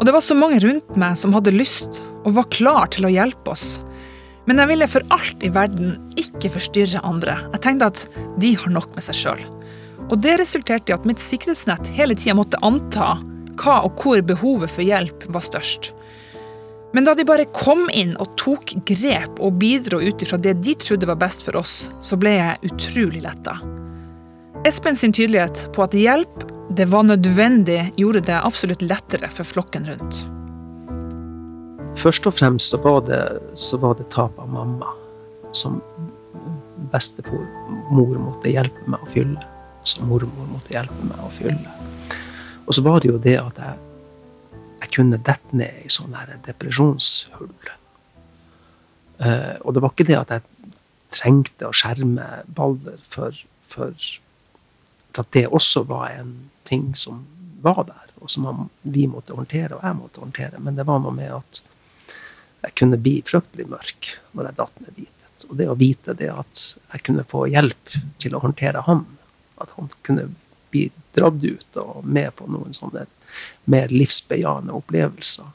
Og 0.00 0.06
det 0.08 0.14
var 0.16 0.24
så 0.24 0.32
mange 0.38 0.56
rundt 0.64 0.96
meg 0.96 1.18
som 1.20 1.34
hadde 1.36 1.52
lyst 1.52 2.00
og 2.24 2.38
var 2.38 2.48
klar 2.48 2.88
til 2.94 3.04
å 3.04 3.12
hjelpe 3.12 3.52
oss. 3.52 3.74
Men 4.48 4.62
jeg 4.62 4.70
ville 4.70 4.88
for 4.88 5.04
alt 5.12 5.44
i 5.44 5.50
verden 5.52 5.98
ikke 6.18 6.50
forstyrre 6.54 7.02
andre. 7.04 7.36
Jeg 7.52 7.62
tenkte 7.66 7.90
at 7.92 8.06
de 8.40 8.54
har 8.56 8.72
nok 8.72 8.88
med 8.96 9.04
seg 9.04 9.18
sjøl. 9.18 9.44
Og 10.08 10.16
det 10.24 10.38
resulterte 10.40 10.90
i 10.90 10.96
at 10.96 11.04
mitt 11.06 11.20
sikkerhetsnett 11.22 11.92
hele 11.94 12.16
tida 12.18 12.34
måtte 12.38 12.58
anta 12.66 13.12
hva 13.60 13.80
og 13.86 14.00
hvor 14.00 14.22
behovet 14.24 14.72
for 14.72 14.86
hjelp 14.86 15.26
var 15.32 15.44
størst. 15.44 15.92
Men 16.92 17.06
da 17.06 17.14
de 17.14 17.26
bare 17.26 17.46
kom 17.54 17.84
inn 17.94 18.16
og 18.18 18.32
tok 18.40 18.72
grep 18.88 19.38
og 19.38 19.60
bidro 19.62 20.00
ut 20.02 20.24
ifra 20.24 20.40
det 20.42 20.56
de 20.64 20.74
trodde 20.74 21.06
var 21.06 21.20
best 21.20 21.44
for 21.46 21.60
oss, 21.60 21.84
så 22.02 22.18
ble 22.18 22.34
jeg 22.34 22.72
utrolig 22.72 23.22
letta. 23.22 23.60
Espen 24.66 24.98
sin 24.98 25.14
tydelighet 25.14 25.68
på 25.76 25.86
at 25.86 25.94
hjelp 25.96 26.42
det 26.70 26.86
var 26.90 27.02
nødvendig, 27.02 27.92
gjorde 27.96 28.20
det 28.26 28.36
absolutt 28.38 28.82
lettere 28.82 29.30
for 29.32 29.46
flokken 29.46 29.88
rundt. 29.90 30.20
Først 31.98 32.26
og 32.30 32.36
fremst 32.38 32.70
så 32.70 32.78
var 32.82 33.00
det, 33.08 33.22
så 33.58 33.78
var 33.82 33.96
det 33.98 34.06
tap 34.14 34.38
av 34.38 34.50
mamma 34.50 34.92
som 35.56 35.80
bestefor, 36.92 37.42
mor 37.90 38.14
måtte 38.22 38.52
hjelpe 38.52 38.86
meg 38.86 39.02
å 39.02 39.10
fylle. 39.14 39.48
Som 39.88 40.10
mormor 40.12 40.46
måtte 40.52 40.76
hjelpe 40.76 41.08
meg 41.08 41.22
å 41.24 41.30
fylle. 41.34 41.74
Og 42.70 42.76
så 42.76 42.84
var 42.86 43.02
det 43.02 43.08
jo 43.10 43.18
det 43.18 43.34
at 43.34 43.56
jeg, 43.58 43.78
jeg 44.84 44.90
kunne 44.94 45.18
dette 45.26 45.56
ned 45.58 45.82
i 45.82 45.90
sånne 45.90 46.20
her 46.22 46.36
depresjonshull. 46.46 47.50
Uh, 49.18 49.56
og 49.66 49.74
det 49.74 49.82
var 49.82 49.90
ikke 49.90 50.06
det 50.06 50.18
at 50.20 50.30
jeg 50.36 50.76
trengte 51.10 51.66
å 51.66 51.74
skjerme 51.74 52.26
Balder 52.54 53.00
for, 53.10 53.34
for 53.66 53.90
at 55.18 55.32
det 55.34 55.48
også 55.50 55.82
var 55.88 56.12
en 56.14 56.30
ting 56.68 56.92
som 56.94 57.24
var 57.60 57.82
der, 57.88 58.12
og 58.22 58.30
som 58.30 58.46
vi 58.86 59.08
måtte 59.10 59.34
håndtere, 59.34 59.74
og 59.74 59.82
jeg 59.84 59.98
måtte 59.98 60.22
håndtere. 60.22 60.60
Men 60.62 60.78
det 60.78 60.86
var 60.86 61.02
noe 61.02 61.16
med 61.16 61.34
at 61.40 61.60
jeg 62.68 62.76
kunne 62.78 63.00
bli 63.02 63.16
fryktelig 63.26 63.66
mørk 63.72 64.12
når 64.36 64.46
jeg 64.46 64.58
datt 64.60 64.84
ned 64.84 64.94
dit. 65.00 65.26
Og 65.48 65.58
det 65.58 65.66
å 65.72 65.76
vite 65.80 66.14
det 66.14 66.30
at 66.30 66.62
jeg 66.92 67.04
kunne 67.08 67.26
få 67.26 67.48
hjelp 67.50 67.98
til 68.22 68.38
å 68.38 68.44
håndtere 68.46 68.86
han, 68.86 69.02
at 69.60 69.74
han 69.74 69.90
kunne 70.06 70.30
bli 70.70 70.88
dratt 71.16 71.42
ut 71.44 71.80
og 71.82 72.04
med 72.06 72.32
på 72.38 72.46
noen 72.50 72.74
sånne 72.76 73.06
mer 73.70 73.92
livsbejaende 73.92 74.74
opplevelser, 74.74 75.50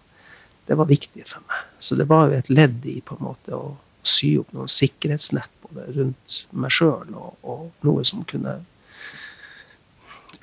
det 0.66 0.78
var 0.80 0.90
viktig 0.90 1.26
for 1.28 1.44
meg. 1.50 1.66
Så 1.80 1.96
det 1.96 2.08
var 2.10 2.30
jo 2.30 2.40
et 2.40 2.50
ledd 2.50 2.86
i 2.90 3.00
på 3.06 3.18
en 3.18 3.28
måte 3.28 3.56
å 3.58 3.76
sy 4.06 4.36
opp 4.40 4.54
noen 4.54 4.72
sikkerhetsnett 4.72 5.52
både 5.66 5.86
rundt 5.98 6.40
meg 6.54 6.74
sjøl, 6.74 7.14
og, 7.14 7.38
og, 7.44 7.70
noe 7.86 8.06
som 8.08 8.26
kunne 8.28 8.60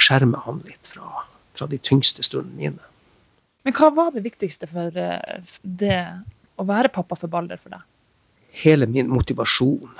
skjerme 0.02 0.40
han 0.46 0.62
litt 0.66 0.90
fra, 0.90 1.24
fra 1.54 1.68
de 1.70 1.78
tyngste 1.78 2.24
stundene 2.26 2.58
mine. 2.58 2.90
Men 3.62 3.76
hva 3.78 3.92
var 3.94 4.10
det 4.14 4.24
viktigste 4.24 4.66
for 4.70 4.96
eh, 4.98 5.42
det 5.62 6.00
å 6.58 6.66
være 6.66 6.90
pappa 6.94 7.18
for 7.18 7.30
Balder 7.30 7.60
for 7.62 7.74
deg? 7.74 7.86
Hele 8.62 8.88
min 8.90 9.10
motivasjon 9.12 9.92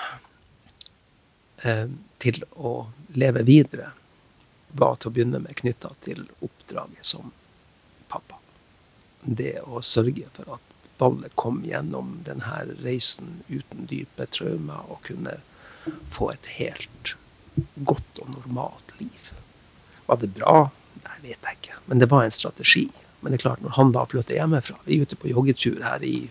eh, 1.62 1.86
til 2.22 2.42
å 2.58 2.74
leve 3.14 3.44
videre 3.46 3.92
var 4.72 4.96
til 4.96 5.10
å 5.10 5.14
begynne 5.16 5.40
med 5.44 5.56
knytta 5.60 5.92
til 6.04 6.24
oppdraget 6.40 7.06
som 7.06 7.32
pappa. 8.12 8.38
Det 9.22 9.60
å 9.62 9.82
sørge 9.84 10.28
for 10.36 10.56
at 10.56 10.68
ballet 10.98 11.34
kom 11.38 11.62
gjennom 11.66 12.20
denne 12.26 12.62
reisen 12.82 13.40
uten 13.48 13.88
dype 13.90 14.26
traumer 14.30 14.86
og 14.88 15.02
kunne 15.08 15.38
få 16.14 16.30
et 16.34 16.54
helt 16.58 17.16
godt 17.74 18.22
og 18.22 18.30
normalt 18.36 18.94
liv. 19.00 19.32
Var 20.06 20.20
det 20.22 20.30
bra? 20.36 20.70
Nei, 21.02 21.16
vet 21.24 21.48
jeg 21.48 21.58
ikke. 21.58 21.80
Men 21.88 22.02
det 22.02 22.10
var 22.12 22.26
en 22.26 22.34
strategi. 22.34 22.86
Men 23.20 23.32
det 23.32 23.40
er 23.40 23.46
klart, 23.46 23.62
når 23.62 23.76
han 23.78 23.92
da 23.94 24.02
flytter 24.10 24.34
hjemmefra 24.34 24.80
Vi 24.86 24.96
er 24.96 25.06
ute 25.06 25.18
på 25.18 25.30
joggetur 25.30 25.82
her 25.82 26.02
i 26.06 26.28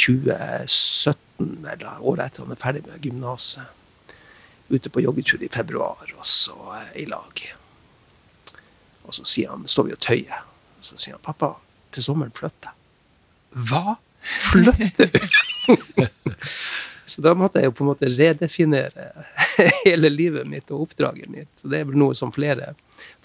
2017, 0.00 1.66
eller 1.68 2.00
året 2.00 2.26
etter 2.26 2.44
han 2.44 2.54
er 2.54 2.60
ferdig 2.60 2.84
med 2.86 3.04
gymnaset. 3.04 3.68
Ute 4.70 4.92
på 4.92 5.02
joggetur 5.02 5.42
i 5.42 5.50
februar, 5.52 6.12
og 6.16 6.26
så 6.28 6.56
i 6.96 7.04
lag. 7.08 7.42
Og 9.10 9.16
så 9.16 9.26
sier 9.26 9.50
han, 9.50 9.66
står 9.66 9.88
vi 9.88 9.96
og 9.96 10.02
tøyer. 10.06 10.44
Og 10.78 10.86
så 10.86 10.96
sier 10.96 11.16
han, 11.16 11.24
'Pappa, 11.26 11.56
til 11.90 12.06
sommeren 12.06 12.34
flytter 12.36 12.70
jeg'. 12.70 12.76
Hva? 13.70 13.96
Flytter 14.22 15.10
du? 15.10 15.20
Så 17.10 17.24
da 17.24 17.32
måtte 17.34 17.58
jeg 17.58 17.66
jo 17.66 17.72
på 17.74 17.82
en 17.82 17.88
måte 17.88 18.06
redefinere 18.06 19.08
hele 19.84 20.10
livet 20.12 20.46
mitt 20.46 20.68
og 20.70 20.84
oppdraget 20.84 21.26
mitt. 21.32 21.50
Så 21.58 21.66
det 21.72 21.80
er 21.80 21.88
vel 21.88 21.98
noe 21.98 22.14
som 22.14 22.30
flere 22.30 22.76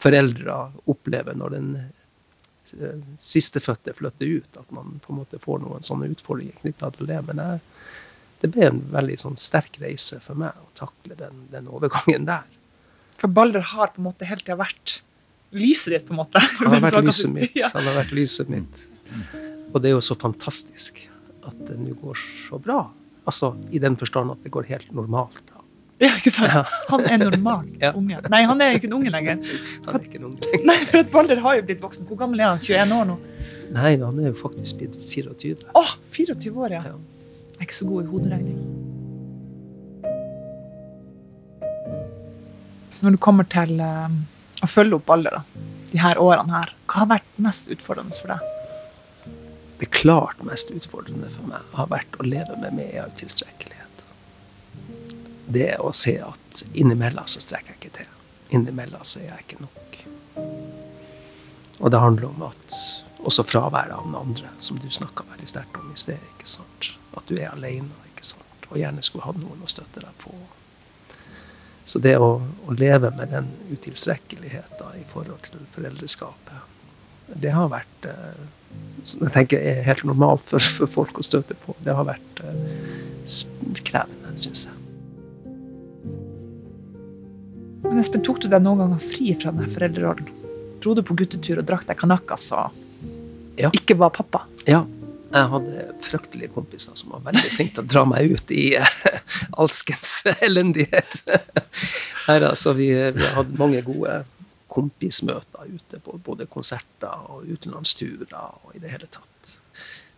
foreldre 0.01 0.55
opplever 0.89 1.37
når 1.37 1.53
den 1.53 1.67
eh, 1.77 3.03
sistefødte 3.21 3.93
flytter 3.93 4.31
ut. 4.39 4.57
At 4.57 4.73
man 4.73 4.97
på 5.03 5.13
en 5.13 5.19
måte 5.21 5.41
får 5.43 5.61
noen 5.61 5.85
sånne 5.85 6.09
utfordringer 6.15 6.57
knytta 6.63 6.89
til 6.95 7.11
det. 7.11 7.21
Men 7.29 7.43
jeg, 7.43 7.61
det 8.41 8.51
ble 8.55 8.71
en 8.71 8.81
veldig 8.95 9.19
sånn 9.21 9.37
sterk 9.37 9.77
reise 9.83 10.17
for 10.25 10.41
meg 10.41 10.57
å 10.57 10.71
takle 10.81 11.19
den, 11.21 11.45
den 11.53 11.69
overgangen 11.69 12.25
der. 12.31 12.49
For 13.21 13.29
Balder 13.29 13.69
har 13.75 13.93
på 13.93 14.01
en 14.01 14.09
måte 14.09 14.25
hele 14.25 14.41
tida 14.41 14.57
vært 14.59 15.03
lyset 15.55 15.93
ditt, 15.95 16.05
på 16.07 16.13
en 16.15 16.19
måte. 16.23 16.41
Han 16.59 16.73
har 16.75 16.83
vært 16.89 17.07
lyset 17.07 17.31
mitt. 17.33 17.57
Han 17.73 17.87
har 17.89 17.97
vært 18.01 18.13
lyset 18.17 18.51
mitt. 18.51 18.83
Og 19.73 19.81
det 19.83 19.89
er 19.91 19.95
jo 19.97 20.03
så 20.05 20.15
fantastisk 20.19 21.01
at 21.45 21.57
det 21.67 21.75
nå 21.79 21.93
går 22.01 22.15
så 22.19 22.59
bra. 22.61 22.79
Altså 23.25 23.53
i 23.73 23.79
den 23.81 23.95
forstand 23.99 24.31
at 24.35 24.43
det 24.45 24.51
går 24.53 24.67
helt 24.69 24.91
normalt 24.95 25.37
bra. 25.47 25.61
ja, 26.03 26.09
ikke 26.19 26.31
sant? 26.33 26.51
Ja. 26.51 26.63
Han 26.91 27.05
er 27.07 27.17
normal 27.23 27.65
Ja. 27.83 27.91
unge. 27.97 28.19
Nei, 28.31 28.41
han 28.49 28.61
er 28.61 28.75
ikke 28.77 28.89
en 28.89 28.95
unge 28.99 29.11
lenger. 29.13 29.39
Han 29.87 29.95
er 29.99 30.03
ikke 30.07 30.19
en 30.21 30.25
unge 30.31 30.41
lenger. 30.45 30.65
Nei, 30.69 30.77
for 30.89 31.01
at 31.03 31.11
Balder 31.13 31.39
har 31.45 31.55
jo 31.59 31.65
blitt 31.69 31.81
voksen. 31.83 32.07
Hvor 32.09 32.19
gammel 32.19 32.41
er 32.43 32.51
han? 32.53 32.59
21 32.63 32.95
år 32.99 33.05
nå? 33.13 33.15
Nei, 33.75 33.93
han 34.01 34.19
er 34.21 34.29
jo 34.31 34.35
faktisk 34.41 34.81
blitt 34.81 34.97
24. 35.11 35.69
Å, 35.75 35.85
24 36.15 36.51
år, 36.65 36.75
ja. 36.77 36.83
Ja. 36.91 36.97
Jeg 37.55 37.61
er 37.63 37.69
ikke 37.69 37.77
så 37.79 37.87
god 37.89 38.03
i 38.03 38.11
hoderegning. 38.11 38.59
Når 43.03 43.15
du 43.15 43.17
kommer 43.21 43.45
til 43.51 43.79
eh, 43.83 44.09
å 44.63 44.69
følge 44.69 44.99
opp 44.99 45.09
alle 45.15 45.31
da, 45.33 45.41
de 45.91 46.01
her 46.01 46.19
årene 46.21 46.55
her, 46.55 46.73
hva 46.85 47.03
har 47.03 47.11
vært 47.15 47.39
mest 47.41 47.71
utfordrende 47.71 48.17
for 48.19 48.33
deg? 48.33 48.51
Det 49.79 49.89
klart 49.91 50.43
mest 50.47 50.71
utfordrende 50.71 51.29
for 51.33 51.49
meg 51.51 51.75
har 51.75 51.89
vært 51.91 52.19
å 52.19 52.27
leve 52.27 52.55
med 52.61 52.77
meg 52.77 52.95
av 53.01 53.15
tilstrekkelighet. 53.19 54.03
Det 55.55 55.71
å 55.83 55.91
se 55.95 56.15
at 56.23 56.63
innimellom 56.73 57.27
så 57.29 57.43
strekker 57.43 57.75
jeg 57.75 57.81
ikke 57.81 57.97
til. 57.99 58.13
Innimellom 58.55 59.03
så 59.05 59.21
er 59.21 59.33
jeg 59.33 59.45
ikke 59.45 59.65
nok. 59.65 59.99
Og 61.83 61.91
det 61.91 62.01
handler 62.01 62.31
om 62.31 62.47
at 62.47 62.79
også 63.25 63.43
fraværet 63.47 63.93
av 63.95 64.07
den 64.07 64.15
andre, 64.17 64.49
som 64.63 64.79
du 64.79 64.87
snakka 64.89 65.25
veldig 65.33 65.49
sterkt 65.49 65.77
om 65.79 65.91
i 65.91 65.99
sted. 65.99 66.21
ikke 66.37 66.49
sant? 66.49 66.91
At 67.17 67.27
du 67.27 67.35
er 67.35 67.51
sant? 68.25 68.71
og 68.75 68.81
gjerne 68.81 69.03
skulle 69.05 69.25
hatt 69.25 69.39
noen 69.39 69.63
å 69.63 69.69
støtte 69.69 70.01
deg 70.03 70.15
på. 70.19 70.33
Så 71.85 72.01
det 72.01 72.15
å, 72.17 72.29
å 72.65 72.75
leve 72.77 73.11
med 73.17 73.29
den 73.33 73.49
utilstrekkeligheten 73.71 74.99
i 74.99 75.03
forhold 75.11 75.43
til 75.45 75.61
foreldreskapet, 75.75 76.63
det 77.41 77.51
har 77.53 77.69
vært 77.69 78.07
eh, 78.09 78.45
som 79.05 79.21
jeg 79.25 79.33
tenker 79.35 79.61
er 79.61 79.83
helt 79.85 80.03
normalt 80.07 80.41
for, 80.49 80.59
for 80.79 80.89
folk 80.89 81.19
å 81.21 81.25
støte 81.25 81.57
på. 81.61 81.75
Det 81.85 81.93
har 81.93 82.07
vært 82.07 82.41
eh, 82.41 83.37
krevende, 83.85 84.33
syns 84.41 84.65
jeg. 84.67 84.73
Men 87.85 88.01
Espen, 88.01 88.23
tok 88.25 88.41
du 88.41 88.49
deg 88.49 88.63
noen 88.65 88.81
ganger 88.81 89.03
fri 89.03 89.29
fra 89.37 89.53
denne 89.53 89.69
foreldrerollen? 89.69 90.31
Dro 90.81 90.95
du 90.97 91.03
på 91.05 91.15
guttetur 91.17 91.61
og 91.61 91.67
drakk 91.69 91.85
deg 91.89 91.99
kanakas 92.01 92.49
og 92.57 92.81
Ja. 93.61 93.69
ikke 93.71 93.95
var 93.95 94.09
pappa? 94.11 94.41
Ja, 94.67 94.81
jeg 95.35 95.51
hadde 95.51 95.85
fryktelige 96.05 96.53
kompiser 96.53 96.95
som 96.99 97.11
var 97.15 97.25
veldig 97.27 97.49
flinke 97.53 97.75
til 97.75 97.83
å 97.83 97.91
dra 97.91 98.03
meg 98.09 98.35
ut 98.35 98.53
i 98.55 98.65
eh, 98.79 98.95
alskens 99.61 100.13
elendighet. 100.39 101.21
Her, 102.27 102.47
altså, 102.51 102.73
vi, 102.77 102.89
vi 103.15 103.31
hadde 103.35 103.59
mange 103.59 103.83
gode 103.85 104.23
kompismøter 104.71 105.69
ute 105.71 105.99
på 106.03 106.17
både 106.25 106.47
konserter 106.51 107.27
og 107.31 107.47
utenlandsturer 107.47 108.33
og 108.35 108.73
i 108.75 108.81
det 108.83 108.91
hele 108.91 109.09
tatt. 109.11 109.53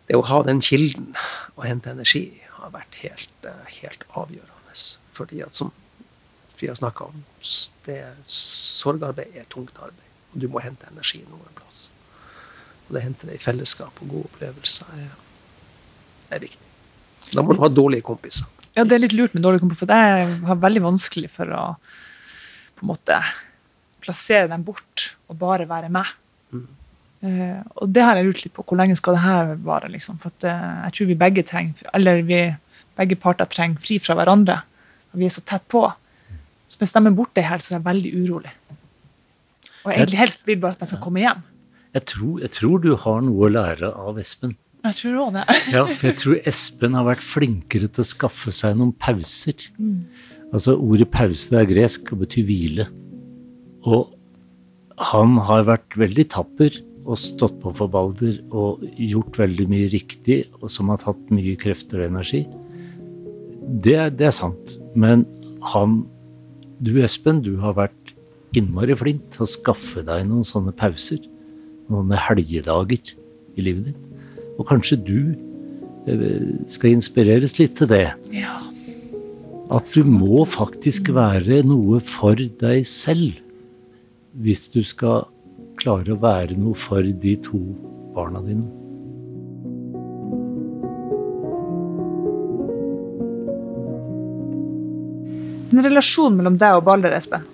Det 0.08 0.16
å 0.16 0.24
ha 0.30 0.40
den 0.46 0.62
kilden 0.64 1.12
og 1.56 1.66
hente 1.66 1.92
energi 1.92 2.24
har 2.56 2.72
vært 2.74 3.02
helt, 3.02 3.34
eh, 3.44 3.76
helt 3.82 4.06
avgjørende. 4.14 4.54
Fordi 5.18 5.42
at 5.42 5.56
som 5.58 5.72
vi 6.60 6.68
har 6.70 6.76
snakka 6.78 7.10
om, 7.10 7.22
det, 7.86 8.00
sorgarbeid 8.24 9.34
er 9.34 9.46
tungt 9.50 9.78
arbeid. 9.78 10.10
Og 10.32 10.42
du 10.42 10.48
må 10.52 10.62
hente 10.62 10.86
energi 10.90 11.24
noen 11.26 11.54
plass. 11.58 11.88
Og 12.88 12.96
det 12.96 13.04
henter 13.04 13.30
det 13.30 13.36
i 13.38 13.42
fellesskap 13.42 14.02
og 14.02 14.12
gode 14.12 14.30
opplevelser 14.30 14.92
er, 14.96 15.10
er 16.32 16.44
viktig. 16.44 16.64
Da 17.34 17.44
må 17.44 17.52
du 17.52 17.60
ha 17.60 17.68
dårlige 17.68 18.06
kompiser. 18.06 18.48
Ja, 18.76 18.84
det 18.86 18.96
er 18.96 19.02
litt 19.02 19.16
lurt 19.16 19.34
med 19.36 19.44
dårlige 19.44 19.64
kompiser, 19.64 19.84
for 19.84 19.92
jeg 19.92 20.38
har 20.48 20.62
veldig 20.62 20.84
vanskelig 20.86 21.30
for 21.34 21.52
å 21.52 21.62
på 22.78 22.86
en 22.86 22.92
måte 22.92 23.18
plassere 24.04 24.48
dem 24.48 24.62
bort 24.64 25.10
og 25.28 25.40
bare 25.40 25.66
være 25.68 25.90
meg. 25.92 26.14
Uh, 27.18 27.58
og 27.82 27.90
det 27.90 28.04
har 28.06 28.14
jeg 28.14 28.28
lurt 28.28 28.42
litt 28.44 28.54
på. 28.54 28.62
Hvor 28.62 28.78
lenge 28.78 28.94
skal 28.98 29.16
det 29.16 29.24
her 29.24 29.56
vare? 29.66 29.90
Liksom? 29.90 30.20
For 30.22 30.30
at, 30.30 30.46
uh, 30.46 30.84
jeg 30.86 30.94
tror 30.94 31.08
vi 31.10 31.18
begge 31.18 31.44
trenger, 31.46 31.90
eller 31.98 32.22
vi, 32.26 32.42
begge 32.98 33.18
parter 33.18 33.50
trenger 33.50 33.82
fri 33.82 33.98
fra 34.02 34.14
hverandre. 34.18 34.60
Og 35.12 35.18
vi 35.18 35.26
er 35.26 35.34
så 35.34 35.42
tett 35.42 35.66
på. 35.72 35.82
Så 36.70 36.78
hvis 36.78 36.94
de 36.94 37.02
er 37.02 37.16
borte 37.18 37.42
helt, 37.42 37.64
så 37.64 37.74
er 37.74 37.80
jeg 37.80 37.88
veldig 37.88 38.12
urolig. 38.22 38.54
Og 39.82 39.90
jeg 39.90 39.98
egentlig 39.98 40.20
helst 40.20 40.46
vil 40.46 40.60
bare 40.62 40.76
at 40.76 40.84
de 40.84 40.90
skal 40.92 41.02
komme 41.02 41.24
hjem. 41.24 41.42
Jeg 41.96 42.04
tror, 42.10 42.40
jeg 42.42 42.52
tror 42.52 42.82
du 42.84 42.90
har 43.00 43.22
noe 43.24 43.46
å 43.46 43.52
lære 43.52 43.92
av 43.96 44.18
Espen. 44.20 44.56
Jeg 44.84 44.96
tror 45.00 45.16
også 45.24 45.36
det. 45.38 45.44
Ja, 45.74 45.84
for 45.86 46.08
jeg 46.10 46.18
tror 46.20 46.42
Espen 46.48 46.96
har 46.98 47.06
vært 47.08 47.24
flinkere 47.24 47.88
til 47.90 48.04
å 48.04 48.08
skaffe 48.08 48.52
seg 48.54 48.76
noen 48.78 48.92
pauser. 49.00 49.68
Altså 50.52 50.76
Ordet 50.76 51.10
pause 51.12 51.56
er 51.56 51.68
gresk 51.68 52.12
og 52.14 52.22
betyr 52.24 52.46
hvile. 52.48 52.88
Og 53.88 54.14
han 55.12 55.36
har 55.46 55.66
vært 55.68 55.96
veldig 55.98 56.26
tapper 56.34 56.78
og 57.08 57.16
stått 57.20 57.56
på 57.62 57.72
for 57.76 57.90
Balder 57.90 58.36
og 58.52 58.82
gjort 59.00 59.38
veldig 59.40 59.66
mye 59.70 59.88
riktig, 59.92 60.42
og 60.60 60.68
som 60.72 60.90
har 60.92 61.00
tatt 61.00 61.30
mye 61.32 61.56
krefter 61.60 62.02
og 62.02 62.10
energi. 62.10 62.42
Det, 63.84 63.96
det 64.18 64.28
er 64.28 64.34
sant. 64.34 64.76
Men 64.98 65.24
han, 65.72 66.02
du 66.84 66.98
Espen, 67.00 67.40
du 67.44 67.56
har 67.62 67.76
vært 67.78 68.14
innmari 68.56 68.96
flink 68.96 69.24
til 69.34 69.44
å 69.44 69.50
skaffe 69.50 70.04
deg 70.04 70.26
noen 70.28 70.46
sånne 70.46 70.74
pauser. 70.76 71.20
Noen 71.88 72.12
helgedager 72.12 73.14
i 73.56 73.64
livet 73.64 73.90
ditt. 73.90 74.24
Og 74.58 74.66
kanskje 74.68 74.98
du 75.00 75.18
eh, 76.08 76.64
skal 76.70 76.96
inspireres 76.96 77.58
litt 77.60 77.78
til 77.78 77.90
det. 77.90 78.06
Ja. 78.34 78.58
At 79.72 79.90
du 79.92 80.04
må 80.08 80.44
faktisk 80.48 81.10
være 81.16 81.62
noe 81.68 82.00
for 82.04 82.38
deg 82.38 82.86
selv 82.88 83.44
hvis 84.38 84.68
du 84.70 84.82
skal 84.86 85.26
klare 85.78 86.14
å 86.14 86.20
være 86.20 86.58
noe 86.58 86.76
for 86.78 87.02
de 87.02 87.34
to 87.42 87.60
barna 88.14 88.42
dine. 88.44 88.66
Den 95.68 95.84
relasjonen 95.84 96.38
mellom 96.38 96.56
deg 96.58 96.78
og 96.78 96.86
Balder, 96.86 97.12
Espen. 97.12 97.44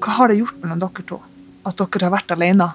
Hva 0.00 0.14
har 0.16 0.30
det 0.30 0.38
gjort 0.38 0.60
mellom 0.62 0.78
dere 0.80 1.04
to? 1.08 1.18
At 1.66 1.80
dere 1.80 2.06
har 2.06 2.14
vært 2.14 2.32
alene? 2.36 2.70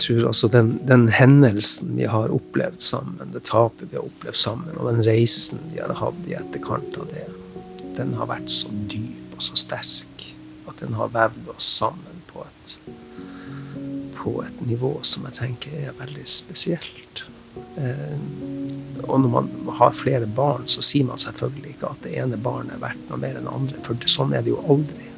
Tror 0.00 0.26
altså 0.30 0.48
den, 0.48 0.78
den 0.88 1.08
hendelsen 1.12 1.96
vi 1.98 2.06
har 2.08 2.32
opplevd 2.32 2.80
sammen, 2.80 3.32
det 3.34 3.44
tapet 3.48 3.90
vi 3.90 3.98
har 3.98 4.06
opplevd 4.06 4.38
sammen, 4.40 4.78
og 4.78 4.88
den 4.88 5.02
reisen 5.04 5.60
vi 5.74 5.82
har 5.82 5.92
hatt 5.98 6.22
i 6.28 6.36
etterkant 6.38 6.96
av 6.96 7.10
det, 7.12 7.26
den 7.98 8.14
har 8.16 8.30
vært 8.30 8.48
så 8.52 8.72
dyp 8.88 9.36
og 9.36 9.44
så 9.44 9.58
sterk 9.60 10.24
at 10.70 10.80
den 10.80 10.96
har 10.96 11.12
vevd 11.12 11.50
oss 11.52 11.68
sammen 11.80 12.22
på 12.30 12.44
et, 12.46 12.74
på 14.16 14.38
et 14.44 14.64
nivå 14.68 14.94
som 15.06 15.26
jeg 15.28 15.38
tenker 15.40 15.76
er 15.90 15.98
veldig 15.98 16.24
spesielt. 16.28 17.24
Eh, 17.76 18.16
og 19.04 19.20
når 19.20 19.30
man 19.32 19.48
har 19.80 19.96
flere 19.96 20.26
barn, 20.26 20.68
så 20.70 20.84
sier 20.84 21.08
man 21.08 21.20
selvfølgelig 21.20 21.74
ikke 21.74 21.92
at 21.92 22.02
det 22.04 22.16
ene 22.20 22.40
barnet 22.40 22.76
er 22.76 22.84
verdt 22.84 23.08
noe 23.10 23.20
mer 23.20 23.38
enn 23.38 23.48
det 23.48 23.54
andre, 23.56 23.84
for 23.86 24.10
sånn 24.12 24.34
er 24.36 24.44
det 24.46 24.54
jo 24.54 24.60
aldri. 24.70 25.08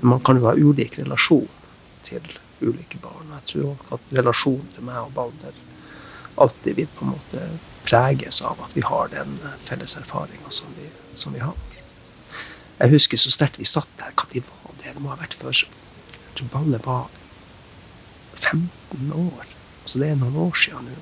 Men 0.00 0.14
man 0.14 0.22
kan 0.24 0.40
jo 0.40 0.48
ha 0.48 0.56
ulik 0.56 0.98
relasjon 0.98 1.48
til 2.06 2.24
ulike 2.62 3.00
barn. 3.02 3.32
Jeg 3.38 3.48
tror 3.52 3.72
også 3.72 3.98
at 3.98 4.14
relasjonen 4.18 4.70
til 4.74 4.86
meg 4.86 5.02
og 5.02 5.12
Balder 5.16 5.58
alltid 6.40 6.78
vil 6.78 6.88
på 6.96 7.04
en 7.04 7.14
måte 7.14 7.46
preges 7.84 8.40
av 8.46 8.60
at 8.64 8.76
vi 8.76 8.84
har 8.86 9.10
den 9.12 9.38
felles 9.66 9.96
erfaringa 9.98 10.52
som, 10.54 10.72
som 11.14 11.34
vi 11.34 11.42
har. 11.44 11.56
Jeg 12.80 12.94
husker 12.94 13.20
så 13.20 13.32
sterkt 13.34 13.60
vi 13.60 13.68
satt 13.68 13.90
der. 14.00 14.12
Når 14.16 14.44
var 14.48 14.76
det? 14.78 14.94
Det 14.94 15.02
må 15.02 15.12
ha 15.12 15.20
vært 15.20 15.36
før 15.36 15.52
Jeg 15.52 16.36
tror 16.36 16.52
Balder 16.54 16.84
var 16.84 17.08
15 18.40 19.12
år. 19.12 19.46
Så 19.84 19.98
det 19.98 20.10
er 20.10 20.20
noen 20.20 20.36
år 20.36 20.56
siden 20.56 20.88
nå. 20.88 20.98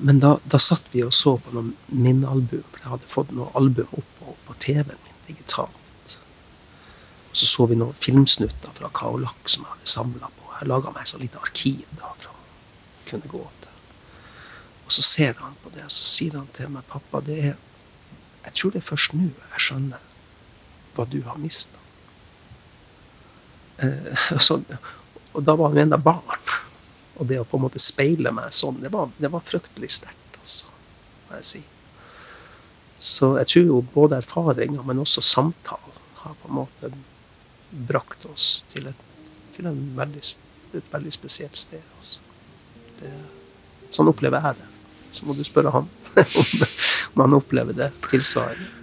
Men 0.00 0.20
da, 0.20 0.36
da 0.48 0.58
satt 0.60 0.86
vi 0.92 1.02
og 1.04 1.12
så 1.16 1.36
på 1.40 1.52
noen 1.54 1.74
minnealbum. 1.88 2.64
For 2.72 2.82
jeg 2.82 2.92
hadde 2.94 3.12
fått 3.14 3.34
noen 3.36 3.52
album 3.56 3.92
opp 3.96 4.14
på, 4.18 4.36
på 4.46 4.56
TV-en 4.64 5.04
min 5.04 5.26
digitalt. 5.28 5.79
Og 7.30 7.36
så 7.36 7.46
så 7.46 7.66
vi 7.70 7.78
noen 7.78 7.96
filmsnutter 8.02 8.74
fra 8.74 8.90
Kaolak 8.94 9.48
som 9.48 9.64
jeg 9.64 9.74
hadde 9.74 9.90
samla 9.92 10.30
på. 10.34 10.48
Jeg 10.58 10.68
laga 10.68 10.92
meg 10.92 11.04
et 11.04 11.12
sånt 11.12 11.22
lite 11.22 11.40
arkiv 11.40 11.84
da 11.96 12.10
for 12.18 12.32
å 12.32 12.38
kunne 13.08 13.30
gå 13.30 13.42
til. 13.62 13.76
Og 14.86 14.94
så 14.96 15.04
ser 15.06 15.36
han 15.38 15.54
på 15.62 15.70
det, 15.74 15.84
og 15.86 15.94
så 15.94 16.06
sier 16.08 16.34
han 16.34 16.48
til 16.56 16.72
meg, 16.74 16.86
pappa, 16.90 17.22
det 17.24 17.38
er 17.52 17.58
Jeg 18.40 18.54
tror 18.56 18.70
det 18.72 18.80
er 18.80 18.88
først 18.88 19.12
nå 19.12 19.26
jeg 19.28 19.60
skjønner 19.60 20.04
hva 20.96 21.04
du 21.06 21.20
har 21.26 21.36
mista. 21.38 21.76
Eh, 23.84 24.30
og, 24.50 24.72
og 25.34 25.44
da 25.44 25.54
var 25.60 25.74
han 25.74 25.84
ennå 25.84 25.98
barn. 26.02 26.48
og 27.20 27.28
det 27.28 27.36
å 27.36 27.44
på 27.44 27.58
en 27.58 27.66
måte 27.66 27.78
speile 27.78 28.32
meg 28.32 28.48
sånn, 28.56 28.80
det 28.80 28.88
var, 28.94 29.10
det 29.20 29.28
var 29.28 29.44
fryktelig 29.44 29.90
sterkt, 29.92 30.38
altså, 30.40 30.72
må 31.28 31.36
jeg 31.36 31.48
si. 31.50 31.60
Så 33.00 33.34
jeg 33.36 33.50
tror 33.52 33.66
jo 33.66 33.80
både 33.94 34.18
erfaringer, 34.22 34.82
men 34.88 35.02
også 35.04 35.22
samtalen, 35.24 35.98
har 36.20 36.34
på 36.40 36.48
en 36.48 36.56
måte 36.56 36.90
brakt 37.70 38.26
oss 38.30 38.64
til 38.72 38.90
et, 38.90 39.06
til 39.54 39.70
veldig, 39.96 40.24
et 40.78 40.92
veldig 40.92 41.12
spesielt 41.14 41.56
sted. 41.58 41.84
Altså. 41.98 42.20
Det, 43.00 43.12
sånn 43.94 44.10
opplever 44.10 44.42
jeg 44.50 44.60
det. 44.60 44.68
Så 45.12 45.26
må 45.26 45.34
du 45.34 45.42
spørre 45.46 45.72
ham 45.74 45.88
om, 46.18 46.52
om 47.14 47.24
han 47.24 47.38
opplever 47.40 47.76
det 47.76 47.90
tilsvarende. 48.10 48.76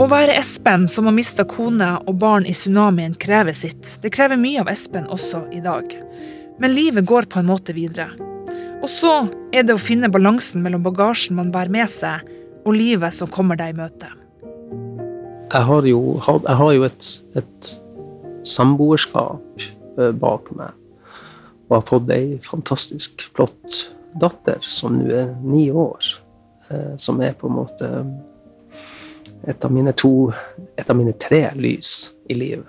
Å 0.00 0.06
være 0.08 0.32
Espen 0.40 0.86
som 0.88 1.04
har 1.04 1.12
mista 1.12 1.44
kone 1.44 1.90
og 2.08 2.14
barn 2.22 2.46
i 2.48 2.54
tsunamien, 2.56 3.12
krever 3.20 3.52
sitt. 3.52 3.98
Det 4.00 4.08
krever 4.14 4.40
mye 4.40 4.62
av 4.62 4.70
Espen 4.72 5.04
også 5.12 5.42
i 5.52 5.60
dag. 5.60 5.92
Men 6.60 6.72
livet 6.72 7.04
går 7.04 7.28
på 7.28 7.42
en 7.42 7.50
måte 7.50 7.74
videre. 7.76 8.08
Og 8.80 8.88
så 8.88 9.12
er 9.52 9.66
det 9.68 9.76
å 9.76 9.82
finne 9.82 10.08
balansen 10.08 10.64
mellom 10.64 10.86
bagasjen 10.86 11.36
man 11.36 11.50
bærer 11.52 11.74
med 11.74 11.92
seg, 11.92 12.24
og 12.70 12.78
livet 12.78 13.14
som 13.14 13.30
kommer 13.30 13.58
deg 13.58 13.74
i 13.74 13.78
møte. 13.80 14.12
Jeg 15.50 15.66
har 15.66 15.86
jo, 15.88 16.00
jeg 16.22 16.56
har 16.60 16.72
jo 16.76 16.86
et, 16.86 17.06
et 17.40 17.70
samboerskap 18.46 19.64
eh, 19.98 20.12
bak 20.14 20.50
meg, 20.54 20.76
og 21.66 21.80
har 21.80 21.86
fått 21.88 22.12
ei 22.14 22.38
fantastisk 22.46 23.26
flott 23.34 23.80
datter 24.20 24.62
som 24.62 25.00
nå 25.00 25.10
er 25.14 25.32
ni 25.42 25.66
år, 25.70 26.12
eh, 26.70 26.94
som 27.02 27.18
er 27.26 27.34
på 27.38 27.50
en 27.50 27.58
måte 27.58 27.90
et 29.48 29.64
av 29.64 29.72
mine 29.72 29.92
to 29.96 30.30
Et 30.80 30.90
av 30.90 30.96
mine 30.96 31.12
tre 31.12 31.42
lys 31.60 32.10
i 32.32 32.34
livet. 32.34 32.68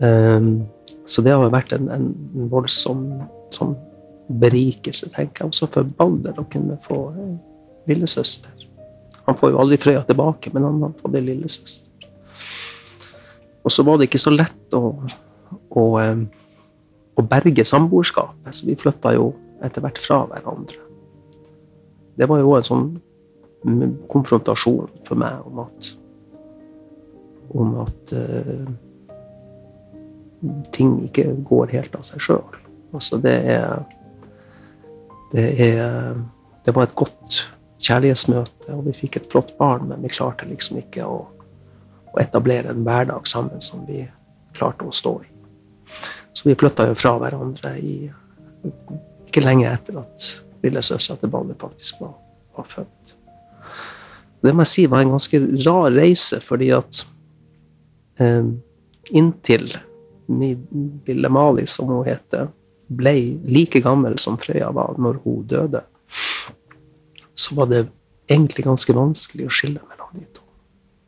Um, 0.00 0.64
så 1.04 1.20
det 1.20 1.34
har 1.34 1.50
vært 1.52 1.74
en, 1.76 1.90
en 1.92 2.06
voldsom 2.48 3.02
sånn 3.52 3.74
berikelse, 4.40 5.10
tenker 5.12 5.44
jeg, 5.44 5.50
også 5.52 5.68
for 5.74 5.90
Balder 5.98 6.40
å 6.40 6.46
kunne 6.48 6.78
få 6.86 7.02
lillesøster. 7.88 8.66
Han 9.26 9.36
får 9.36 9.52
jo 9.52 9.60
aldri 9.60 9.78
Frøya 9.80 10.04
tilbake, 10.08 10.52
men 10.54 10.64
han 10.64 10.82
har 10.86 10.96
fått 11.00 11.16
ei 11.18 11.24
lillesøster. 11.26 12.08
Og 13.64 13.74
så 13.74 13.84
var 13.84 13.98
det 13.98 14.08
ikke 14.08 14.22
så 14.22 14.32
lett 14.32 14.76
å, 14.76 14.94
å, 15.76 15.84
å 17.18 17.24
berge 17.28 17.64
samboerskapet, 17.68 18.54
så 18.56 18.68
vi 18.68 18.78
flytta 18.78 19.12
jo 19.18 19.32
etter 19.64 19.84
hvert 19.84 20.00
fra 20.00 20.22
hverandre. 20.30 20.80
Det 22.18 22.26
var 22.30 22.40
jo 22.40 22.54
en 22.56 22.66
sånn 22.66 22.88
konfrontasjon 24.10 24.90
for 25.06 25.18
meg 25.18 25.42
om 25.46 25.64
at 25.66 25.94
om 27.48 27.78
at 27.80 28.12
uh, 28.12 28.66
ting 30.76 30.98
ikke 31.06 31.30
går 31.48 31.72
helt 31.72 31.94
av 31.96 32.04
seg 32.06 32.20
sjøl. 32.22 32.58
Altså 32.92 33.20
det 33.22 33.36
er 33.54 33.78
det 35.32 35.46
er 35.60 36.16
Det 36.64 36.74
var 36.76 36.84
et 36.84 36.94
godt 36.96 37.38
kjærlighetsmøte, 37.78 38.74
og 38.74 38.86
vi 38.88 38.94
fikk 38.96 39.20
et 39.20 39.28
flott 39.30 39.54
barn, 39.58 39.88
men 39.90 40.02
vi 40.02 40.12
klarte 40.12 40.48
liksom 40.48 40.80
ikke 40.80 41.06
å, 41.06 41.18
å 42.12 42.20
etablere 42.20 42.72
en 42.72 42.84
hverdag 42.86 43.28
sammen 43.30 43.62
som 43.64 43.84
vi 43.88 44.02
klarte 44.56 44.86
å 44.86 44.94
stå 44.94 45.14
i. 45.22 45.28
Så 46.34 46.48
vi 46.48 46.56
flytta 46.58 46.88
jo 46.90 46.98
fra 46.98 47.14
hverandre 47.22 47.74
i, 47.78 47.96
ikke 49.26 49.42
lenge 49.44 49.70
etter 49.70 50.00
at 50.02 50.28
lillesøstera 50.62 51.22
til 51.22 51.32
Balle 51.32 51.56
faktisk 51.58 52.02
var, 52.02 52.14
var 52.58 52.70
født. 52.70 53.14
Det 54.42 54.54
må 54.54 54.62
jeg 54.62 54.72
si 54.72 54.86
var 54.90 55.02
en 55.02 55.16
ganske 55.16 55.40
rar 55.66 55.90
reise, 55.94 56.38
fordi 56.44 56.70
at 56.74 57.02
eh, 58.22 58.50
inntil 59.18 59.70
lille 60.28 61.30
Mali, 61.32 61.66
som 61.66 61.88
hun 61.90 62.06
heter, 62.06 62.50
ble 62.88 63.14
like 63.48 63.80
gammel 63.84 64.18
som 64.20 64.38
Frøya 64.40 64.70
var 64.76 64.98
når 65.00 65.20
hun 65.24 65.46
døde, 65.48 65.82
så 67.38 67.54
var 67.54 67.70
det 67.70 67.86
egentlig 68.28 68.66
ganske 68.66 68.94
vanskelig 68.94 69.46
å 69.48 69.54
skille 69.54 69.82
mellom 69.88 70.10
de 70.16 70.26
to. 70.34 70.44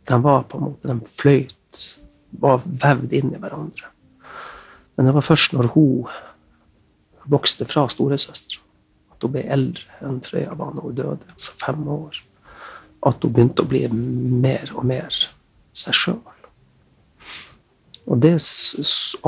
De 0.08 0.18
var 0.22 0.46
på 0.48 0.58
en 0.58 0.68
måte, 0.68 0.88
de 0.88 1.14
fløyt, 1.20 1.84
var 2.40 2.62
vevd 2.64 3.14
inn 3.18 3.34
i 3.34 3.40
hverandre. 3.42 3.90
Men 4.94 5.08
det 5.08 5.14
var 5.16 5.26
først 5.26 5.54
når 5.56 5.72
hun 5.74 6.10
vokste 7.30 7.66
fra 7.68 7.86
storesøstera, 7.90 8.62
at 9.12 9.26
hun 9.26 9.34
ble 9.34 9.44
eldre 9.52 10.06
enn 10.06 10.20
Frøya 10.24 10.54
var 10.58 10.74
når 10.74 10.86
hun 10.86 10.98
døde, 10.98 11.30
altså 11.34 11.56
fem 11.60 11.86
år, 11.90 12.22
at 13.06 13.24
hun 13.24 13.34
begynte 13.34 13.64
å 13.64 13.70
bli 13.70 13.84
mer 13.90 14.72
og 14.74 14.86
mer 14.86 15.22
seg 15.76 15.96
sjøl. 15.96 16.22
Og 18.10 18.18
det 18.22 18.32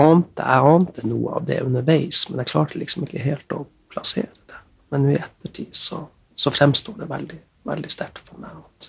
ante, 0.01 0.43
jeg 0.43 0.73
ante 0.73 1.05
noe 1.07 1.37
av 1.39 1.47
det 1.47 1.61
underveis, 1.63 2.25
men 2.29 2.43
jeg 2.43 2.51
klarte 2.51 2.81
liksom 2.81 3.07
ikke 3.07 3.23
helt 3.23 3.55
å 3.55 3.65
plassere 3.93 4.33
det. 4.51 4.59
Men 4.91 5.11
i 5.13 5.19
ettertid 5.21 5.77
så, 5.77 6.07
så 6.43 6.51
fremstår 6.51 6.97
det 6.99 7.07
veldig, 7.11 7.39
veldig 7.71 7.91
sterkt 7.93 8.25
for 8.27 8.43
meg 8.43 8.57
at, 8.59 8.89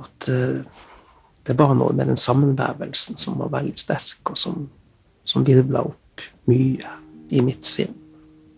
at 0.00 0.28
uh, 0.32 0.86
det 1.46 1.56
var 1.58 1.74
noe 1.76 1.92
med 1.92 2.08
den 2.08 2.18
sammenvevelsen 2.18 3.20
som 3.20 3.36
var 3.42 3.52
veldig 3.52 3.76
sterk, 3.78 4.22
og 4.32 4.40
som, 4.40 4.64
som 5.28 5.44
virvla 5.44 5.84
opp 5.84 6.24
mye 6.48 6.96
i 7.28 7.42
mitt 7.44 7.68
sinn 7.68 7.92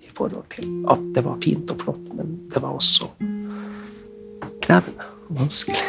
i 0.04 0.12
forhold 0.14 0.46
til 0.54 0.70
at 0.94 1.02
det 1.16 1.26
var 1.26 1.42
fint 1.42 1.74
og 1.74 1.82
flott, 1.82 2.06
men 2.14 2.36
det 2.52 2.62
var 2.62 2.78
også 2.78 3.10
krevende 4.62 5.10
og 5.26 5.42
vanskelig. 5.42 5.86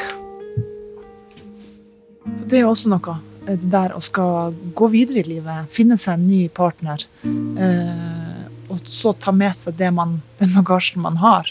Det 2.50 2.58
er 2.58 2.66
også 2.66 2.90
noe 2.90 3.20
det 3.46 3.70
der 3.72 3.94
å 3.96 4.02
skal 4.04 4.54
gå 4.78 4.90
videre 4.92 5.22
i 5.22 5.30
livet, 5.30 5.70
finne 5.74 5.98
seg 5.98 6.18
en 6.18 6.28
ny 6.28 6.42
partner, 6.54 7.06
eh, 7.24 8.49
og 8.70 8.80
så 8.92 9.14
ta 9.18 9.32
med 9.36 9.56
seg 9.58 9.78
det 9.80 9.90
man, 9.96 10.20
den 10.40 10.54
bagasjen 10.56 11.02
man 11.02 11.18
har. 11.24 11.50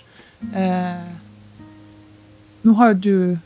Eh, 0.55 1.09
nå 2.65 2.75
har 2.79 2.93
jo 2.95 2.99
du 3.03 3.39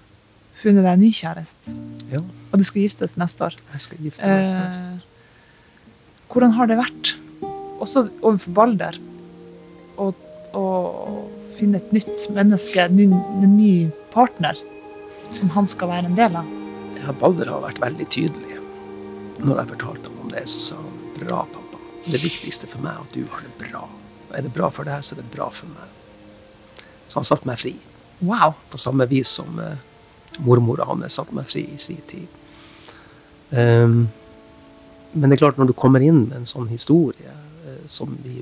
funnet 0.63 0.85
deg 0.85 0.93
en 0.93 1.01
ny 1.03 1.11
kjæreste, 1.17 1.73
Ja, 2.13 2.21
og 2.21 2.59
du 2.61 2.65
skal 2.69 2.83
gifte 2.85 3.07
deg 3.07 3.15
til 3.15 3.23
neste 3.25 3.45
år. 3.49 3.55
jeg 3.73 3.81
skal 3.87 3.99
gifte 4.05 4.29
meg 4.29 4.43
til 4.45 4.59
neste 4.67 4.85
år. 4.85 5.01
hvordan 6.33 6.53
har 6.59 6.67
det 6.71 6.77
vært, 6.79 7.15
også 7.83 8.05
overfor 8.23 8.53
Balder, 8.55 8.99
å, 9.99 10.13
å 10.55 10.65
finne 11.57 11.81
et 11.81 11.93
nytt 11.93 12.29
menneske, 12.37 12.85
en 12.85 12.97
ny, 12.97 13.09
en 13.43 13.57
ny 13.57 13.73
partner, 14.13 14.57
som 15.33 15.49
han 15.57 15.67
skal 15.67 15.89
være 15.89 16.07
en 16.13 16.15
del 16.19 16.37
av? 16.37 16.47
Ja, 17.01 17.13
Balder 17.19 17.49
har 17.51 17.65
vært 17.65 17.81
veldig 17.83 18.07
tydelig. 18.13 18.59
Når 19.43 19.59
jeg 19.65 19.69
fortalte 19.73 20.13
ham 20.13 20.21
om 20.23 20.31
det, 20.31 20.45
så 20.47 20.61
sa 20.63 20.77
han 20.79 21.01
bra, 21.19 21.43
pappa. 21.51 21.62
Det 22.05 22.19
viktigste 22.23 22.69
for 22.71 22.83
meg 22.83 22.97
er 22.97 23.05
at 23.05 23.15
du 23.15 23.27
har 23.31 23.45
det 23.45 23.53
bra. 23.61 23.87
Og 24.29 24.37
er 24.37 24.47
det 24.47 24.55
bra 24.55 24.71
for 24.75 24.89
deg, 24.89 25.05
så 25.05 25.15
er 25.15 25.23
det 25.23 25.31
bra 25.35 25.49
for 25.55 25.71
meg. 25.71 26.87
Så 27.07 27.21
han 27.21 27.29
satte 27.29 27.49
meg 27.49 27.61
fri. 27.61 27.77
Wow. 28.23 28.57
På 28.71 28.81
samme 28.81 29.07
vis 29.11 29.35
som 29.39 29.59
uh, 29.61 29.77
mormora 30.43 30.87
hans 30.89 31.19
satte 31.19 31.37
meg 31.37 31.51
fri 31.51 31.67
i 31.75 31.79
sin 31.83 32.03
tid. 32.11 32.41
Um, 33.51 34.09
men 35.13 35.29
det 35.29 35.37
er 35.37 35.43
klart, 35.45 35.61
når 35.61 35.71
du 35.71 35.77
kommer 35.77 36.03
inn 36.03 36.25
med 36.25 36.39
en 36.41 36.49
sånn 36.49 36.71
historie 36.73 37.35
uh, 37.67 37.83
som 37.91 38.17
vi 38.25 38.41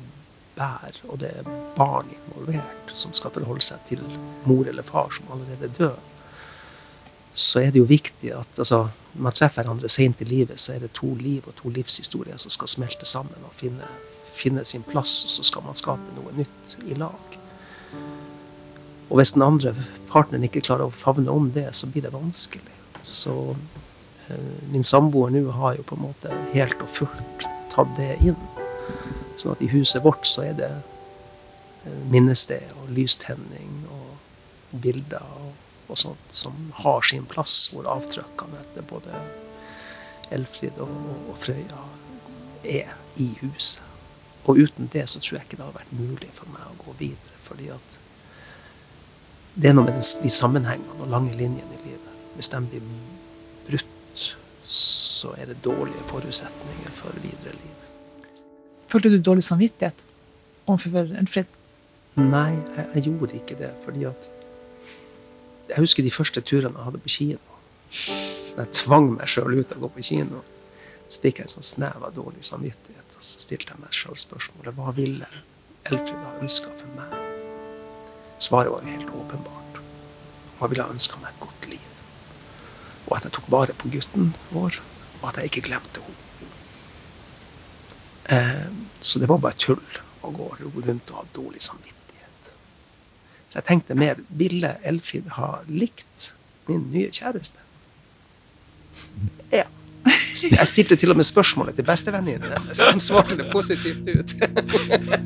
bærer, 0.57 1.01
og 1.09 1.21
det 1.23 1.33
er 1.41 1.51
barn 1.77 2.09
involvert 2.15 2.95
som 2.97 3.15
skal 3.17 3.33
forholde 3.35 3.65
seg 3.65 3.83
til 3.89 4.05
mor 4.49 4.69
eller 4.69 4.87
far 4.87 5.11
som 5.15 5.29
allerede 5.33 5.69
er 5.69 5.77
død, 5.79 6.07
så 7.35 7.63
er 7.63 7.73
det 7.73 7.81
jo 7.81 7.89
viktig 7.89 8.33
at 8.37 8.59
altså, 8.61 8.89
man 9.15 9.35
treffer 9.35 9.63
hverandre 9.63 9.89
sent 9.89 10.21
i 10.21 10.29
livet, 10.29 10.61
så 10.61 10.75
er 10.75 10.85
det 10.85 10.93
to 10.95 11.15
liv 11.19 11.47
og 11.47 11.57
to 11.59 11.73
livshistorier 11.75 12.39
som 12.39 12.53
skal 12.53 12.71
smelte 12.71 13.07
sammen 13.09 13.47
og 13.47 13.57
finne, 13.59 13.89
finne 14.35 14.65
sin 14.65 14.85
plass, 14.87 15.25
og 15.25 15.31
så 15.31 15.47
skal 15.47 15.67
man 15.67 15.79
skape 15.79 16.15
noe 16.17 16.35
nytt 16.39 16.77
i 16.87 16.95
lag. 16.99 17.39
Og 19.11 19.19
hvis 19.19 19.33
den 19.35 19.43
andre 19.43 19.75
partneren 20.11 20.47
ikke 20.47 20.63
klarer 20.63 20.87
å 20.87 20.95
favne 20.95 21.33
om 21.35 21.51
det, 21.55 21.67
så 21.75 21.89
blir 21.91 22.07
det 22.07 22.13
vanskelig. 22.15 22.77
Så 23.03 23.57
eh, 24.31 24.53
min 24.71 24.87
samboer 24.87 25.35
nå 25.35 25.49
har 25.57 25.75
jo 25.79 25.87
på 25.87 25.99
en 25.99 26.07
måte 26.07 26.37
helt 26.55 26.79
og 26.85 26.95
fullt 26.95 27.47
tatt 27.75 27.91
det 27.99 28.15
inn. 28.23 28.39
Sånn 29.41 29.57
at 29.57 29.65
i 29.65 29.71
huset 29.73 30.05
vårt 30.05 30.29
så 30.31 30.47
er 30.47 30.55
det 30.61 30.71
eh, 30.71 32.01
minnested 32.13 32.71
og 32.79 32.93
lystenning 32.95 33.83
og 33.91 34.79
bilder 34.85 35.27
og, 35.91 35.99
sånt 35.99 36.35
som 36.35 36.57
har 36.81 37.03
sin 37.07 37.27
plass, 37.29 37.69
hvor 37.73 37.89
avtrykkene 37.91 38.61
etter 38.63 38.87
både 38.87 39.23
Elfrid 40.31 40.79
og, 40.79 40.91
og, 41.29 41.37
Frøya 41.43 41.85
er 42.65 42.93
i 43.19 43.33
huset. 43.43 43.83
Og 44.49 44.63
uten 44.63 44.89
det 44.93 45.09
så 45.11 45.21
tror 45.21 45.39
jeg 45.39 45.49
ikke 45.49 45.59
det 45.59 45.67
har 45.67 45.77
vært 45.77 45.97
mulig 45.99 46.31
for 46.35 46.49
meg 46.55 46.65
å 46.65 46.79
gå 46.85 46.97
videre. 47.03 47.37
fordi 47.45 47.69
at 47.75 47.97
det 49.55 49.69
er 49.69 49.75
noe 49.75 49.85
med 49.85 49.99
de 50.23 50.31
sammenhengene 50.31 51.03
og 51.03 51.11
lange 51.11 51.35
linjene 51.35 51.75
i 51.75 51.81
livet. 51.83 52.13
Hvis 52.37 52.49
de 52.53 52.61
blir 52.71 52.85
brutt, 53.67 54.27
så 54.71 55.35
er 55.37 55.51
det 55.51 55.59
dårlige 55.65 56.07
forutsetninger 56.09 56.95
for 56.95 57.19
videre 57.21 57.57
liv. 57.59 57.81
Følte 58.89 59.11
du 59.11 59.19
dårlig 59.19 59.45
samvittighet 59.45 60.05
overfor 60.67 61.11
Elfrid? 61.19 61.51
Nei, 62.15 62.53
jeg, 62.77 62.87
jeg 62.95 63.03
gjorde 63.09 63.37
ikke 63.39 63.59
det, 63.59 63.73
fordi 63.85 64.07
at 64.09 64.31
Jeg 65.71 65.79
husker 65.79 66.03
de 66.03 66.11
første 66.11 66.43
turene 66.43 66.75
jeg 66.75 66.87
hadde 66.89 67.03
på 67.05 67.13
kino. 67.15 67.39
jeg 68.57 68.73
tvang 68.75 69.13
meg 69.15 69.29
sjøl 69.31 69.61
ut 69.61 69.75
å 69.77 69.83
gå 69.85 69.91
på 69.95 70.03
kino, 70.03 70.43
så 71.09 71.23
fikk 71.23 71.39
jeg 71.39 71.47
en 71.47 71.53
sånn 71.55 71.67
snev 71.67 72.05
av 72.07 72.15
dårlig 72.15 72.43
samvittighet. 72.47 73.15
Og 73.17 73.23
så 73.27 73.43
stilte 73.43 73.75
jeg 73.75 73.83
meg 73.83 73.95
sjøl 73.95 74.19
spørsmålet 74.19 74.77
hva 74.79 74.95
ville 74.97 75.29
Elfrid 75.87 76.19
ha 76.19 76.33
ønska 76.43 76.73
for 76.77 76.97
meg? 76.99 77.15
Svaret 78.43 78.73
var 78.73 78.83
jo 78.83 78.95
helt 78.97 79.15
åpenbart. 79.23 79.79
Hun 80.59 80.73
ville 80.73 80.87
ha 80.87 80.95
ønska 80.95 81.21
meg 81.23 81.31
et 81.31 81.45
godt 81.45 81.69
liv. 81.71 81.87
Og 83.07 83.17
at 83.17 83.29
jeg 83.29 83.37
tok 83.37 83.53
vare 83.53 83.77
på 83.79 83.93
gutten 83.95 84.35
vår, 84.51 84.81
og 85.21 85.31
at 85.31 85.41
jeg 85.41 85.53
ikke 85.53 85.67
glemte 85.71 86.03
henne. 86.05 86.27
Eh, 88.31 88.67
så 89.01 89.19
det 89.19 89.31
var 89.31 89.41
bare 89.43 89.59
tull 89.59 89.83
å 90.23 90.31
gå 90.35 90.51
rundt 90.61 91.11
og 91.11 91.17
ha 91.17 91.25
dårlig 91.35 91.63
samvittighet. 91.65 92.00
Så 93.51 93.59
jeg 93.59 93.67
tenkte 93.67 93.97
mer 93.99 94.21
ville 94.39 94.77
Elfrid 94.87 95.33
ha 95.35 95.57
likt 95.67 96.31
min 96.69 96.85
nye 96.93 97.11
kjæreste? 97.11 97.59
Ja. 99.51 99.67
Jeg 100.41 100.69
stilte 100.71 100.97
til 100.97 101.11
og 101.11 101.19
med 101.19 101.27
spørsmålet 101.27 101.75
til 101.77 101.85
bestevenninnen 101.85 102.55
hennes, 102.55 102.79
de 102.79 103.03
svarte 103.03 103.37
det 103.37 103.49
positivt 103.51 104.07
ut. 104.07 104.37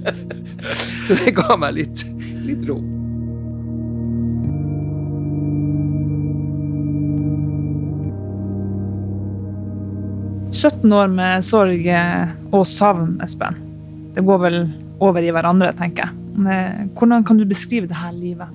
Så 1.06 1.18
det 1.20 1.34
ga 1.36 1.58
meg 1.60 1.76
litt, 1.76 2.06
litt 2.48 2.64
ro. 2.70 2.80
«17 10.64 10.94
år 10.96 11.10
med 11.12 11.44
sorg 11.44 11.86
og 12.56 12.62
savn, 12.64 13.18
Espen. 13.20 13.58
Det 14.16 14.24
går 14.24 14.44
vel 14.46 14.60
over 15.04 15.20
i 15.20 15.32
hverandre, 15.34 15.74
tenker 15.76 16.06
jeg. 16.06 16.23
Eh, 16.34 16.86
Hvordan 16.98 17.24
kan 17.24 17.38
du 17.38 17.44
beskrive 17.46 17.86
det 17.90 17.98
her 17.98 18.14
livet 18.14 18.48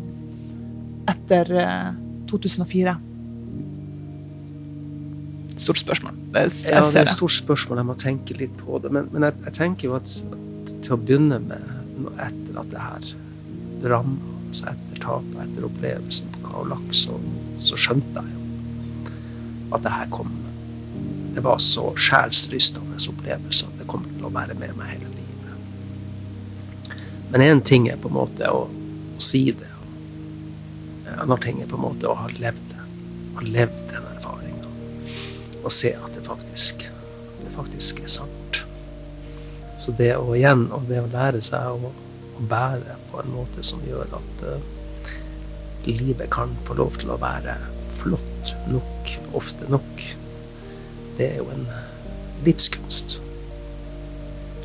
etter 1.10 1.52
eh, 1.56 1.94
2004? 2.30 2.96
Stort 5.60 5.82
spørsmål. 5.82 6.18
Det, 6.34 6.44
jeg 6.66 6.74
Ja, 6.74 6.82
det 6.86 6.96
er 6.96 7.08
et 7.08 7.16
stort 7.16 7.36
spørsmål, 7.36 7.82
jeg 7.82 7.90
må 7.90 7.96
tenke 8.00 8.38
litt 8.40 8.56
på 8.60 8.80
det. 8.84 8.92
Men, 8.96 9.10
men 9.12 9.28
jeg, 9.28 9.40
jeg 9.46 9.54
tenker 9.58 9.90
jo 9.90 9.96
at, 10.00 10.12
at 10.32 10.76
til 10.86 10.96
å 10.96 11.00
begynne 11.00 11.40
med, 11.44 11.72
etter 12.16 12.60
at 12.62 12.70
det 12.72 12.84
her 12.84 13.10
ramma, 13.94 14.36
altså 14.50 14.70
etter 14.72 15.02
tapet, 15.04 15.40
etter 15.46 15.68
opplevelsen 15.68 16.32
på 16.36 16.44
Kaolak, 16.48 16.86
så, 16.96 17.16
så 17.64 17.80
skjønte 17.80 18.24
jeg 18.24 18.36
jo 18.36 18.46
at 19.76 19.84
det 19.86 19.92
her 19.94 20.08
kom 20.10 20.32
Det 21.36 21.44
var 21.46 21.60
så 21.62 21.92
sjelsrystende 21.94 22.98
opplevelse 23.12 23.68
at 23.70 23.78
det 23.80 23.86
kom 23.88 24.04
til 24.10 24.26
å 24.28 24.32
være 24.34 24.56
med 24.60 24.74
meg 24.78 24.96
hele. 24.96 25.09
Men 27.30 27.42
én 27.46 27.62
ting 27.62 27.88
er 27.90 28.00
på 28.02 28.10
en 28.10 28.18
måte 28.18 28.50
å, 28.50 28.66
å 28.70 29.22
si 29.22 29.44
det. 29.54 29.70
En 31.10 31.26
annen 31.26 31.42
ting 31.44 31.62
er 31.62 31.70
på 31.70 31.78
en 31.78 31.86
måte 31.86 32.10
å 32.10 32.18
ha 32.18 32.30
levd 32.40 32.64
det. 32.72 32.82
Å 33.36 33.42
ha 33.42 33.46
levd 33.46 33.84
den 33.92 34.10
erfaringa 34.16 34.70
og 35.60 35.74
se 35.76 35.92
at 35.92 36.14
det 36.16 36.24
faktisk, 36.24 36.86
det 37.42 37.50
faktisk 37.54 38.00
er 38.00 38.12
sant. 38.12 38.62
Så 39.78 39.92
det 39.98 40.14
å 40.18 40.32
igjen, 40.36 40.68
og 40.76 40.88
det 40.90 41.02
å 41.04 41.10
lære 41.12 41.42
seg 41.44 41.84
å, 41.84 41.92
å 42.40 42.46
bære 42.50 42.96
på 43.12 43.20
en 43.22 43.34
måte 43.34 43.64
som 43.68 43.84
gjør 43.86 44.08
at 44.18 44.44
uh, 44.48 44.78
livet 45.90 46.30
kan 46.32 46.52
få 46.68 46.78
lov 46.80 46.98
til 47.02 47.12
å 47.14 47.20
være 47.22 47.56
flott 48.00 48.54
nok, 48.72 49.14
ofte 49.36 49.68
nok, 49.72 50.04
det 51.18 51.32
er 51.34 51.40
jo 51.42 51.50
en 51.54 51.66
livskunst. 52.46 53.18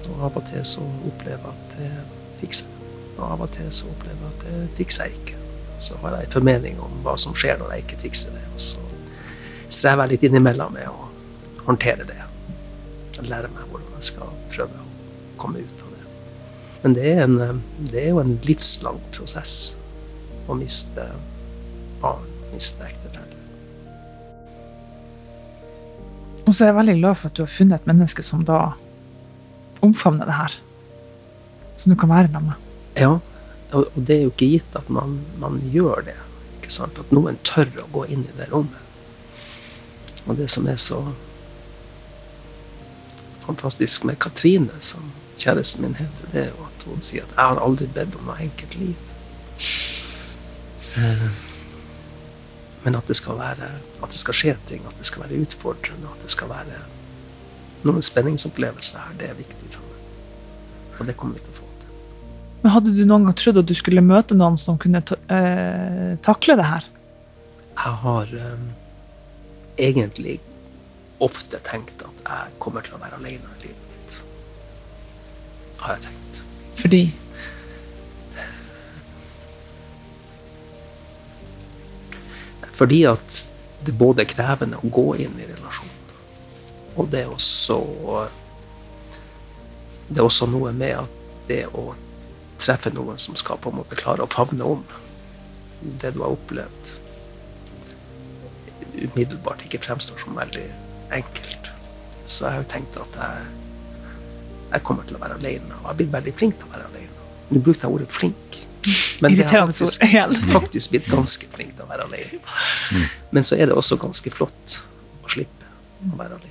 Og 0.05 0.27
av 0.29 0.37
og 0.39 0.45
til 0.51 0.65
så 0.69 0.85
opplever 1.09 1.49
jeg 1.49 1.55
at 1.55 1.79
det 1.79 1.93
fikser 2.43 2.69
jeg. 2.69 2.91
Og 3.15 3.25
av 3.29 3.45
og 3.47 3.51
til 3.55 3.71
så 3.75 3.89
opplever 3.91 4.25
jeg 4.27 4.33
at 4.33 4.45
det 4.47 4.63
fikser 4.79 5.09
jeg 5.09 5.21
ikke. 5.21 5.41
Så 5.85 5.99
har 6.03 6.17
jeg 6.17 6.29
en 6.29 6.35
formening 6.35 6.81
om 6.83 6.97
hva 7.05 7.17
som 7.21 7.37
skjer 7.37 7.59
når 7.61 7.75
jeg 7.75 7.85
ikke 7.87 8.01
fikser 8.07 8.35
det. 8.35 8.43
Og 8.55 8.63
så 8.63 8.83
strever 9.69 10.05
jeg 10.05 10.15
litt 10.15 10.27
innimellom 10.31 10.75
med 10.75 10.91
å 10.91 11.09
håndtere 11.69 12.07
det. 12.09 12.21
Lære 13.25 13.49
meg 13.55 13.71
hvordan 13.71 13.95
jeg 13.97 14.09
skal 14.11 14.33
prøve 14.53 14.83
å 14.83 14.89
komme 15.41 15.63
ut 15.63 15.85
av 15.87 15.95
det. 15.95 16.07
Men 16.83 16.97
det 16.99 17.07
er, 17.13 17.23
en, 17.25 17.63
det 17.93 18.03
er 18.03 18.11
jo 18.11 18.21
en 18.21 18.35
livslang 18.45 19.01
prosess 19.15 19.75
å 20.49 20.57
miste 20.59 21.07
barn, 22.03 22.27
miste 22.53 22.85
ektefelle. 22.85 23.41
Og 26.45 26.53
så 26.53 26.67
er 26.67 26.73
jeg 26.73 26.77
veldig 26.77 26.99
glad 26.99 27.17
for 27.17 27.31
at 27.31 27.39
du 27.39 27.43
har 27.47 27.51
funnet 27.51 27.81
et 27.81 27.89
menneske 27.89 28.25
som 28.25 28.45
da 28.45 28.59
omfavner 29.85 30.29
det 30.29 30.37
her. 30.37 30.57
Som 31.77 31.93
du 31.93 31.99
kan 31.99 32.09
være 32.09 32.31
sammen 32.33 32.53
med. 32.53 32.57
Ja, 32.97 33.19
og 33.75 33.91
det 33.97 34.17
er 34.17 34.23
jo 34.23 34.33
ikke 34.33 34.51
gitt 34.55 34.77
at 34.79 34.91
man, 34.91 35.21
man 35.43 35.59
gjør 35.73 36.05
det. 36.07 36.17
Ikke 36.61 36.73
sant? 36.73 36.99
At 36.99 37.13
noen 37.13 37.39
tør 37.45 37.71
å 37.83 37.89
gå 37.93 38.05
inn 38.15 38.27
i 38.29 38.37
det 38.39 38.51
rommet. 38.53 38.81
Og 40.27 40.39
det 40.39 40.47
som 40.51 40.69
er 40.71 40.79
så 40.81 41.01
fantastisk 43.45 44.05
med 44.09 44.17
Katrine, 44.23 44.73
som 44.81 45.11
kjæresten 45.37 45.83
min 45.85 45.99
heter, 45.99 46.31
det 46.33 46.45
er 46.47 46.53
jo 46.53 46.69
at 46.69 46.87
hun 46.89 47.03
sier 47.03 47.23
at 47.23 47.35
'jeg 47.37 47.49
har 47.49 47.61
aldri 47.61 47.87
bedt 47.87 48.17
om 48.17 48.25
noe 48.25 48.39
enkelt 48.41 48.75
liv'. 48.75 49.03
Eh, 50.97 51.29
Men 52.85 52.95
at 52.95 53.09
det 53.09 53.17
skal 53.17 53.39
være 53.39 53.69
at 54.03 54.11
det 54.13 54.19
skal 54.21 54.35
skje 54.35 54.57
ting, 54.67 54.83
at 54.87 54.99
det 54.99 55.07
skal 55.07 55.23
være 55.23 55.41
utfordrende, 55.41 56.09
at 56.17 56.23
det 56.23 56.31
skal 56.31 56.49
være 56.49 56.83
noen 57.85 58.03
spenningsopplevelser 58.03 58.99
her, 58.99 59.15
det 59.19 59.29
er 59.31 59.35
viktig 59.35 59.71
for 59.73 59.81
meg. 59.81 61.01
Og 61.01 61.07
det 61.07 61.17
kommer 61.17 61.35
vi 61.35 61.41
til. 61.41 61.54
Men 62.65 62.73
hadde 62.73 62.95
du 62.97 63.03
noen 63.05 63.27
gang 63.29 63.35
trodd 63.37 63.59
at 63.61 63.69
du 63.69 63.75
skulle 63.77 64.01
møte 64.01 64.33
noen 64.33 64.55
som 64.57 64.79
kunne 64.81 65.03
ta, 65.05 65.19
eh, 65.29 66.15
takle 66.25 66.55
det 66.57 66.65
her? 66.65 66.85
Jeg 67.77 67.97
har 68.01 68.31
eh, 68.41 68.63
egentlig 69.85 70.39
ofte 71.21 71.61
tenkt 71.67 72.01
at 72.01 72.23
jeg 72.25 72.55
kommer 72.65 72.81
til 72.87 72.97
å 72.97 73.01
være 73.03 73.19
alene 73.19 73.51
i 73.59 73.67
livet 73.67 73.91
mitt. 73.91 74.17
Har 75.83 75.99
jeg 75.99 76.07
tenkt. 76.07 76.41
Fordi 76.81 77.03
Fordi 82.75 83.03
at 83.07 83.37
det 83.85 83.93
både 84.01 84.25
er 84.25 84.31
krevende 84.33 84.81
å 84.81 84.89
gå 84.89 85.05
inn 85.21 85.37
i 85.37 85.51
relasjonen, 85.51 86.17
og 86.97 87.13
det 87.13 87.21
er 87.27 87.31
også 87.31 87.77
Det 90.09 90.19
er 90.19 90.25
også 90.25 90.49
noe 90.49 90.73
med 90.73 90.97
at 91.05 91.21
det 91.49 91.61
å 91.69 91.93
treffe 92.65 92.93
noen 92.95 93.21
som 93.21 93.37
skal 93.39 93.61
på 93.61 93.73
en 93.73 93.81
måte 93.81 93.99
klare 93.99 94.25
å 94.25 94.31
favne 94.31 94.67
om 94.77 94.85
det 96.01 96.15
du 96.15 96.23
har 96.23 96.33
opplevd, 96.33 96.95
umiddelbart 99.05 99.65
ikke 99.67 99.83
fremstår 99.85 100.21
som 100.23 100.39
veldig 100.39 100.65
enkelt. 101.15 101.71
Så 102.25 102.47
jeg 102.47 102.55
har 102.55 102.63
jo 102.63 102.71
tenkt 102.73 102.97
at 103.01 103.19
jeg, 103.21 103.49
jeg 104.73 104.85
kommer 104.87 105.05
til 105.09 105.19
å 105.19 105.23
være 105.23 105.37
alene, 105.41 105.69
og 105.69 105.83
jeg 105.83 105.91
har 105.91 105.99
blitt 106.01 106.15
veldig 106.15 106.35
flink 106.39 106.57
til 106.61 106.71
å 106.71 106.75
være 106.77 106.89
alene. 106.93 107.29
Nå 107.51 107.61
brukte 107.61 107.85
jeg 107.85 107.99
ordet 107.99 108.09
flink. 108.15 108.59
Men 109.23 109.37
det 109.37 109.47
har 109.49 109.67
faktisk, 109.69 110.03
faktisk 110.57 110.95
blitt 110.95 111.07
ganske 111.13 111.49
flink 111.53 111.77
til 111.77 111.85
å 111.85 111.91
være 111.91 112.09
alene. 112.09 112.41
Men 113.35 113.47
så 113.47 113.59
er 113.59 113.69
det 113.69 113.77
også 113.77 114.01
ganske 114.01 114.33
flott 114.33 114.79
å 115.25 115.33
slippe 115.33 115.69
å 116.09 116.19
være 116.19 116.39
alene. 116.41 116.51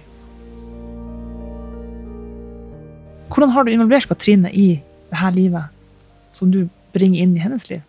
Hvordan 3.34 3.54
har 3.56 3.66
du 3.66 3.74
involvert 3.74 4.10
Katrine 4.10 4.52
i 4.54 4.68
det 5.10 5.18
her 5.18 5.34
livet 5.34 5.73
som 6.34 6.52
du 6.52 6.68
bringer 6.94 7.24
inn 7.24 7.36
i 7.38 7.44
hennes 7.44 7.70
liv? 7.70 7.84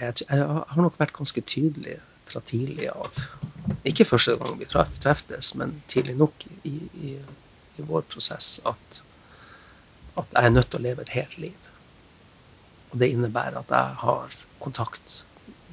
Jeg, 0.00 0.26
har 0.28 0.80
nok 0.80 0.98
vært 0.98 1.14
ganske 1.16 1.42
tydelig 1.46 1.98
fra 2.28 2.42
tidlig 2.46 2.88
av. 2.90 3.14
Ikke 3.86 4.06
første 4.08 4.36
gang 4.40 4.56
vi 4.58 4.68
treftes, 4.68 5.52
men 5.58 5.78
tidlig 5.88 6.16
nok 6.18 6.46
i, 6.64 6.76
i, 7.00 7.12
i 7.78 7.86
vår 7.86 8.06
prosess 8.10 8.58
at, 8.68 9.00
at 10.18 10.34
jeg 10.34 10.48
er 10.48 10.56
nødt 10.56 10.72
til 10.72 10.80
å 10.80 10.86
leve 10.88 11.04
et 11.04 11.14
helt 11.14 11.38
liv. 11.40 11.70
Og 12.92 12.98
det 13.02 13.10
innebærer 13.14 13.60
at 13.60 13.72
jeg 13.74 14.00
har 14.02 14.36
kontakt 14.62 15.22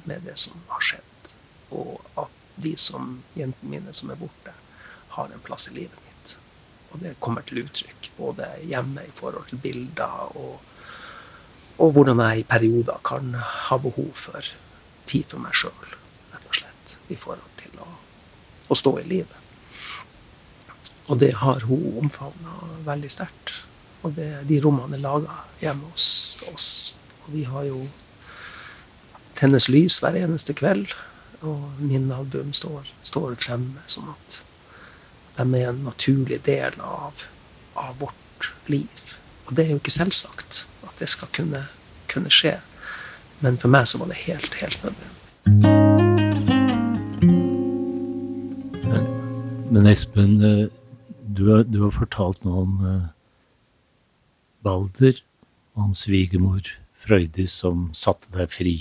med 0.08 0.24
det 0.26 0.38
som 0.40 0.62
har 0.70 0.82
skjedd, 0.82 1.34
og 1.72 2.00
at 2.18 2.38
de 2.62 2.74
som 2.78 3.20
jentene 3.38 3.70
mine 3.70 3.94
som 3.96 4.10
er 4.12 4.18
borte, 4.20 4.54
har 5.16 5.30
en 5.30 5.44
plass 5.44 5.68
i 5.68 5.76
livet 5.76 5.98
mitt. 6.06 6.36
Og 6.92 7.00
det 7.04 7.14
kommer 7.24 7.44
til 7.46 7.62
uttrykk 7.62 8.10
både 8.16 8.48
hjemme 8.68 9.04
i 9.06 9.14
forhold 9.16 9.48
til 9.50 9.60
bilder 9.62 10.36
og, 10.36 10.60
og 11.78 11.92
hvordan 11.96 12.20
jeg 12.20 12.42
i 12.42 12.48
perioder 12.48 13.00
kan 13.04 13.34
ha 13.38 13.78
behov 13.80 14.12
for 14.14 14.52
tid 15.08 15.24
for 15.30 15.42
meg 15.42 15.56
sjøl, 15.56 15.94
rett 16.32 16.48
og 16.48 16.58
slett, 16.58 16.96
i 17.12 17.18
forhold 17.18 17.60
til 17.60 17.80
å, 17.82 17.88
å 18.68 18.78
stå 18.78 18.96
i 19.00 19.06
livet. 19.08 19.38
Og 21.10 21.18
det 21.18 21.32
har 21.40 21.64
hun 21.66 22.04
omfavna 22.04 22.54
veldig 22.86 23.10
sterkt. 23.10 23.56
Og 24.02 24.14
det, 24.16 24.28
de 24.48 24.60
rommene 24.62 24.98
er 24.98 25.02
laga 25.02 25.42
hjemme 25.62 25.90
hos 25.92 26.38
oss. 26.52 26.68
Og 27.24 27.34
vi 27.34 27.44
har 27.46 27.66
jo 27.66 27.84
tennes 29.38 29.68
lys 29.70 29.98
hver 30.02 30.16
eneste 30.18 30.54
kveld, 30.58 30.94
og 31.42 31.80
min 31.82 32.10
album 32.14 32.52
står, 32.54 32.86
står 33.02 33.34
fremme 33.42 33.82
som 33.90 34.12
at 34.12 34.42
de 35.38 35.46
er 35.58 35.70
en 35.72 35.80
naturlig 35.86 36.38
del 36.46 36.76
av, 36.86 37.24
av 37.74 37.96
vårt 37.98 38.52
liv. 38.70 39.14
Og 39.48 39.56
det 39.56 39.64
er 39.64 39.74
jo 39.74 39.80
ikke 39.80 39.94
selvsagt 39.94 40.66
at 40.88 41.02
det 41.02 41.08
skal 41.12 41.30
kunne, 41.34 41.64
kunne 42.12 42.32
skje. 42.32 42.58
Men 43.42 43.58
for 43.58 43.72
meg 43.72 43.88
så 43.90 43.98
var 43.98 44.12
det 44.12 44.22
helt, 44.26 44.54
helt 44.60 44.84
nødvendig. 44.84 45.08
Men 49.72 49.88
Espen, 49.88 50.36
eh, 50.44 50.68
du 51.32 51.46
har, 51.48 51.64
du 51.64 51.80
har 51.86 51.94
fortalt 51.96 52.42
noe 52.44 52.64
om 52.66 52.72
eh, 52.86 53.06
Balder, 54.62 55.16
om 55.72 55.94
svigermor 55.96 56.68
Frøydis 57.02 57.54
som 57.62 57.88
satte 57.96 58.28
deg 58.36 58.52
fri. 58.52 58.76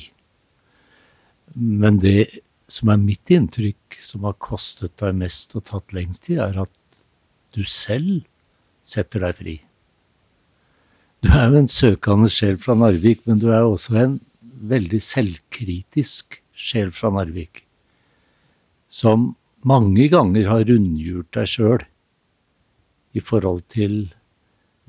Men 1.55 2.01
det 2.03 2.43
som 2.71 2.91
er 2.91 2.99
mitt 3.01 3.31
inntrykk, 3.33 3.97
som 4.03 4.27
har 4.27 4.37
kostet 4.43 4.93
deg 5.01 5.15
mest 5.17 5.55
og 5.57 5.65
tatt 5.71 5.95
lengst 5.95 6.27
tid, 6.27 6.41
er 6.43 6.59
at 6.67 7.01
du 7.55 7.63
selv 7.67 8.21
setter 8.87 9.25
deg 9.25 9.39
fri. 9.39 9.55
Du 11.21 11.29
er 11.29 11.51
jo 11.53 11.59
en 11.59 11.67
søkende 11.69 12.31
sjel 12.33 12.55
fra 12.57 12.73
Narvik, 12.73 13.27
men 13.29 13.37
du 13.37 13.51
er 13.53 13.61
også 13.61 13.93
en 14.01 14.15
veldig 14.41 14.97
selvkritisk 15.05 16.39
sjel 16.57 16.89
fra 16.95 17.11
Narvik. 17.13 17.61
Som 18.89 19.35
mange 19.61 20.07
ganger 20.09 20.49
har 20.49 20.65
rundhjult 20.65 21.29
deg 21.37 21.51
sjøl 21.51 21.85
i 23.13 23.21
forhold 23.21 23.61
til 23.69 23.99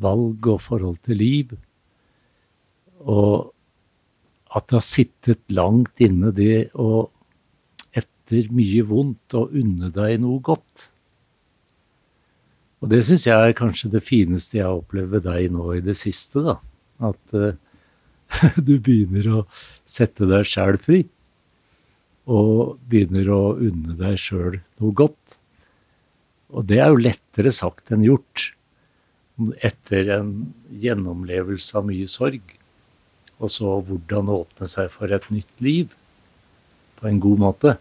valg 0.01 0.49
og 0.49 0.63
forhold 0.65 1.03
til 1.05 1.21
liv. 1.21 1.53
Og 3.05 3.53
at 4.57 4.71
det 4.71 4.79
har 4.79 4.89
sittet 4.89 5.45
langt 5.53 6.01
inne 6.01 6.33
det 6.33 6.71
å 6.73 7.11
etter 7.93 8.49
mye 8.57 8.89
vondt 8.89 9.37
å 9.37 9.51
unne 9.53 9.93
deg 9.93 10.17
noe 10.25 10.41
godt. 10.41 10.92
Og 12.83 12.91
det 12.91 13.05
syns 13.07 13.29
jeg 13.29 13.39
er 13.39 13.55
kanskje 13.57 13.93
det 13.93 14.03
fineste 14.03 14.59
jeg 14.59 14.67
har 14.67 14.81
opplevd 14.81 15.13
ved 15.15 15.27
deg 15.29 15.53
nå 15.55 15.69
i 15.77 15.83
det 15.85 15.95
siste, 16.01 16.43
da. 16.43 16.57
At 17.03 17.37
uh, 17.37 17.55
du 18.67 18.75
begynner 18.83 19.29
å 19.31 19.43
sette 19.89 20.27
deg 20.27 20.49
sjæl 20.49 20.81
fri. 20.83 21.05
Og 22.31 22.81
begynner 22.91 23.31
å 23.35 23.43
unne 23.55 23.95
deg 23.99 24.19
sjøl 24.21 24.59
noe 24.83 24.97
godt. 24.99 25.39
Og 26.53 26.67
det 26.69 26.81
er 26.83 26.91
jo 26.91 27.05
lettere 27.07 27.53
sagt 27.55 27.95
enn 27.95 28.05
gjort 28.05 28.51
etter 29.65 30.11
en 30.19 30.33
gjennomlevelse 30.83 31.79
av 31.79 31.87
mye 31.89 32.09
sorg. 32.11 32.43
Og 33.43 33.51
så 33.51 33.79
hvordan 33.87 34.31
åpne 34.31 34.69
seg 34.71 34.91
for 34.93 35.15
et 35.15 35.31
nytt 35.35 35.63
liv 35.65 35.95
på 36.99 37.09
en 37.11 37.23
god 37.23 37.41
måte. 37.47 37.77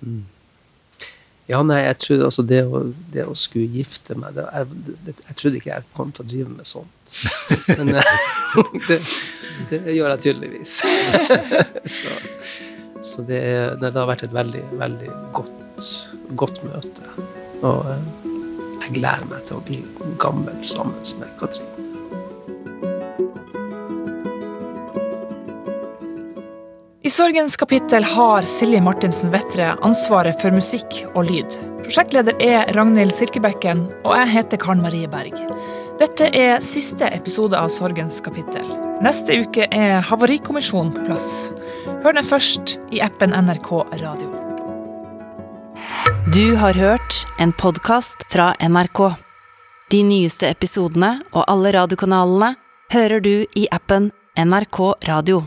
Mm. 0.00 0.22
Ja, 1.50 1.60
nei, 1.66 1.80
jeg 1.82 1.98
trodde 1.98 2.28
altså 2.28 2.44
det 2.46 2.60
å, 2.62 2.82
det 3.10 3.24
å 3.26 3.34
skulle 3.38 3.66
gifte 3.74 4.14
meg 4.18 4.36
det, 4.36 4.44
jeg, 4.54 4.96
det, 5.06 5.14
jeg, 5.18 5.36
trodde 5.40 5.58
ikke 5.58 5.72
jeg 5.72 5.86
kom 5.96 6.12
til 6.14 6.22
å 6.22 6.30
drive 6.30 6.52
med 6.54 6.68
sånt. 6.68 7.14
Men 7.72 7.90
det, 8.88 9.00
det, 9.72 9.80
gjør 9.96 10.14
jeg 10.14 10.22
tydeligvis. 10.28 10.76
så, 11.96 12.14
så 13.02 13.26
det, 13.26 13.42
det, 13.82 13.92
har 13.96 14.08
vært 14.12 14.28
et 14.28 14.36
veldig, 14.36 14.62
veldig 14.78 15.12
godt, 15.36 15.90
godt 16.38 16.62
møte. 16.68 17.10
Og 17.66 17.90
eh, 17.90 18.08
jeg 18.86 19.00
gleder 19.00 19.26
meg 19.32 19.46
til 19.50 19.58
å 19.58 19.66
bli 19.66 19.82
gammel 20.22 20.62
sammen 20.66 21.02
med 21.18 21.34
Katrin. 21.42 21.79
I 27.02 27.10
Sorgens 27.10 27.56
kapittel 27.56 28.04
har 28.04 28.42
Silje 28.42 28.80
Martinsen 28.84 29.30
Vettre 29.32 29.70
ansvaret 29.80 30.36
for 30.42 30.52
musikk 30.52 30.98
og 31.14 31.30
lyd. 31.30 31.54
Prosjektleder 31.80 32.34
er 32.44 32.68
Ragnhild 32.76 33.14
Silkebekken, 33.16 33.86
og 34.04 34.18
jeg 34.18 34.28
heter 34.34 34.58
Karen 34.60 34.82
Marie 34.84 35.08
Berg. 35.08 35.32
Dette 35.96 36.26
er 36.36 36.60
siste 36.60 37.08
episode 37.08 37.56
av 37.56 37.70
Sorgens 37.72 38.18
kapittel. 38.20 38.66
Neste 39.00 39.38
uke 39.40 39.64
er 39.72 40.04
Havarikommisjonen 40.04 40.92
på 40.92 41.06
plass. 41.06 41.30
Hør 42.04 42.18
den 42.18 42.26
først 42.28 42.74
i 42.92 43.00
appen 43.00 43.32
NRK 43.32 43.70
Radio. 44.02 44.28
Du 46.36 46.52
har 46.60 46.76
hørt 46.76 47.22
en 47.40 47.54
podkast 47.56 48.26
fra 48.28 48.50
NRK. 48.60 49.00
De 49.88 50.02
nyeste 50.04 50.52
episodene 50.52 51.14
og 51.32 51.48
alle 51.48 51.72
radiokanalene 51.78 52.52
hører 52.92 53.24
du 53.24 53.32
i 53.56 53.64
appen 53.72 54.10
NRK 54.36 54.82
Radio. 55.08 55.40